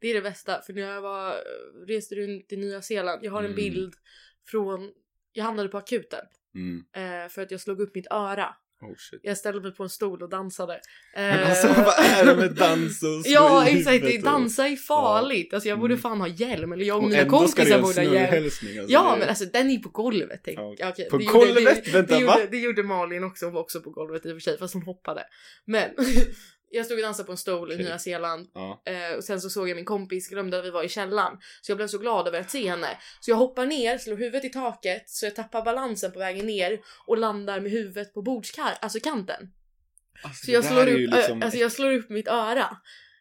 det 0.00 0.08
är 0.10 0.14
det 0.14 0.20
bästa. 0.22 0.62
För 0.62 0.72
när 0.72 0.82
jag 0.82 1.02
var, 1.02 1.34
reste 1.86 2.14
runt 2.14 2.52
i 2.52 2.56
Nya 2.56 2.82
Zeeland, 2.82 3.24
jag 3.24 3.32
har 3.32 3.38
en 3.40 3.44
Mm. 3.44 3.56
bild 3.56 3.94
från, 4.46 4.92
jag 5.32 5.44
hamnade 5.44 5.68
på 5.68 5.78
akuten. 5.78 6.24
Mm. 6.54 6.84
Eh, 6.92 7.28
för 7.28 7.42
att 7.42 7.50
jag 7.50 7.60
slog 7.60 7.80
upp 7.80 7.94
mitt 7.94 8.06
öra. 8.10 8.56
Oh 8.82 8.94
shit. 8.96 9.20
Jag 9.22 9.36
ställde 9.38 9.60
mig 9.60 9.74
på 9.74 9.82
en 9.82 9.88
stol 9.88 10.22
och 10.22 10.28
dansade. 10.30 10.80
Men 11.16 11.40
Eh, 11.40 11.50
alltså 11.50 11.66
vad 11.68 11.94
är 11.98 12.24
det 12.24 12.36
med 12.36 12.54
dans 12.54 13.02
och 13.02 13.08
Ja 13.24 13.66
exakt, 13.68 14.22
dansa 14.24 14.68
är 14.68 14.76
farligt. 14.76 15.54
Alltså 15.54 15.68
jag 15.68 15.78
borde 15.80 15.94
Mm. 15.94 16.02
fan 16.02 16.20
ha 16.20 16.28
hjälm. 16.28 16.72
Eller 16.72 16.84
jag 16.84 16.96
och 16.98 17.04
Och 17.04 17.10
mina 17.10 17.24
kompisar 17.24 17.80
borde 17.82 18.00
ha 18.06 18.14
hjälm. 18.14 18.44
Alltså, 18.44 18.66
Ja 18.88 19.16
men 19.18 19.28
alltså 19.28 19.44
den 19.44 19.70
är 19.70 19.78
på 19.78 19.88
golvet. 19.88 20.40
Tänk. 20.44 20.58
Ja, 20.58 20.74
Ja, 20.78 20.88
okej, 20.88 21.08
På 21.10 21.16
det 21.18 21.24
gjorde- 21.24 21.38
golvet? 21.38 21.84
Det, 21.84 21.90
Vänta, 21.90 22.18
det, 22.18 22.24
va? 22.24 22.34
gjorde, 22.40 22.50
det 22.50 22.58
gjorde 22.58 22.82
Malin 22.82 23.24
också, 23.24 23.46
hon 23.46 23.54
var 23.54 23.60
också 23.60 23.80
på 23.80 23.90
golvet 23.90 24.26
i 24.26 24.28
och 24.28 24.32
för 24.34 24.40
sig 24.40 24.58
fast 24.58 24.74
hon 24.74 24.82
hoppade. 24.82 25.22
Men 25.66 25.90
jag 26.70 26.86
stod 26.86 26.98
och 26.98 27.02
dansade 27.02 27.26
på 27.26 27.32
en 27.32 27.38
stol 27.38 27.72
i 27.72 27.74
Okej. 27.74 27.84
Nya 27.84 27.98
Zeeland 27.98 28.48
Ja. 28.54 28.82
eh, 28.86 29.16
och 29.16 29.24
sen 29.24 29.40
så 29.40 29.50
såg 29.50 29.68
jag 29.68 29.76
min 29.76 29.84
kompis 29.84 30.28
glömde 30.28 30.58
att 30.58 30.64
vi 30.64 30.70
var 30.70 30.82
i 30.84 30.88
källaren. 30.88 31.38
Så 31.62 31.70
jag 31.70 31.76
blev 31.76 31.88
så 31.88 31.98
glad 31.98 32.28
över 32.28 32.40
att 32.40 32.50
se 32.50 32.68
henne. 32.70 32.98
Så 33.20 33.30
jag 33.30 33.36
hoppar 33.36 33.66
ner, 33.66 33.98
slår 33.98 34.16
huvudet 34.16 34.44
i 34.44 34.48
taket 34.48 35.10
så 35.10 35.26
jag 35.26 35.36
tappar 35.36 35.62
balansen 35.64 36.12
på 36.12 36.18
vägen 36.18 36.46
ner 36.46 36.80
och 37.06 37.18
landar 37.18 37.60
med 37.60 37.72
huvudet 37.72 38.14
på 38.14 38.22
bordskar, 38.22 38.78
alltså 38.80 39.00
kanten. 39.00 39.50
Alltså, 40.22 40.44
Så 40.46 40.52
jag 40.52 40.64
slår, 40.64 40.88
upp, 40.88 41.14
liksom- 41.14 41.42
alltså 41.42 41.58
jag 41.58 41.72
slår 41.72 41.92
upp 41.92 42.10
mitt 42.10 42.28
öra. 42.28 42.76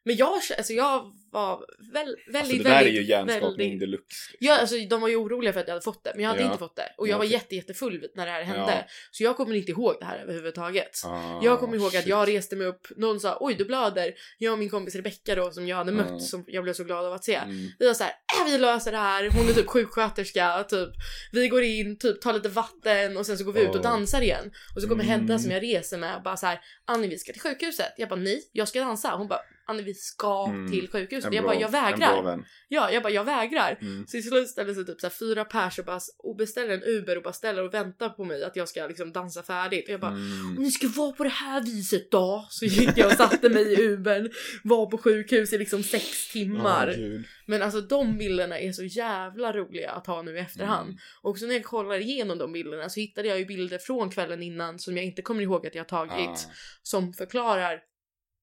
Men 0.06 0.16
jag, 0.16 0.34
alltså 0.58 0.74
jag 0.74 1.12
var 1.32 1.66
väl, 1.94 2.06
väldigt, 2.06 2.36
Alltså 2.36 2.58
det 2.58 2.64
väldigt, 2.64 2.64
där 2.64 2.82
är 2.82 2.86
ju 2.90 3.04
hjärnskakning 3.04 3.58
väldigt... 3.58 3.80
deluxe. 3.80 4.16
Ja, 4.40 4.58
alltså 4.60 4.76
de 4.90 5.02
var 5.02 5.08
ju 5.08 5.16
oroliga 5.16 5.54
för 5.54 5.60
att 5.60 5.68
jag 5.68 5.74
hade 5.74 5.84
fått 5.84 6.04
det, 6.04 6.12
men 6.16 6.24
jag 6.24 6.30
hade 6.30 6.42
Ja. 6.42 6.46
inte 6.48 6.58
fått 6.60 6.76
det. 6.76 6.94
Och 6.98 7.08
jag 7.08 7.14
Ja, 7.14 7.18
var 7.18 7.26
jätte, 7.26 7.56
jättefull 7.56 8.08
när 8.16 8.26
det 8.26 8.32
här 8.32 8.44
hände. 8.44 8.74
Ja. 8.76 8.84
Så 9.12 9.24
jag 9.24 9.38
kommer 9.38 9.56
inte 9.56 9.72
ihåg 9.72 9.96
det 10.00 10.06
här 10.06 10.20
överhuvudtaget. 10.20 11.02
Ah, 11.06 11.40
Jag 11.44 11.60
kommer 11.60 11.76
ihåg 11.78 11.86
att 11.88 11.94
shit. 11.94 12.08
jag 12.08 12.28
reste 12.28 12.56
mig 12.56 12.68
upp, 12.68 12.88
någon 12.98 13.20
sa 13.20 13.38
oj 13.40 13.56
du 13.56 13.66
blöder. 13.66 14.14
Jag 14.38 14.54
och 14.54 14.60
min 14.60 14.70
kompis 14.70 14.96
Rebecca 14.96 15.36
då 15.36 15.52
som 15.52 15.68
jag 15.68 15.78
hade 15.78 15.92
mött 15.92 16.08
Ja. 16.10 16.20
som 16.20 16.44
jag 16.48 16.64
blev 16.64 16.74
så 16.74 16.84
glad 16.84 17.06
av 17.06 17.14
att 17.14 17.24
se. 17.24 17.36
Mm. 17.36 17.68
Vi 17.80 17.88
var 17.88 17.94
såhär, 17.94 18.14
äh, 18.46 18.52
vi 18.52 18.58
löser 18.58 18.92
det 18.92 18.98
här, 18.98 19.30
hon 19.30 19.50
är 19.50 19.54
typ 19.54 19.68
sjuksköterska, 19.68 20.64
typ. 20.70 20.90
Vi 21.32 21.48
går 21.48 21.64
in, 21.64 21.98
typ 21.98 22.22
tar 22.22 22.34
lite 22.34 22.50
vatten 22.50 23.18
och 23.18 23.26
sen 23.26 23.38
så 23.38 23.44
går 23.44 23.54
vi 23.54 23.62
ut 23.62 23.76
och 23.76 23.82
dansar 23.82 24.22
igen. 24.22 24.52
Och 24.76 24.82
så 24.82 24.88
kommer 24.88 25.04
Mm. 25.04 25.20
Hedda 25.22 25.40
som 25.40 25.52
jag 25.52 25.64
reser 25.64 25.98
med 25.98 26.22
bara 26.24 26.38
så 26.38 26.46
här, 26.46 26.60
Annie 26.86 27.08
vi 27.08 27.18
ska 27.18 27.32
till 27.32 27.42
sjukhuset. 27.42 27.94
Jag 27.98 28.10
bara 28.10 28.20
nej, 28.20 28.50
jag 28.52 28.68
ska 28.68 28.80
dansa. 28.80 29.10
Hon 29.16 29.28
bara 29.28 29.40
Annie 29.70 29.84
vi 29.84 29.94
ska 29.94 30.46
Mm. 30.50 30.72
till 30.72 30.90
sjukhuset. 30.92 31.34
Jag 31.34 31.44
bara 31.44 31.56
jag 31.60 31.72
vägrar. 31.72 32.46
Ja, 32.68 32.92
jag 32.92 33.04
bara 33.04 33.14
jag 33.14 33.24
vägrar. 33.24 33.78
Mm. 33.82 34.08
Så 34.08 34.12
till 34.12 34.28
slut 34.28 34.50
ställer 34.50 34.74
sig 34.74 34.86
typ 34.86 35.02
så 35.02 35.08
här 35.08 35.14
fyra 35.20 35.46
pers 35.46 35.80
och, 35.80 35.86
bara, 35.86 36.00
och 36.18 36.36
beställer 36.36 36.74
en 36.74 36.84
Uber 36.84 37.16
och 37.18 37.24
bara 37.24 37.34
ställer 37.34 37.64
och 37.64 37.74
väntar 37.74 38.10
på 38.10 38.24
mig 38.24 38.44
att 38.44 38.56
jag 38.56 38.70
ska 38.70 38.88
liksom 38.88 39.12
dansa 39.12 39.44
färdigt. 39.44 39.88
Och 39.88 39.94
jag 39.94 40.00
bara 40.02 40.12
Mm. 40.12 40.58
om 40.58 40.64
ni 40.64 40.72
ska 40.72 40.88
vara 40.88 41.12
på 41.12 41.24
det 41.24 41.30
här 41.30 41.62
viset 41.62 42.12
då? 42.12 42.48
Så 42.50 42.66
gick 42.66 42.98
jag 42.98 43.08
och 43.08 43.14
satte 43.14 43.50
mig 43.50 43.74
i 43.74 43.82
Ubern, 43.88 44.30
var 44.64 44.86
på 44.86 44.98
sjukhus 44.98 45.54
i 45.54 45.58
liksom 45.58 45.84
sex 45.84 46.32
timmar. 46.32 46.94
Gud. 46.98 47.26
Men 47.46 47.62
alltså 47.62 47.82
de 47.82 48.18
bilderna 48.18 48.60
är 48.60 48.72
så 48.72 48.84
jävla 48.84 49.54
roliga 49.54 49.92
att 49.92 50.08
ha 50.08 50.22
nu 50.22 50.36
i 50.36 50.40
efterhand. 50.40 50.88
Mm. 50.90 51.00
Och 51.22 51.38
så 51.38 51.46
när 51.48 51.54
jag 51.54 51.64
kollar 51.64 52.00
igenom 52.00 52.38
de 52.38 52.52
bilderna 52.52 52.90
så 52.90 53.00
hittade 53.00 53.28
jag 53.28 53.40
ju 53.40 53.46
bilder 53.46 53.78
från 53.78 54.10
kvällen 54.10 54.44
innan 54.44 54.80
som 54.80 54.98
jag 54.98 55.06
inte 55.06 55.22
kommer 55.22 55.42
ihåg 55.44 55.68
att 55.68 55.76
jag 55.76 55.88
tagit. 55.88 56.30
Ah. 56.30 56.52
Som 56.84 57.14
förklarar 57.14 57.80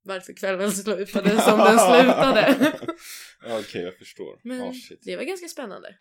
varför 0.06 0.32
kvällen 0.32 0.72
slutade 0.72 1.06
som 1.40 1.58
den 1.58 1.78
slutade. 1.78 2.72
Okej, 3.60 3.82
jag 3.82 3.94
förstår. 3.98 4.40
Men 4.42 4.62
Ah, 4.62 4.72
shit. 4.72 5.00
det 5.04 5.16
var 5.16 5.24
ganska 5.24 5.48
spännande. 5.48 5.96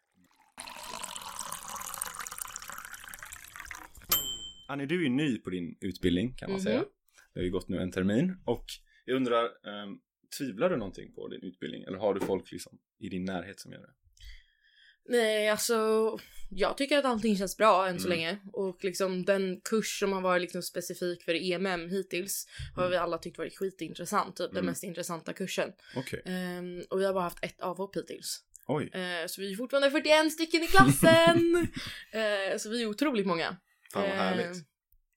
Annie, 4.68 4.86
du 4.86 4.96
är 5.00 5.04
ju 5.04 5.10
ny 5.10 5.38
på 5.38 5.50
din 5.50 5.78
utbildning 5.82 6.34
kan 6.34 6.50
man 6.50 6.56
Mhm. 6.60 6.63
säga. 6.63 6.84
Det 7.34 7.39
har 7.39 7.44
ju 7.46 7.52
gått 7.52 7.70
nu 7.70 7.78
en 7.82 7.91
termin 7.91 8.38
och 8.46 8.65
jag 9.06 9.15
undrar, 9.15 9.44
ehm, 9.46 10.00
tvivlar 10.38 10.70
du 10.70 10.76
någonting 10.78 11.13
på 11.13 11.28
din 11.28 11.41
utbildning? 11.44 11.84
Eller 11.84 11.98
har 11.98 12.13
du 12.13 12.20
folk 12.20 12.52
liksom 12.52 12.78
i 13.00 13.10
din 13.10 13.26
närhet 13.26 13.60
som 13.60 13.72
gör 13.72 13.80
det? 13.80 13.94
Nej, 15.08 15.50
alltså 15.50 15.78
jag 16.50 16.78
tycker 16.78 16.98
att 16.98 17.06
allting 17.06 17.38
känns 17.38 17.58
bra 17.58 17.88
än 17.88 18.00
så 18.00 18.08
Mm. 18.08 18.18
länge 18.18 18.38
och 18.54 18.84
liksom 18.84 19.26
den 19.26 19.62
kurs 19.62 20.00
som 20.00 20.13
har 20.13 20.22
varit 20.22 20.41
liksom 20.41 20.62
specifik 20.62 21.24
för 21.24 21.34
EMM 21.52 21.89
hittills 21.89 22.48
har 22.76 22.84
Mm. 22.84 22.91
vi 22.91 22.98
alla 22.98 23.18
tyckt 23.18 23.38
varit 23.38 23.58
skitintressant, 23.58 24.36
typ 24.36 24.48
den 24.50 24.58
Mm. 24.58 24.65
mest 24.65 24.84
intressanta 24.84 25.34
kursen. 25.34 25.70
Okej. 25.96 26.22
Ehm, 26.26 26.84
och 26.89 27.00
vi 27.00 27.06
har 27.06 27.13
bara 27.13 27.24
haft 27.24 27.44
ett 27.46 27.62
avhopp 27.62 27.96
hittills. 27.96 28.39
Oj. 28.68 28.89
Eh, 28.94 29.28
så 29.28 29.41
vi 29.41 29.52
är 29.52 29.56
fortfarande 29.56 29.91
41 29.91 30.32
stycken 30.34 30.63
i 30.63 30.68
klassen! 30.68 31.68
Eh, 32.12 32.58
så 32.58 32.70
vi 32.70 32.82
är 32.82 32.88
otroligt 32.88 33.26
många. 33.28 33.58
Fan 33.94 34.02
vad 34.02 34.12
Eh, 34.12 34.15
härligt. 34.18 34.58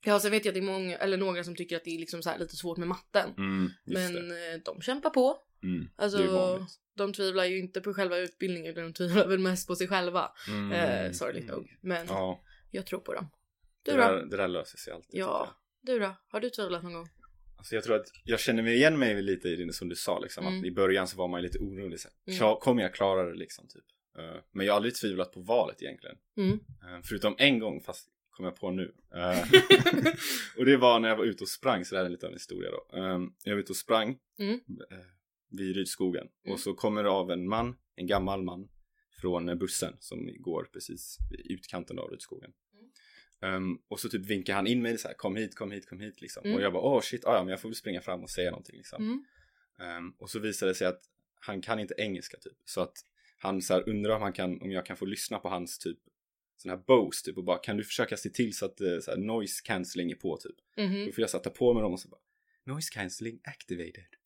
Ja, 0.04 0.20
sen 0.20 0.30
vet 0.30 0.44
jag 0.44 0.50
att 0.52 0.54
det 0.54 0.60
är 0.60 0.72
många, 0.72 0.96
eller 0.98 1.16
några 1.16 1.44
som 1.44 1.56
tycker 1.56 1.76
att 1.76 1.84
det 1.84 1.90
är 1.94 1.98
liksom 1.98 2.22
så 2.22 2.30
här 2.30 2.38
lite 2.38 2.56
svårt 2.56 2.78
med 2.78 2.88
matten. 2.88 3.30
Mm, 3.38 3.70
Men 3.86 4.14
det. 4.28 4.52
eh, 4.54 4.60
de 4.64 4.80
kämpar 4.82 5.10
på. 5.10 5.36
Mm, 5.62 5.88
Alltså, 5.96 6.18
det 6.18 6.66
de 6.94 7.12
tvivlar 7.12 7.44
ju 7.44 7.58
inte 7.58 7.80
på 7.80 7.94
själva 7.94 8.18
utbildningen 8.18 8.74
de 8.74 8.92
tvivlar 8.92 9.26
väl 9.28 9.38
mest 9.38 9.66
på 9.68 9.76
sig 9.76 9.88
själva. 9.88 10.32
Mm. 10.48 10.72
Eh, 10.72 11.12
sorgligt 11.12 11.46
nog. 11.48 11.76
Men 11.80 12.06
Ja, 12.06 12.42
jag 12.70 12.86
tror 12.86 13.00
på 13.00 13.14
dem. 13.14 13.30
det 13.82 13.90
Du 13.90 13.96
där, 13.96 14.16
då? 14.20 14.24
det 14.26 14.36
där 14.36 14.48
löser 14.48 14.78
sig 14.78 14.92
alltid. 14.92 15.20
Ja. 15.20 15.48
Du 15.82 15.98
då? 15.98 16.14
Har 16.28 16.40
du 16.40 16.50
tvivlat 16.50 16.82
någon 16.82 16.92
gång? 16.92 17.08
Alltså 17.58 17.74
jag 17.74 17.84
tror 17.84 17.96
att 17.96 18.06
jag 18.24 18.40
känner 18.40 18.62
mig 18.62 18.74
igen 18.74 18.98
mig 18.98 19.22
lite 19.22 19.48
i 19.48 19.56
det 19.56 19.72
som 19.72 19.88
du 19.88 19.96
sa 19.96 20.18
liksom. 20.18 20.46
Mm. 20.46 20.58
Att 20.60 20.66
I 20.66 20.70
början 20.70 21.08
så 21.08 21.16
var 21.16 21.28
man 21.28 21.42
lite 21.42 21.58
orolig. 21.58 22.00
Så. 22.00 22.08
Mm. 22.26 22.42
Mm. 22.42 22.56
Kommer 22.56 22.82
jag 22.82 22.94
klara 22.94 23.22
det 23.28 23.34
liksom? 23.34 23.66
Typ. 23.68 23.84
Eh, 24.18 24.40
men 24.52 24.66
jag 24.66 24.72
har 24.72 24.76
aldrig 24.76 24.94
tvivlat 24.94 25.32
på 25.32 25.40
valet 25.40 25.82
egentligen. 25.82 26.16
Mm. 26.36 26.52
Eh, 26.52 27.00
förutom 27.04 27.34
en 27.38 27.58
gång, 27.58 27.80
fast 27.82 28.08
kom 28.30 28.44
jag 28.44 28.56
på 28.56 28.70
nu. 28.70 28.92
Eh, 29.14 29.40
och 30.58 30.64
det 30.64 30.76
var 30.76 30.98
när 31.00 31.08
jag 31.08 31.16
var 31.16 31.24
ute 31.24 31.44
och 31.44 31.48
sprang, 31.48 31.84
så 31.84 31.94
det 31.94 31.98
här 31.98 32.06
är 32.06 32.10
lite 32.10 32.26
av 32.26 32.30
en 32.32 32.36
historia 32.36 32.70
då. 32.70 32.86
Jag 33.44 33.54
var 33.54 33.60
ute 33.60 33.72
och 33.72 33.76
sprang 33.76 34.18
Mm. 34.38 34.60
Vid 35.50 35.76
Rydskogen. 35.76 36.28
Mm. 36.44 36.54
Och 36.54 36.60
så 36.60 36.74
kommer 36.74 37.02
det 37.02 37.10
av 37.10 37.30
en 37.30 37.48
man, 37.48 37.76
en 37.96 38.06
gammal 38.06 38.42
man, 38.42 38.68
från 39.20 39.58
bussen 39.58 39.96
som 40.00 40.42
går 40.42 40.68
precis 40.72 41.18
vid 41.30 41.50
utkanten 41.50 41.98
av 41.98 42.10
Rydskogen. 42.10 42.52
Um, 43.40 43.82
och 43.88 44.00
så 44.00 44.08
typ 44.08 44.26
vinkar 44.26 44.54
han 44.54 44.66
in 44.66 44.82
mig 44.82 44.98
så 44.98 45.08
här, 45.08 45.14
kom 45.14 45.36
hit, 45.36 45.54
kom 45.54 45.70
hit, 45.70 45.88
kom 45.88 46.00
hit 46.00 46.20
liksom. 46.20 46.42
Mm. 46.44 46.56
Och 46.56 46.62
jag 46.62 46.72
bara, 46.72 46.82
åh 46.82 47.00
shit, 47.00 47.24
ah, 47.24 47.34
ja 47.34 47.42
men 47.42 47.50
jag 47.50 47.60
får 47.60 47.68
väl 47.68 47.76
springa 47.76 48.00
fram 48.00 48.22
och 48.22 48.30
säga 48.30 48.50
någonting 48.50 48.76
liksom. 48.76 49.02
Mm. 49.02 49.24
Ehm, 49.78 50.10
och 50.18 50.30
så 50.30 50.38
visade 50.38 50.70
det 50.70 50.74
sig 50.74 50.86
att 50.86 51.00
han 51.40 51.60
kan 51.60 51.78
inte 51.78 51.94
engelska 51.98 52.36
typ. 52.36 52.56
Så 52.64 52.80
att 52.80 53.04
han 53.38 53.62
så 53.62 53.74
här, 53.74 53.88
undrar 53.88 54.16
om, 54.16 54.22
han 54.22 54.32
kan, 54.32 54.62
om 54.62 54.70
jag 54.70 54.86
kan 54.86 54.96
få 54.96 55.04
lyssna 55.04 55.38
på 55.38 55.48
hans 55.48 55.78
typ 55.78 55.98
sån 56.56 56.70
här 56.70 56.78
Bose 56.86 57.24
typ 57.24 57.36
och 57.36 57.44
bara 57.44 57.58
kan 57.58 57.76
du 57.76 57.84
försöka 57.84 58.16
se 58.16 58.30
till 58.30 58.56
så 58.56 58.66
att 58.66 58.80
eh, 58.80 58.98
så 59.00 59.10
här, 59.10 59.18
noise 59.18 59.62
cancelling 59.64 60.10
är 60.10 60.14
på 60.14 60.36
typ. 60.36 60.56
Mhm. 60.76 61.06
Då 61.06 61.12
får 61.12 61.20
jag 61.20 61.30
sätta 61.30 61.50
på 61.50 61.74
mig 61.74 61.82
dem 61.82 61.92
och 61.92 62.00
så 62.00 62.08
bara 62.08 62.20
noise 62.64 62.94
cancelling 62.94 63.40
activated. 63.44 64.17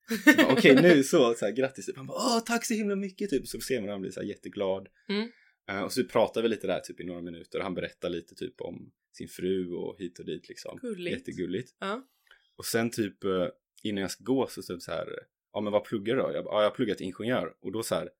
Okej 0.51 0.83
nu 0.83 1.03
så, 1.03 1.35
så 1.35 1.45
här, 1.45 1.53
grattis 1.53 1.87
typ. 1.87 1.97
Han 1.97 2.07
bara 2.07 2.17
åh 2.17 2.41
tack 2.47 2.65
så 2.65 2.75
himla 2.75 2.97
mycket 2.97 3.31
typ. 3.31 3.49
Så 3.49 3.61
ser 3.61 3.81
man 3.81 3.91
han 3.91 4.01
blir 4.01 4.11
så 4.11 4.21
här 4.21 4.27
jätteglad. 4.27 4.89
Mm. 5.09 5.29
Eh, 5.69 5.83
och 5.83 5.93
så 5.93 6.05
pratar 6.05 6.43
vi 6.43 6.49
lite 6.49 6.67
där 6.67 6.81
typ 6.81 7.01
i 7.01 7.05
några 7.05 7.21
minuter 7.21 7.59
och 7.59 7.65
han 7.65 7.75
berättar 7.75 8.11
lite 8.11 8.35
typ 8.35 8.61
om 8.61 8.93
sin 9.13 9.29
fru 9.29 9.73
och 9.73 9.99
hit 9.99 10.19
och 10.19 10.25
dit 10.25 10.49
liksom. 10.49 10.79
Gulligt. 10.83 11.19
Jättegulligt. 11.19 11.71
Ja. 11.79 12.09
Och 12.57 12.65
sen 12.65 12.91
typ 12.91 13.25
eh, 13.25 13.49
innan 13.83 14.03
jag 14.03 14.11
ska 14.11 14.25
gå 14.25 14.47
så 14.47 14.63
typ 14.63 14.83
så 14.83 14.93
här, 14.93 15.09
ja 15.53 15.61
men 15.61 15.73
vad 15.73 15.85
pluggar 15.85 16.17
du 16.17 16.23
då? 16.23 16.33
Jag 16.33 16.45
bara, 16.45 16.55
ja 16.55 16.63
jag 16.63 16.71
har 16.71 16.75
pluggat 16.75 17.01
ingenjör. 17.01 17.55
Och 17.61 17.73
då 17.73 17.83
så 17.83 17.95
här 17.95 18.11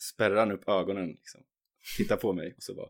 spärrar 0.00 0.36
han 0.36 0.52
upp 0.52 0.68
ögonen 0.68 1.08
liksom. 1.08 1.40
Tittar 1.96 2.16
på 2.16 2.32
mig 2.32 2.54
och 2.56 2.62
så 2.62 2.74
bara, 2.74 2.88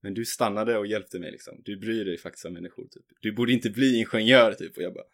men 0.00 0.14
du 0.14 0.24
stannade 0.24 0.78
och 0.78 0.86
hjälpte 0.86 1.18
mig 1.18 1.32
liksom. 1.32 1.62
Du 1.64 1.76
bryr 1.76 2.04
dig 2.04 2.18
faktiskt 2.18 2.44
om 2.44 2.52
människor 2.52 2.88
typ. 2.88 3.04
Du 3.20 3.32
borde 3.32 3.52
inte 3.52 3.70
bli 3.70 3.96
ingenjör 3.96 4.52
typ. 4.52 4.76
Och 4.76 4.82
jag 4.82 4.94
bara! 4.94 5.04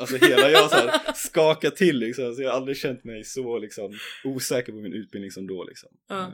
Alltså 0.00 0.16
hela 0.16 0.50
jag 0.50 0.70
så 0.70 0.76
här 0.76 1.12
skakar 1.14 1.70
till 1.70 1.98
liksom. 1.98 2.34
Så 2.34 2.42
jag 2.42 2.50
har 2.50 2.56
aldrig 2.56 2.76
känt 2.76 3.04
mig 3.04 3.24
så 3.24 3.58
liksom 3.58 3.98
osäker 4.24 4.72
på 4.72 4.78
min 4.78 4.92
utbildning 4.92 5.30
som 5.30 5.46
då 5.46 5.64
liksom. 5.64 5.88
Ja. 6.08 6.22
Eh, 6.26 6.32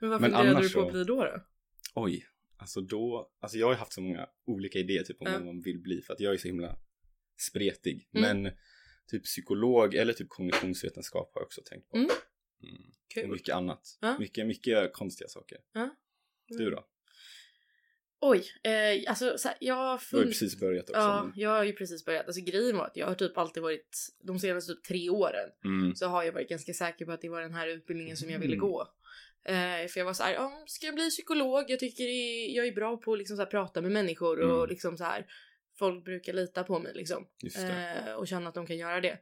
Men 0.00 0.10
vad 0.10 0.20
funderade 0.20 0.60
du 0.62 0.70
på 0.72 0.80
att 0.80 0.92
bli 0.92 1.04
då? 1.04 1.24
då? 1.24 1.40
Oj, 1.94 2.26
alltså 2.56 2.80
då, 2.80 3.30
alltså 3.40 3.58
jag 3.58 3.66
har 3.66 3.74
haft 3.74 3.92
så 3.92 4.00
många 4.00 4.28
olika 4.46 4.78
idéer 4.78 5.02
typ 5.02 5.20
om 5.20 5.26
Ja. 5.26 5.32
vad 5.32 5.44
man 5.46 5.60
vill 5.60 5.78
bli 5.78 6.02
för 6.02 6.12
att 6.12 6.20
jag 6.20 6.34
är 6.34 6.38
så 6.38 6.48
himla 6.48 6.76
spretig. 7.36 8.08
Mm. 8.14 8.42
Men 8.42 8.52
typ 9.06 9.24
psykolog 9.24 9.94
eller 9.94 10.12
typ 10.12 10.28
kognitionsvetenskap 10.28 11.30
har 11.34 11.40
jag 11.40 11.46
också 11.46 11.62
tänkt 11.64 11.90
på. 11.90 11.96
Mm. 11.96 12.10
Mm. 12.62 12.82
Och 12.88 13.10
Kul. 13.14 13.30
mycket 13.30 13.54
annat. 13.54 13.98
Ja. 14.00 14.16
Mycket, 14.18 14.46
mycket 14.46 14.92
konstiga 14.92 15.28
saker. 15.28 15.58
Ja. 15.72 15.96
Du 16.48 16.70
då? 16.70 16.86
Oj, 18.20 18.44
eh, 18.62 19.10
alltså 19.10 19.38
så 19.38 19.48
här, 19.48 19.56
jag 19.60 19.74
har 19.74 20.00
Du 20.10 20.16
har 20.16 20.22
ju 20.24 20.28
precis 20.28 20.60
börjat 20.60 20.90
också. 20.90 21.00
Ja, 21.00 21.32
jag 21.36 21.50
har 21.50 21.64
ju 21.64 21.72
precis 21.72 22.04
börjat. 22.04 22.26
Alltså 22.26 22.42
grejen 22.42 22.76
var 22.76 22.86
att 22.86 22.96
jag 22.96 23.06
har 23.06 23.14
typ 23.14 23.38
alltid 23.38 23.62
varit, 23.62 23.98
de 24.22 24.38
senaste 24.38 24.72
typ 24.74 24.84
tre 24.84 25.10
åren, 25.10 25.50
men... 25.62 25.80
mm. 25.80 25.94
så 25.94 26.06
har 26.06 26.22
jag 26.22 26.32
varit 26.32 26.48
ganska 26.48 26.72
säker 26.74 27.04
på 27.04 27.12
att 27.12 27.20
det 27.20 27.28
var 27.28 27.40
den 27.40 27.54
här 27.54 27.66
utbildningen 27.68 28.16
som 28.16 28.30
jag 28.30 28.38
ville 28.38 28.54
Mm. 28.54 28.66
gå. 28.68 28.88
Eh, 29.48 29.88
för 29.88 29.98
jag 30.00 30.04
var 30.04 30.12
så 30.12 30.22
här, 30.22 30.34
ja, 30.34 30.64
ska 30.66 30.86
jag 30.86 30.94
bli 30.94 31.10
psykolog? 31.10 31.64
Jag 31.68 31.78
tycker 31.78 32.04
är, 32.04 32.56
jag 32.56 32.66
är 32.66 32.72
bra 32.72 32.96
på 32.96 33.12
att 33.12 33.18
liksom 33.18 33.36
så 33.36 33.42
här 33.42 33.50
prata 33.50 33.80
med 33.80 33.92
människor 33.92 34.40
och 34.40 34.56
Mm. 34.58 34.68
liksom 34.68 34.96
så 34.96 35.04
här 35.04 35.26
folk 35.78 36.04
brukar 36.04 36.32
lita 36.32 36.64
på 36.64 36.78
mig 36.78 36.92
liksom. 36.94 37.26
Eh, 37.56 38.12
och 38.14 38.28
känna 38.28 38.48
att 38.48 38.54
de 38.54 38.66
kan 38.66 38.76
göra 38.76 39.00
det. 39.00 39.18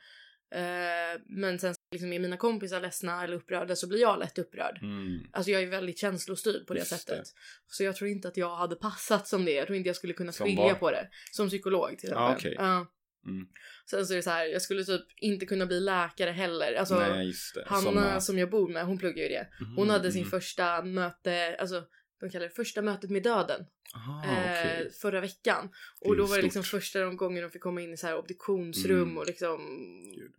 Eh, 0.54 1.20
men 1.26 1.58
sen 1.58 1.74
liksom, 1.92 2.12
är 2.12 2.18
mina 2.18 2.36
kompisar 2.36 2.80
ledsna 2.80 3.24
eller 3.24 3.34
upprörda 3.36 3.76
så 3.76 3.88
blir 3.88 4.00
jag 4.00 4.18
lätt 4.18 4.38
upprörd. 4.38 4.78
Mm. 4.82 5.20
Alltså 5.32 5.50
jag 5.50 5.62
är 5.62 5.66
väldigt 5.66 5.98
känslostyrd 5.98 6.66
på 6.66 6.74
det 6.74 6.78
Just 6.80 6.90
sättet. 6.90 7.16
det. 7.18 7.24
Så 7.66 7.84
jag 7.84 7.96
tror 7.96 8.10
inte 8.10 8.28
att 8.28 8.36
jag 8.36 8.56
hade 8.56 8.76
passat 8.76 9.28
som 9.28 9.44
det. 9.44 9.52
Jag 9.52 9.66
tror 9.66 9.76
inte 9.76 9.88
jag 9.88 9.96
skulle 9.96 10.12
kunna 10.12 10.32
skilja 10.32 10.74
på 10.74 10.90
det. 10.90 11.08
Som 11.32 11.48
psykolog 11.48 11.88
till 11.88 11.94
exempel. 12.08 12.18
Ah, 12.22 12.34
okej. 12.36 12.54
Ja. 12.58 12.86
Mm. 13.26 13.46
Sen 13.90 14.06
så 14.06 14.12
är 14.12 14.16
det 14.16 14.22
så 14.22 14.30
här, 14.30 14.46
jag 14.46 14.62
skulle 14.62 14.84
typ 14.84 15.02
inte 15.16 15.46
kunna 15.46 15.66
bli 15.66 15.80
läkare 15.80 16.30
heller. 16.30 16.74
Alltså, 16.74 16.98
Nej. 16.98 17.32
Hanna 17.66 17.82
Såna- 17.82 18.20
som 18.20 18.38
jag 18.38 18.50
bor 18.50 18.68
med, 18.68 18.86
hon 18.86 18.98
pluggar 18.98 19.22
ju 19.22 19.28
det. 19.28 19.48
Hon 19.58 19.72
Mhm, 19.86 19.90
hade 19.90 20.12
sin 20.12 20.22
mhm. 20.22 20.30
första 20.30 20.82
möte, 20.84 21.56
alltså 21.60 21.84
de 22.20 22.30
kallar 22.30 22.46
det 22.46 22.54
första 22.54 22.82
mötet 22.82 23.10
med 23.10 23.22
döden 23.22 23.64
Ah, 23.94 24.24
eh, 24.24 24.30
okej. 24.32 24.90
förra 25.00 25.20
veckan. 25.20 25.68
Och 26.00 26.16
då 26.16 26.26
var 26.26 26.36
det 26.36 26.42
liksom 26.42 26.62
första 26.62 27.04
gången 27.04 27.42
de 27.42 27.50
fick 27.50 27.62
komma 27.62 27.80
in 27.80 27.92
i 27.92 27.96
så 27.96 28.06
här 28.06 28.16
obduktionsrum 28.18 29.02
Mm. 29.02 29.18
och 29.18 29.26
liksom 29.26 29.60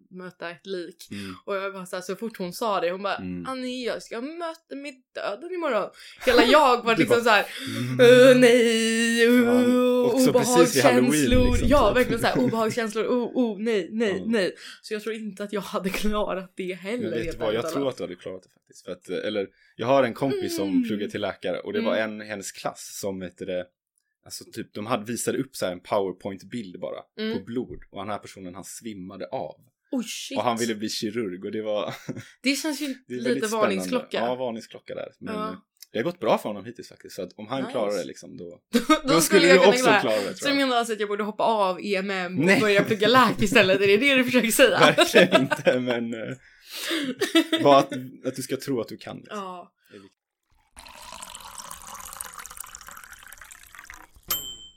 möta 0.09 0.49
ett 0.49 0.65
lik. 0.65 1.07
Mm. 1.11 1.35
Och 1.45 1.55
jag 1.55 1.73
bara 1.73 1.85
så, 1.85 1.95
här, 1.95 2.03
så 2.03 2.15
fort 2.15 2.37
hon 2.37 2.53
sa 2.53 2.79
det, 2.81 2.91
hon 2.91 3.03
bara 3.03 3.15
Mm. 3.15 3.45
Annie 3.47 3.85
jag 3.87 4.03
ska 4.03 4.15
ha 4.15 4.21
möte 4.21 4.75
med 4.75 4.93
döden 5.15 5.51
imorgon. 5.53 5.89
Hela 6.25 6.43
jag 6.43 6.83
var 6.83 6.95
liksom 6.97 7.15
bara, 7.17 7.23
så 7.23 7.29
här. 7.29 7.45
Mm. 7.77 7.99
Uh, 7.99 8.39
nej, 8.41 9.27
uh, 9.27 10.05
också 10.05 10.17
Halloween, 10.17 10.29
obehagskänslor. 10.29 11.51
liksom, 11.51 11.67
ja, 11.69 11.87
typ. 11.89 11.97
verkligen 11.97 12.21
så 12.21 12.27
här 12.27 12.39
obehagskänslor. 12.45 13.03
Oh, 13.05 13.31
oh, 13.37 13.59
nej, 13.59 13.89
nej, 13.91 14.15
Ja. 14.17 14.23
nej. 14.27 14.55
Så 14.81 14.93
jag 14.93 15.03
tror 15.03 15.15
inte 15.15 15.43
att 15.43 15.53
jag 15.53 15.61
hade 15.61 15.89
klarat 15.89 16.53
det 16.55 16.73
heller. 16.73 17.09
Men 17.09 17.19
vet 17.19 17.39
vad, 17.39 17.53
jag 17.53 17.69
tror 17.71 17.89
att 17.89 17.97
du 17.97 18.03
hade 18.03 18.15
klarat 18.15 18.43
det 18.43 18.49
faktiskt. 18.49 18.85
För 18.85 18.91
att, 18.91 19.09
eh, 19.09 19.17
eller, 19.27 19.47
jag 19.75 19.87
har 19.87 20.03
en 20.03 20.13
kompis 20.13 20.55
som 20.55 20.69
Mm. 20.69 20.83
pluggar 20.83 21.07
till 21.07 21.21
läkare 21.21 21.59
och 21.59 21.73
det 21.73 21.81
var 21.81 21.95
en 21.95 22.21
i 22.21 22.25
hennes 22.25 22.51
klass 22.51 22.99
som 22.99 23.21
heter 23.33 23.45
det, 23.45 23.65
alltså 24.25 24.43
typ 24.53 24.73
de 24.73 24.85
hade 24.85 25.05
visade 25.11 25.37
upp 25.37 25.55
så 25.55 25.65
en 25.65 25.79
powerpoint-bild 25.79 26.79
bara 26.79 26.99
Mm. 27.19 27.37
på 27.37 27.43
blod 27.43 27.79
och 27.91 27.99
den 28.01 28.09
här 28.09 28.17
personen 28.19 28.55
han 28.55 28.63
svimmade 28.63 29.27
av. 29.27 29.55
Oj 29.91 30.03
shit. 30.03 30.37
Och 30.37 30.43
han 30.43 30.57
ville 30.57 30.75
bli 30.75 30.89
kirurg 30.89 31.45
och 31.45 31.51
det 31.51 31.61
var 31.61 31.93
Det 32.43 32.55
känns 32.55 32.81
ju 32.81 32.95
det 33.07 33.15
lite 33.15 33.47
varningsklocka. 33.47 34.17
Ja, 34.17 34.35
varningsklocka 34.35 34.95
där. 34.95 35.11
Men 35.19 35.35
Ja. 35.35 35.49
eh, 35.49 35.55
det 35.91 35.99
har 35.99 36.03
gått 36.03 36.19
bra 36.19 36.37
för 36.37 36.49
honom 36.49 36.65
hittills 36.65 36.89
faktiskt. 36.89 37.15
Så 37.15 37.21
att 37.21 37.33
om 37.35 37.47
han 37.47 37.59
Nice. 37.61 37.71
klarar 37.71 37.97
det 37.97 38.03
liksom 38.03 38.37
då, 38.37 38.59
då, 38.71 38.79
då 39.13 39.21
skulle 39.21 39.47
jag 39.47 39.61
du 39.61 39.67
också 39.67 39.83
klara- 39.83 40.01
klara 40.01 40.15
det 40.15 40.21
Så 40.21 40.33
tror 40.45 40.53
du 40.53 40.59
jag. 40.59 40.67
menar 40.67 40.77
alltså 40.77 40.93
att 40.93 40.99
jag 40.99 41.09
borde 41.09 41.23
hoppa 41.23 41.43
av 41.43 41.79
EMM 41.81 42.39
och 42.39 42.45
Nej. 42.45 42.59
börja 42.59 42.83
plugga 42.83 43.07
läk 43.07 43.41
istället? 43.41 43.81
Är 43.81 43.87
det 43.87 43.97
det 43.97 44.15
du 44.15 44.23
försöker 44.23 44.51
säga? 44.51 44.79
Verkligen 44.97 45.41
inte 45.41 45.79
men 45.79 46.13
eh, 46.13 46.37
bara 47.63 47.77
att, 47.79 47.93
att 48.25 48.35
du 48.35 48.41
ska 48.41 48.57
tro 48.57 48.81
att 48.81 48.87
du 48.87 48.97
kan. 48.97 49.17
Liksom. 49.17 49.37
Ja. 49.37 49.73
Det 49.91 49.97
är 49.97 50.01
viktigt. 50.01 50.19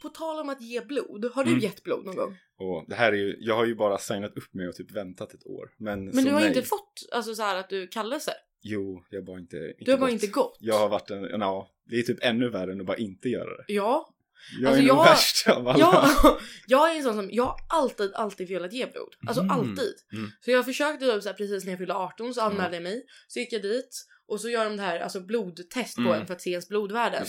På 0.03 0.06
tal 0.19 0.41
om 0.41 0.49
att 0.49 0.61
ge 0.61 0.81
blod, 0.81 1.25
har 1.35 1.45
du 1.45 1.51
Mm. 1.51 1.63
gett 1.63 1.83
blod 1.83 2.05
någon 2.07 2.17
gång? 2.17 2.37
Och 2.59 2.85
det 2.89 2.95
här 2.95 3.13
är 3.13 3.17
ju, 3.17 3.37
jag 3.41 3.55
har 3.57 3.65
ju 3.67 3.75
bara 3.75 3.99
signat 3.99 4.37
upp 4.37 4.55
mig 4.55 4.69
och 4.69 4.75
typ 4.75 4.91
väntat 4.93 5.35
ett 5.35 5.47
år. 5.47 5.71
Men, 5.79 6.05
Men 6.05 6.25
du 6.25 6.31
har 6.31 6.41
nej. 6.41 6.49
inte 6.49 6.63
fått 6.63 6.93
alltså 7.13 7.35
så 7.35 7.43
här 7.43 7.57
att 7.57 7.69
du 7.69 7.87
kallelse? 7.87 8.33
Jo, 8.63 9.05
jag 9.11 9.21
har 9.21 9.27
bara 9.27 9.39
inte, 9.39 9.57
inte 9.57 9.85
Du 9.85 9.91
har 9.91 9.99
bara 9.99 10.07
gått. 10.11 10.13
inte 10.23 10.27
gått? 10.27 10.57
Jag 10.61 10.79
har 10.79 10.89
varit 10.89 11.11
en, 11.11 11.23
ja, 11.23 11.71
det 11.91 11.97
är 11.97 12.03
typ 12.03 12.19
ännu 12.25 12.51
värre 12.51 12.73
än 12.73 12.81
att 12.81 12.87
bara 12.87 12.97
inte 12.97 13.29
göra 13.29 13.57
det. 13.57 13.65
Ja. 13.73 14.13
Jag 14.61 14.69
Alltså, 14.69 14.83
är 14.83 14.87
nog 14.89 14.97
jag- 14.97 15.05
värst 15.05 15.49
av 15.49 15.69
alla. 15.69 15.79
Ja, 15.79 16.39
jag 16.67 16.91
är 16.93 16.97
en 16.97 17.03
sån 17.03 17.15
som, 17.17 17.29
jag 17.33 17.45
har 17.45 17.57
alltid, 17.69 18.15
alltid 18.15 18.49
velat 18.49 18.73
ge 18.73 18.87
blod. 18.87 19.15
Alltså 19.27 19.43
Mm. 19.43 19.51
alltid. 19.57 19.95
Mm. 20.13 20.31
Så 20.41 20.51
jag 20.51 20.65
försökte 20.65 21.07
typ 21.13 21.23
så 21.23 21.29
här, 21.29 21.37
precis 21.37 21.65
när 21.65 21.73
jag 21.73 21.79
fyllde 21.79 21.95
18 21.95 22.35
så 22.35 22.41
anmälde 22.41 22.77
jag 22.77 22.83
mig. 22.83 23.05
Så 23.29 23.39
gick 23.39 23.53
jag 23.53 23.63
dit 23.63 24.07
och 24.29 24.41
så 24.41 24.49
gör 24.49 24.65
de 24.65 24.77
det 24.77 24.83
här 24.83 25.01
alltså 25.01 25.21
blodtest 25.21 25.97
på 25.97 26.01
Mm. 26.03 26.13
en 26.21 26.27
för 26.27 26.35
att 26.35 26.41
se 26.43 26.51
ens 26.51 26.69
blodvärden. 26.69 27.23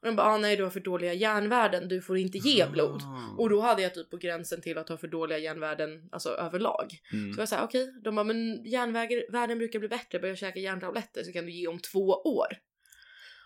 Och 0.00 0.06
de 0.06 0.16
bara 0.16 0.26
ah, 0.26 0.36
nej 0.38 0.56
du 0.56 0.62
har 0.62 0.70
för 0.70 0.80
dåliga 0.80 1.12
järnvärden, 1.14 1.88
du 1.88 2.02
får 2.02 2.18
inte 2.18 2.38
ge 2.38 2.66
blod. 2.66 3.02
Ah. 3.02 3.34
Och 3.38 3.50
då 3.50 3.60
hade 3.60 3.82
jag 3.82 3.94
typ 3.94 4.10
på 4.10 4.16
gränsen 4.16 4.60
till 4.60 4.78
att 4.78 4.88
ha 4.88 4.96
för 4.96 5.08
dåliga 5.08 5.38
järnvärden 5.38 6.08
alltså 6.12 6.28
överlag. 6.28 6.98
Mm. 7.12 7.32
Så 7.34 7.40
jag 7.40 7.48
sa 7.48 7.64
okej, 7.64 7.92
de 8.04 8.14
bara 8.14 8.24
men 8.24 8.64
järnvärden 8.64 9.58
brukar 9.58 9.78
bli 9.78 9.88
bättre, 9.88 10.18
börja 10.18 10.36
käka 10.36 10.58
järntabletter 10.60 11.22
så 11.24 11.32
kan 11.32 11.46
du 11.46 11.52
ge 11.52 11.66
om 11.68 11.78
två 11.78 12.08
år. 12.24 12.46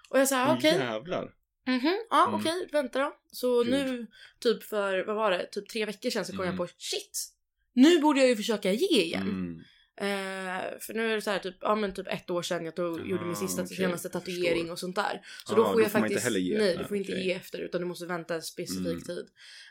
Och 0.08 0.18
jag 0.18 0.28
sa 0.28 0.54
okej, 0.56 0.74
Jävlar. 0.78 1.32
Mhm, 1.66 1.96
ja 2.10 2.26
Mm. 2.28 2.40
okej, 2.40 2.68
vänta 2.72 2.98
då. 2.98 3.16
Så 3.32 3.62
Gud. 3.62 3.72
nu, 3.72 4.06
typ 4.40 4.62
för, 4.62 5.04
vad 5.06 5.16
var 5.16 5.30
det, 5.30 5.46
typ 5.46 5.68
tre 5.68 5.84
veckor 5.84 6.10
sedan 6.10 6.24
så 6.24 6.32
kom 6.32 6.40
Mm. 6.40 6.56
jag 6.56 6.68
på 6.68 6.74
shit! 6.78 7.32
Nu 7.72 7.98
borde 8.00 8.20
jag 8.20 8.28
ju 8.28 8.36
försöka 8.36 8.72
ge 8.72 9.02
igen. 9.02 9.64
Mm. 9.98 10.46
Eh, 10.46 10.78
för 10.80 10.94
nu 10.94 11.10
är 11.12 11.14
det 11.14 11.22
så 11.22 11.30
här 11.30 11.38
typ, 11.38 11.56
ja 11.60 11.74
men 11.74 11.94
typ 11.94 12.06
ett 12.08 12.30
år 12.30 12.42
sedan 12.42 12.64
jag 12.64 12.76
tog, 12.76 13.00
Ah, 13.00 13.04
gjorde 13.04 13.24
min 13.24 13.36
sista 13.36 13.62
okej, 13.62 13.76
senaste 13.76 14.08
tatuering 14.08 14.54
förstår. 14.60 14.72
och 14.72 14.78
sånt 14.78 14.96
där. 14.96 15.20
Så 15.44 15.52
Ah, 15.52 15.56
då 15.56 15.72
får 15.72 15.82
jag 15.82 15.92
får 15.92 15.98
faktiskt, 16.00 16.30
ge. 16.30 16.58
nej 16.58 16.76
du 16.76 16.84
får 16.84 16.96
inte 16.96 17.12
ge 17.12 17.32
efter 17.32 17.58
utan 17.58 17.80
du 17.80 17.86
måste 17.86 18.06
vänta 18.06 18.34
en 18.34 18.42
specifik 18.42 18.86
Mm. 18.86 19.00
tid. 19.00 19.26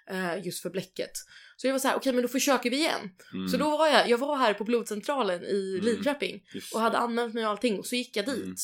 eh, 0.10 0.46
just 0.46 0.62
för 0.62 0.70
bläcket. 0.70 1.12
Så 1.58 1.68
jag 1.68 1.72
var 1.74 1.80
så 1.80 1.88
här, 1.88 1.96
okej 1.96 2.14
men 2.14 2.22
då 2.22 2.28
försöker 2.28 2.70
vi 2.70 2.78
igen. 2.78 3.10
Mm. 3.34 3.48
Så 3.50 3.58
då 3.58 3.78
var 3.78 3.88
jag, 3.88 4.10
jag 4.10 4.18
var 4.18 4.38
här 4.38 4.54
på 4.54 4.64
blodcentralen 4.64 5.44
i 5.44 5.74
Mm. 5.82 5.86
Lidköping 5.86 6.44
och 6.74 6.80
hade 6.82 6.98
anmält 6.98 7.34
mig 7.34 7.46
och 7.46 7.50
allting 7.52 7.80
och 7.80 7.86
så 7.86 7.96
gick 7.96 8.16
jag 8.18 8.26
dit. 8.26 8.44
Mm. 8.44 8.56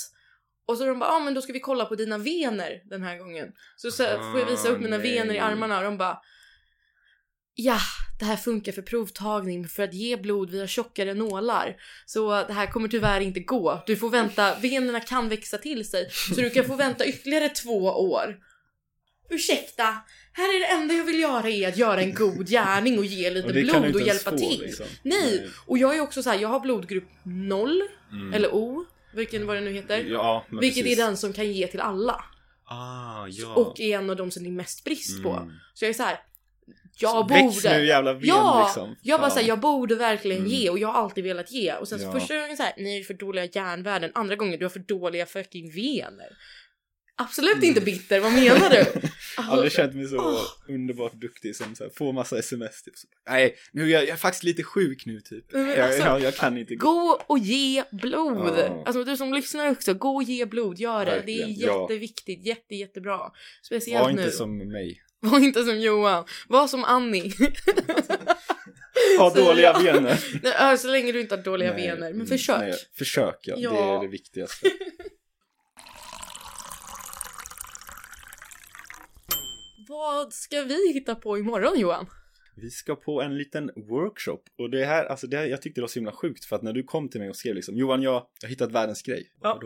Och 0.65 0.77
så 0.77 0.85
de 0.85 0.99
bara, 0.99 1.09
ja 1.09 1.15
ah, 1.15 1.19
men 1.19 1.33
då 1.33 1.41
ska 1.41 1.53
vi 1.53 1.59
kolla 1.59 1.85
på 1.85 1.95
dina 1.95 2.17
vener 2.17 2.81
den 2.89 3.03
här 3.03 3.17
gången. 3.17 3.51
Så, 3.75 3.91
så 3.91 4.03
får 4.03 4.39
jag 4.39 4.45
visa 4.49 4.69
upp 4.69 4.79
mina 4.79 4.95
Ah, 4.95 4.99
nej. 4.99 5.11
vener 5.17 5.33
i 5.33 5.39
armarna 5.39 5.77
och 5.77 5.83
de 5.83 5.97
bara, 5.97 6.17
ja 7.55 7.79
det 8.21 8.25
här 8.25 8.35
funkar 8.37 8.71
för 8.71 8.81
provtagning 8.81 9.67
för 9.67 9.83
att 9.83 9.93
ge 9.93 10.17
blod 10.17 10.49
via 10.49 10.67
tjockare 10.67 11.13
nålar. 11.13 11.75
Så 12.05 12.29
det 12.47 12.53
här 12.53 12.67
kommer 12.67 12.87
tyvärr 12.87 13.21
inte 13.21 13.39
gå. 13.39 13.83
Du 13.87 13.95
får 13.97 14.09
vänta, 14.09 14.55
venerna 14.59 14.99
kan 14.99 15.29
växa 15.29 15.57
till 15.57 15.89
sig 15.89 16.09
så 16.35 16.41
du 16.41 16.49
kan 16.49 16.65
få 16.65 16.75
vänta 16.75 17.05
ytterligare 17.05 17.49
två 17.49 17.77
år. 17.85 18.37
Ursäkta, 19.29 19.83
här 20.33 20.55
är 20.55 20.59
det 20.59 20.65
enda 20.81 20.93
jag 20.93 21.05
vill 21.05 21.19
göra 21.19 21.49
är 21.49 21.67
att 21.67 21.77
göra 21.77 22.01
en 22.01 22.13
god 22.13 22.47
gärning 22.49 22.99
och 22.99 23.05
ge 23.05 23.29
lite 23.29 23.47
Och 23.47 23.53
blod 23.53 23.95
och 23.95 24.01
hjälpa 24.01 24.31
få, 24.31 24.37
till. 24.37 24.61
liksom. 24.61 24.85
Nej, 25.03 25.47
och 25.65 25.77
jag 25.77 25.95
är 25.97 26.01
också 26.01 26.23
så 26.23 26.29
här, 26.29 26.39
jag 26.39 26.49
har 26.49 26.59
blodgrupp 26.59 27.09
0 27.23 27.81
Mm. 28.11 28.33
eller 28.33 28.53
O, 28.53 28.85
vilken 29.15 29.47
vad 29.47 29.55
det 29.55 29.61
nu 29.61 29.71
heter. 29.73 29.97
Ja, 30.09 30.45
Vilket 30.61 30.83
precis. 30.83 30.99
är 30.99 31.03
den 31.05 31.17
som 31.17 31.33
kan 31.33 31.51
ge 31.53 31.67
till 31.67 31.79
alla. 31.79 32.23
Ah, 32.65 33.27
ja. 33.29 33.53
Och 33.55 33.79
är 33.79 33.97
en 33.99 34.09
av 34.09 34.15
de 34.15 34.31
som 34.31 34.43
det 34.43 34.49
är 34.49 34.51
mest 34.51 34.83
brist 34.83 35.23
på. 35.23 35.29
Mm. 35.33 35.51
Så 35.73 35.85
jag 35.85 35.89
är 35.89 35.93
så 35.93 36.03
här. 36.03 36.19
Jag 36.99 37.29
Väx 37.29 37.41
nu 37.63 37.69
borde. 37.69 37.85
jävla 37.85 38.13
ben 38.13 38.23
Ja, 38.23 38.63
liksom. 38.67 38.95
jag 39.01 39.19
bara 39.19 39.29
Fan. 39.29 39.35
säger 39.37 39.47
jag 39.49 39.59
borde 39.59 39.95
verkligen 39.95 40.37
Mm. 40.41 40.51
ge 40.51 40.69
och 40.69 40.79
jag 40.79 40.87
har 40.87 41.01
alltid 41.03 41.23
velat 41.23 41.51
ge. 41.51 41.73
Och 41.73 41.87
sen 41.87 41.99
så 41.99 42.05
Ja. 42.05 42.11
första 42.19 42.39
gången 42.39 42.57
så 42.57 42.63
här, 42.63 42.73
nej 42.77 42.99
är 42.99 43.03
för 43.03 43.13
dåliga 43.13 43.45
järnvärden. 43.45 44.11
Andra 44.15 44.35
gången, 44.35 44.59
du 44.59 44.65
har 44.65 44.69
för 44.69 44.79
dåliga 44.79 45.25
fucking 45.25 45.71
vener. 45.71 46.27
Absolut 47.15 47.53
Mm. 47.55 47.65
inte 47.65 47.81
bitter, 47.81 48.19
vad 48.19 48.31
menar 48.33 48.69
du? 48.69 48.77
Alltså, 48.79 49.51
Aldrig 49.53 49.71
känt 49.71 49.95
mig 49.95 50.07
så 50.07 50.17
Åh. 50.17 50.41
underbart 50.75 51.13
duktig 51.13 51.55
som 51.55 51.75
så 51.75 51.83
här, 51.83 51.91
får 51.97 52.13
massa 52.13 52.37
sms 52.39 52.83
typ. 52.83 52.97
Så, 52.97 53.07
Nej, 53.29 53.55
nu 53.71 53.83
är 53.83 53.87
jag, 53.87 54.01
jag 54.03 54.09
är 54.09 54.15
faktiskt 54.15 54.43
lite 54.43 54.63
sjuk 54.63 55.05
nu 55.05 55.19
typ. 55.21 55.45
Jag, 55.53 55.79
alltså, 55.79 55.99
jag, 56.01 56.21
jag 56.21 56.35
kan 56.35 56.57
inte 56.57 56.75
gå. 56.75 57.21
Och 57.27 57.37
ge 57.39 57.83
blod! 57.91 58.53
Ja. 58.57 58.83
Alltså 58.85 59.03
du 59.03 59.17
som 59.17 59.33
lyssnar 59.33 59.71
också, 59.71 59.93
gå 59.93 60.15
och 60.15 60.23
ge 60.23 60.45
blod, 60.45 60.79
gör 60.79 61.05
det. 61.05 61.11
Det 61.25 61.31
är 61.33 61.37
Verkligen, 61.47 61.59
ja. 61.69 61.81
jätteviktigt, 61.81 62.45
jätte, 62.45 62.75
jättebra. 62.75 63.19
Speciellt 63.65 64.03
Var 64.03 64.09
inte 64.09 64.23
nu. 64.23 64.31
som 64.31 64.57
mig. 64.57 65.01
Var 65.31 65.39
inte 65.39 65.63
som 65.63 65.79
Johan, 65.79 66.25
var 66.47 66.67
som 66.67 66.83
Annie. 66.83 67.33
Ha 69.19 69.29
Så 69.35 69.35
dåliga 69.39 69.71
ja. 69.73 69.79
vener. 69.93 70.19
Nej, 70.43 70.53
ja, 70.59 70.77
så 70.77 70.87
länge 70.87 71.11
du 71.11 71.21
inte 71.21 71.35
har 71.35 71.43
dåliga 71.43 71.73
Nej, 71.73 71.87
vener. 71.87 72.13
Men 72.13 72.27
försök. 72.27 72.59
Nej, 72.59 72.73
försök 72.97 73.35
ja. 73.41 73.55
Det 73.55 73.61
Ja. 73.61 73.97
är 73.97 74.01
det 74.01 74.07
viktigaste. 74.07 74.69
Vad 79.87 80.33
ska 80.33 80.61
vi 80.63 80.93
hitta 80.93 81.15
på 81.15 81.37
imorgon 81.37 81.79
Johan? 81.79 82.05
Vi 82.55 82.69
ska 82.69 82.95
på 82.95 83.21
en 83.21 83.37
liten 83.37 83.71
workshop 83.75 84.39
och 84.57 84.69
det 84.69 84.85
här, 84.85 85.05
alltså 85.05 85.27
det 85.27 85.37
här, 85.37 85.45
jag 85.45 85.61
tyckte 85.61 85.81
det 85.81 85.83
var 85.83 85.87
så 85.87 85.99
himla 85.99 86.11
sjukt 86.11 86.45
för 86.45 86.55
att 86.55 86.61
när 86.61 86.73
du 86.73 86.83
kom 86.83 87.09
till 87.09 87.19
mig 87.19 87.29
och 87.29 87.35
skrev 87.35 87.55
liksom 87.55 87.75
Johan, 87.77 88.01
jag 88.01 88.13
jag 88.13 88.47
har 88.47 88.49
hittat 88.49 88.71
världens 88.71 89.01
grej. 89.01 89.31
Ja. 89.41 89.61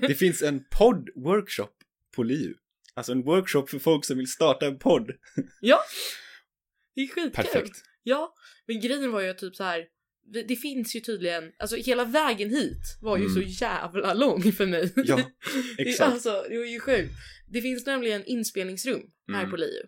Det 0.00 0.14
finns 0.14 0.42
en 0.42 0.64
podd-workshop 0.78 1.68
på 2.16 2.22
LiU. 2.22 2.54
Alltså 2.96 3.12
en 3.12 3.22
workshop 3.24 3.66
för 3.66 3.78
folk 3.78 4.04
som 4.04 4.16
vill 4.18 4.30
starta 4.30 4.66
en 4.66 4.78
podd. 4.78 5.10
Ja! 5.60 5.80
Det 6.94 7.00
är 7.00 7.06
skitkul. 7.06 7.30
Perfekt. 7.30 7.82
Ja, 8.02 8.34
men 8.66 8.80
grejen 8.80 9.12
var 9.12 9.20
ju 9.20 9.34
typ 9.34 9.56
så 9.56 9.64
här. 9.64 9.84
det- 10.48 10.56
finns 10.56 10.96
ju 10.96 11.00
tydligen, 11.00 11.52
alltså 11.58 11.76
hela 11.76 12.04
vägen 12.04 12.50
hit 12.50 12.98
var 13.02 13.16
ju 13.16 13.24
Mm. 13.24 13.34
så 13.34 13.64
jävla 13.64 14.14
lång 14.14 14.52
för 14.52 14.66
mig. 14.66 14.92
Ja, 14.96 15.20
exakt. 15.78 16.12
Alltså, 16.12 16.46
det 16.48 16.58
var 16.58 16.64
ju 16.64 16.80
sjukt. 16.80 17.12
Det 17.52 17.60
finns 17.62 17.86
nämligen 17.86 18.24
inspelningsrum 18.24 19.02
här 19.32 19.38
Mm. 19.38 19.50
på 19.50 19.56
LiU. 19.56 19.82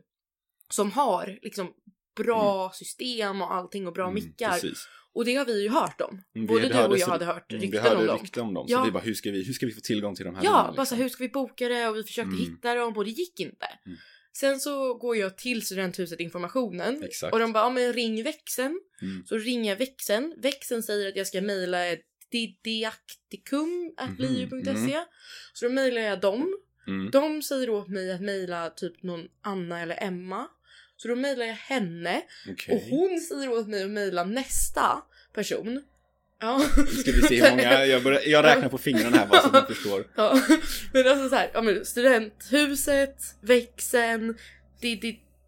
Som 0.70 0.92
har 0.92 1.38
liksom 1.42 1.72
bra 2.16 2.70
system 2.74 3.42
och 3.42 3.54
allting 3.54 3.86
och 3.86 3.92
bra 3.92 4.04
Mm, 4.10 4.14
mickar. 4.14 4.50
Precis. 4.50 4.88
Och 5.16 5.24
det 5.24 5.34
har 5.34 5.44
vi 5.44 5.62
ju 5.62 5.68
hört 5.68 6.00
om. 6.00 6.10
Mm, 6.10 6.22
vi 6.32 6.46
Både 6.46 6.68
du 6.68 6.74
hörde 6.74 6.88
och 6.88 6.98
jag 6.98 7.04
så- 7.06 7.10
hade 7.10 7.24
hört 7.24 7.52
Mm, 7.52 7.62
rykten 7.62 7.82
vi 7.82 7.88
hörde 7.88 8.00
om 8.00 8.06
dem. 8.06 8.18
rykten 8.22 8.42
om 8.42 8.54
dem. 8.54 8.66
Ja. 8.68 8.78
Så 8.78 8.84
vi 8.84 8.90
bara, 8.90 9.02
hur 9.02 9.14
ska 9.14 9.30
vi, 9.30 9.44
hur 9.44 9.52
ska 9.52 9.66
vi 9.66 9.72
få 9.72 9.80
tillgång 9.80 10.14
till 10.14 10.24
de 10.24 10.34
här 10.34 10.44
Ja, 10.44 10.50
rummen, 10.50 10.76
bara 10.76 10.86
så 10.86 10.94
liksom? 10.94 10.98
hur 10.98 11.08
ska 11.08 11.24
vi 11.24 11.28
boka 11.28 11.68
det 11.68 11.88
och 11.88 11.96
vi 11.96 12.02
försökte 12.02 12.28
Mm. 12.36 12.40
hitta 12.40 12.74
dem 12.74 12.96
och 12.96 13.04
det 13.04 13.10
gick 13.10 13.40
inte. 13.40 13.66
Mm. 13.86 13.98
Sen 14.32 14.60
så 14.60 14.94
går 14.94 15.16
jag 15.16 15.38
till 15.38 15.66
studenthuset 15.66 16.20
informationen 16.20 17.02
Exakt. 17.04 17.32
och 17.32 17.38
de 17.40 17.52
bara, 17.52 17.64
ja 17.64 17.70
men 17.70 17.92
ring 17.92 18.22
växeln. 18.22 18.80
Mm. 19.02 19.26
Så 19.26 19.38
ringer 19.38 19.70
jag 19.70 19.76
växeln. 19.78 20.34
Växeln 20.38 20.82
säger 20.82 21.08
att 21.08 21.16
jag 21.16 21.26
ska 21.26 21.40
mejla 21.40 21.86
ett 21.86 22.02
didaktikum.liu.se. 22.32 24.72
Mhm, 24.72 25.04
Så 25.52 25.66
då 25.66 25.72
mejlar 25.72 26.02
jag 26.02 26.20
dem. 26.20 26.58
Mm. 26.86 27.10
De 27.10 27.42
säger 27.42 27.70
åt 27.70 27.88
mig 27.88 28.12
att 28.12 28.20
mejla 28.20 28.70
typ 28.70 29.02
någon 29.02 29.28
Anna 29.42 29.80
eller 29.80 30.02
Emma. 30.02 30.46
Så 30.96 31.08
då 31.08 31.16
mejlar 31.16 31.46
jag 31.46 31.54
henne 31.54 32.22
Okej. 32.50 32.74
och 32.74 32.80
hon 32.80 33.20
säger 33.20 33.52
åt 33.52 33.68
mig 33.68 33.82
att 33.84 33.90
mejla 33.90 34.24
nästa 34.24 35.02
person. 35.36 35.82
Ja. 36.40 36.62
Nu 36.76 36.86
ska 36.86 37.12
vi 37.12 37.22
se 37.22 37.42
hur 37.44 37.50
många, 37.50 37.84
jag, 37.86 38.02
börjar, 38.02 38.20
jag 38.26 38.44
räknar 38.44 38.68
på 38.68 38.78
fingrarna 38.78 39.16
här 39.16 39.26
bara 39.26 39.40
så 39.40 39.56
att 39.56 39.68
ni 39.68 39.74
förstår. 39.74 40.04
Ja, 40.16 40.40
men 40.92 41.08
alltså 41.08 41.28
så 41.28 41.34
här, 41.34 41.50
ja 41.54 41.62
men 41.62 41.84
studenthuset, 41.84 43.16
växeln, 43.40 44.36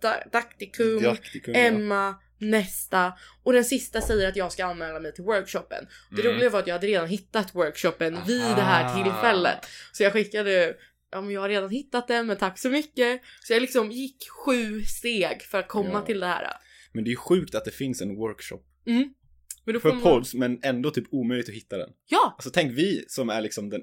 Didaktikum, 0.02 0.98
Didaktikum, 0.98 1.54
ja. 1.54 1.60
Emma, 1.60 2.14
nästa 2.38 3.12
och 3.42 3.52
den 3.52 3.64
sista 3.64 4.00
säger 4.00 4.28
att 4.28 4.36
jag 4.36 4.52
ska 4.52 4.64
anmäla 4.64 5.00
mig 5.00 5.14
till 5.14 5.24
workshopen. 5.24 5.86
Det 6.10 6.20
Mm. 6.20 6.34
roliga 6.34 6.50
var 6.50 6.60
att 6.60 6.66
jag 6.66 6.74
hade 6.74 6.86
redan 6.86 7.08
hittat 7.08 7.54
workshopen 7.54 8.18
vid 8.26 8.40
det 8.40 8.62
här 8.62 8.84
Aha. 8.84 9.04
tillfället. 9.04 9.58
Så 9.92 10.02
jag 10.02 10.12
skickade, 10.12 10.74
ja 11.12 11.20
men 11.20 11.30
jag 11.30 11.40
har 11.40 11.48
redan 11.48 11.70
hittat 11.70 12.08
den 12.08 12.26
men 12.26 12.36
tack 12.36 12.58
så 12.58 12.70
mycket. 12.70 13.20
Så 13.42 13.52
jag 13.52 13.60
liksom 13.62 13.90
gick 13.92 14.28
sju 14.44 14.82
steg 14.82 15.42
för 15.42 15.58
att 15.58 15.68
komma 15.68 15.90
Ja. 15.92 16.02
till 16.02 16.20
det 16.20 16.26
här. 16.26 16.46
Men 16.92 17.04
det 17.04 17.08
är 17.08 17.12
ju 17.12 17.16
sjukt 17.16 17.54
att 17.54 17.64
det 17.64 17.70
finns 17.70 18.02
en 18.02 18.16
workshop 18.16 18.62
Mm. 18.86 19.14
Men 19.72 19.80
för 19.80 19.92
man- 19.92 20.02
pods 20.02 20.34
men 20.34 20.58
ändå 20.62 20.90
typ 20.90 21.04
omöjligt 21.10 21.48
att 21.48 21.54
hitta 21.54 21.78
den. 21.78 21.90
Ja! 22.06 22.34
Alltså 22.36 22.50
tänk 22.50 22.72
vi 22.72 23.04
som 23.08 23.30
är 23.30 23.40
liksom 23.40 23.70
den 23.70 23.82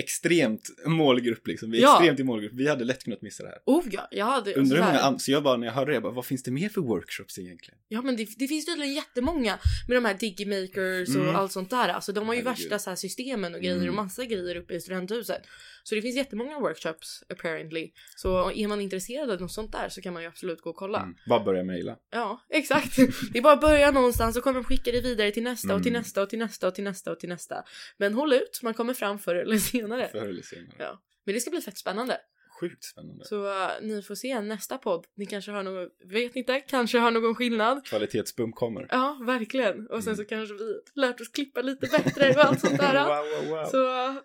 extremt 0.00 0.70
målgrupp 0.86 1.46
liksom. 1.46 1.70
Vi 1.70 1.78
är 1.78 1.82
Ja. 1.82 1.96
extremt 1.98 2.20
i 2.20 2.24
målgrupp. 2.24 2.52
Vi 2.54 2.68
hade 2.68 2.84
lätt 2.84 3.04
kunnat 3.04 3.22
missa 3.22 3.42
det 3.42 3.48
här. 3.48 3.58
Oh 3.66 3.84
ja, 3.90 4.08
jag 4.10 4.24
hade... 4.26 4.54
Undrar 4.54 4.76
hur 4.76 5.02
många, 5.02 5.18
så 5.18 5.30
jag 5.32 5.42
bara 5.42 5.56
när 5.56 5.66
jag 5.66 5.74
hörde 5.74 5.90
det, 5.90 5.94
jag 5.94 6.02
bara, 6.02 6.12
vad 6.12 6.26
finns 6.26 6.42
det 6.42 6.50
mer 6.50 6.68
för 6.68 6.80
workshops 6.80 7.38
egentligen? 7.38 7.78
Ja 7.88 8.02
men 8.02 8.16
det, 8.16 8.28
det 8.38 8.46
finns 8.48 8.66
tydligen 8.66 8.94
jättemånga 8.94 9.58
med 9.88 9.96
de 9.96 10.04
här 10.04 10.14
digimakers 10.14 11.08
och 11.16 11.22
Mm. 11.22 11.36
allt 11.36 11.52
sånt 11.52 11.70
där. 11.70 11.88
Alltså 11.88 12.12
de 12.12 12.26
har 12.26 12.34
ju 12.34 12.40
Herregud. 12.44 12.58
värsta 12.70 12.78
så 12.78 12.90
här 12.90 12.96
systemen 12.96 13.54
och 13.54 13.60
grejer 13.60 13.76
Mm. 13.76 13.88
och 13.88 13.94
massa 13.94 14.24
grejer 14.24 14.56
uppe 14.56 14.74
i 14.74 14.80
studenthuset. 14.80 15.42
Så 15.84 15.94
det 15.94 16.02
finns 16.02 16.16
jättemånga 16.16 16.58
workshops 16.60 17.22
apparently. 17.28 17.90
Så 18.16 18.52
är 18.52 18.68
man 18.68 18.80
intresserad 18.80 19.30
av 19.30 19.40
något 19.40 19.52
sånt 19.52 19.72
där 19.72 19.88
så 19.88 20.00
kan 20.00 20.12
man 20.12 20.22
ju 20.22 20.28
absolut 20.28 20.60
gå 20.60 20.70
och 20.70 20.76
kolla. 20.76 20.98
Mm. 21.02 21.14
Bara 21.28 21.44
börja 21.44 21.64
mejla. 21.64 21.96
Ja, 22.10 22.40
exakt. 22.50 22.96
Det 23.32 23.38
är 23.38 23.42
bara 23.42 23.52
att 23.52 23.60
börja 23.60 23.90
någonstans 23.90 24.36
och 24.36 24.42
kommer 24.42 24.60
de 24.60 24.64
skicka 24.64 24.90
det 24.92 25.00
vidare 25.00 25.30
till 25.30 25.42
nästa 25.42 25.74
och 25.74 25.82
till 25.82 25.92
nästa 25.92 26.22
och 26.22 26.30
till 26.30 26.38
nästa 26.38 26.68
och 26.68 26.74
till 26.74 26.84
nästa 26.84 27.12
och 27.12 27.20
till 27.20 27.28
nästa. 27.28 27.64
Men 27.98 28.14
håll 28.14 28.32
ut, 28.32 28.60
man 28.62 28.74
kommer 28.74 28.94
fram 28.94 29.18
förr 29.18 29.34
eller 29.34 29.56
senare. 29.58 29.89
Förr 30.12 30.28
eller 30.28 30.42
senare. 30.42 30.74
Ja. 30.78 31.02
Men 31.24 31.34
det 31.34 31.40
ska 31.40 31.50
bli 31.50 31.60
fett 31.60 31.78
spännande. 31.78 32.20
Sjukt 32.60 32.84
spännande. 32.84 33.24
Så 33.24 33.44
uh, 33.44 33.68
ni 33.82 34.02
får 34.02 34.14
se 34.14 34.40
nästa 34.40 34.78
podd. 34.78 35.06
Ni 35.14 35.26
kanske 35.26 35.50
har 35.50 35.62
någon, 35.62 35.88
vet 36.04 36.36
inte, 36.36 36.60
kanske 36.60 36.98
har 36.98 37.10
någon 37.10 37.34
skillnad. 37.34 37.84
Kvalitetsbump 37.86 38.54
kommer. 38.54 38.86
Ja, 38.90 39.20
verkligen. 39.26 39.86
Och 39.86 40.04
sen 40.04 40.12
Mm. 40.12 40.16
så 40.16 40.24
kanske 40.24 40.54
vi 40.54 40.80
lärt 40.94 41.20
oss 41.20 41.28
klippa 41.28 41.62
lite 41.62 41.86
bättre 41.86 42.30
och 42.30 42.44
allt 42.44 42.60
sånt 42.60 42.78
där. 42.78 43.04
wow, 43.08 43.48
wow, 43.48 43.58
wow. 43.58 43.64
Så 43.64 43.76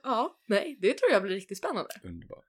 ja, 0.04 0.40
nej, 0.46 0.78
det 0.82 0.94
tror 0.94 1.12
jag 1.12 1.24
blir 1.24 1.36
riktigt 1.36 1.58
spännande. 1.58 1.90
Underbart. 2.04 2.46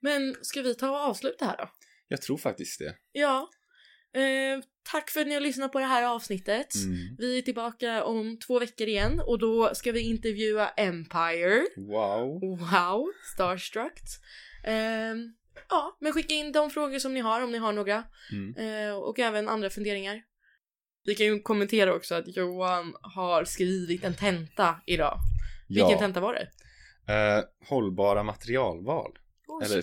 Men 0.00 0.34
ska 0.42 0.62
vi 0.62 0.74
ta 0.74 0.90
och 0.90 0.96
avsluta 0.96 1.44
här 1.44 1.56
då? 1.56 1.68
Jag 2.08 2.22
tror 2.22 2.36
faktiskt 2.36 2.78
det. 2.78 2.96
Ja. 3.12 3.50
Eh, 4.14 4.64
tack 4.92 5.10
för 5.10 5.20
att 5.20 5.26
ni 5.26 5.34
har 5.34 5.40
lyssnat 5.40 5.72
på 5.72 5.78
det 5.78 5.84
här 5.86 6.02
avsnittet. 6.04 6.74
Mm. 6.74 7.16
Vi 7.18 7.38
är 7.38 7.42
tillbaka 7.42 8.04
om 8.04 8.38
två 8.46 8.58
veckor 8.58 8.86
igen 8.88 9.20
och 9.26 9.38
då 9.38 9.74
ska 9.74 9.92
vi 9.92 10.00
intervjua 10.00 10.68
Empire. 10.68 11.66
Wow. 11.76 12.40
Wow, 12.58 13.12
starstruck. 13.34 14.00
Ehm, 14.64 15.34
ja, 15.68 15.96
men 16.00 16.12
skicka 16.12 16.34
in 16.34 16.52
de 16.52 16.70
frågor 16.70 16.98
som 16.98 17.14
ni 17.14 17.20
har 17.20 17.40
om 17.40 17.52
ni 17.52 17.58
har 17.58 17.72
några. 17.72 18.04
Mm. 18.32 18.54
Eh, 18.88 18.94
och 18.94 19.18
även 19.18 19.48
andra 19.48 19.70
funderingar. 19.70 20.22
Vi 21.04 21.14
kan 21.14 21.26
ju 21.26 21.40
kommentera 21.40 21.94
också 21.94 22.14
att 22.14 22.36
Johan 22.36 22.94
har 23.02 23.44
skrivit 23.44 24.04
en 24.04 24.14
tenta 24.14 24.76
idag. 24.86 25.18
Vilken 25.68 25.90
Ja. 25.90 25.98
tenta 25.98 26.20
var 26.20 26.34
det? 26.34 26.48
Eh, 27.12 27.44
hållbara 27.68 28.22
materialval. 28.22 29.12
Åh, 29.48 29.64
Eller 29.64 29.82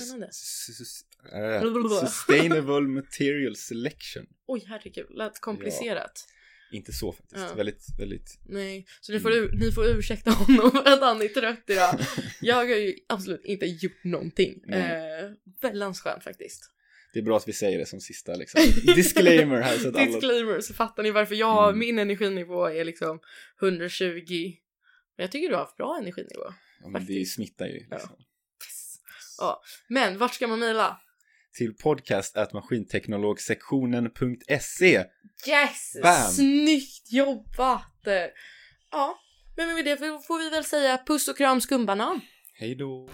eh, 1.34 2.00
Sustainable 2.06 2.82
Material 2.82 3.56
Selection. 3.56 4.26
Oj, 4.48 4.64
herregud, 4.68 5.08
lät 5.10 5.40
komplicerat. 5.42 6.26
Inte 6.72 6.94
så 6.94 7.12
faktiskt. 7.12 7.42
Ja. 7.50 7.54
Väldigt, 7.56 7.86
väldigt. 8.00 8.40
Nej, 8.46 8.86
så 9.02 9.12
ni 9.12 9.20
får, 9.20 9.32
ur, 9.32 9.52
ni 9.54 9.72
får 9.72 9.86
ursäkta 9.88 10.32
honom 10.32 10.72
för 10.72 10.88
att 10.94 11.02
han 11.02 11.22
är 11.22 11.28
trött 11.28 11.64
idag. 11.68 12.00
Jag 12.42 12.56
har 12.56 12.64
ju 12.66 12.96
absolut 13.10 13.46
inte 13.46 13.66
gjort 13.66 14.04
någonting. 14.04 14.64
Eh, 14.70 15.30
väldigt 15.62 15.98
skönt 15.98 16.24
faktiskt. 16.24 16.72
Det 17.14 17.20
är 17.20 17.24
bra 17.24 17.38
att 17.38 17.48
vi 17.48 17.54
säger 17.54 17.80
det 17.80 17.86
som 17.86 18.00
sista 18.00 18.36
liksom. 18.36 18.62
Disclaimer 18.96 19.62
här 19.62 19.78
så 19.78 19.90
att 19.90 19.96
alla... 19.96 20.06
Disclaimer, 20.06 20.62
så 20.62 20.74
fattar 20.74 21.04
ni 21.04 21.12
varför 21.12 21.36
jag, 21.36 21.68
Mm. 21.68 21.80
min 21.80 22.00
energinivå 22.00 22.66
är 22.66 22.86
liksom 22.86 23.20
120. 23.62 24.54
Men 25.18 25.24
jag 25.24 25.32
tycker 25.32 25.50
du 25.50 25.54
har 25.56 25.62
haft 25.62 25.78
bra 25.78 25.98
energinivå. 26.02 26.54
Ja, 26.82 26.90
men 26.90 27.06
det 27.06 27.26
smittar 27.28 27.66
ju. 27.66 27.80
Liksom. 27.80 28.16
Ja. 29.38 29.62
Men 29.88 30.18
vart 30.18 30.34
ska 30.34 30.48
man 30.48 30.60
mejla? 30.60 31.02
Till 31.60 31.74
podcast 31.74 32.38
at 32.38 32.54
maskinteknologsektionen.se. 32.54 35.04
Yes! 35.48 35.98
Bam! 36.04 36.32
Snyggt 36.32 37.12
jobbat! 37.12 38.08
Ja, 38.92 39.16
men 39.58 39.76
med 39.76 39.86
det 39.86 39.98
får 39.98 40.44
vi 40.44 40.50
väl 40.50 40.64
säga 40.64 41.00
puss 41.08 41.28
och 41.28 41.38
kram 41.38 41.62
skumbanan. 41.62 42.22
Hej 42.54 42.76
då! 42.76 43.10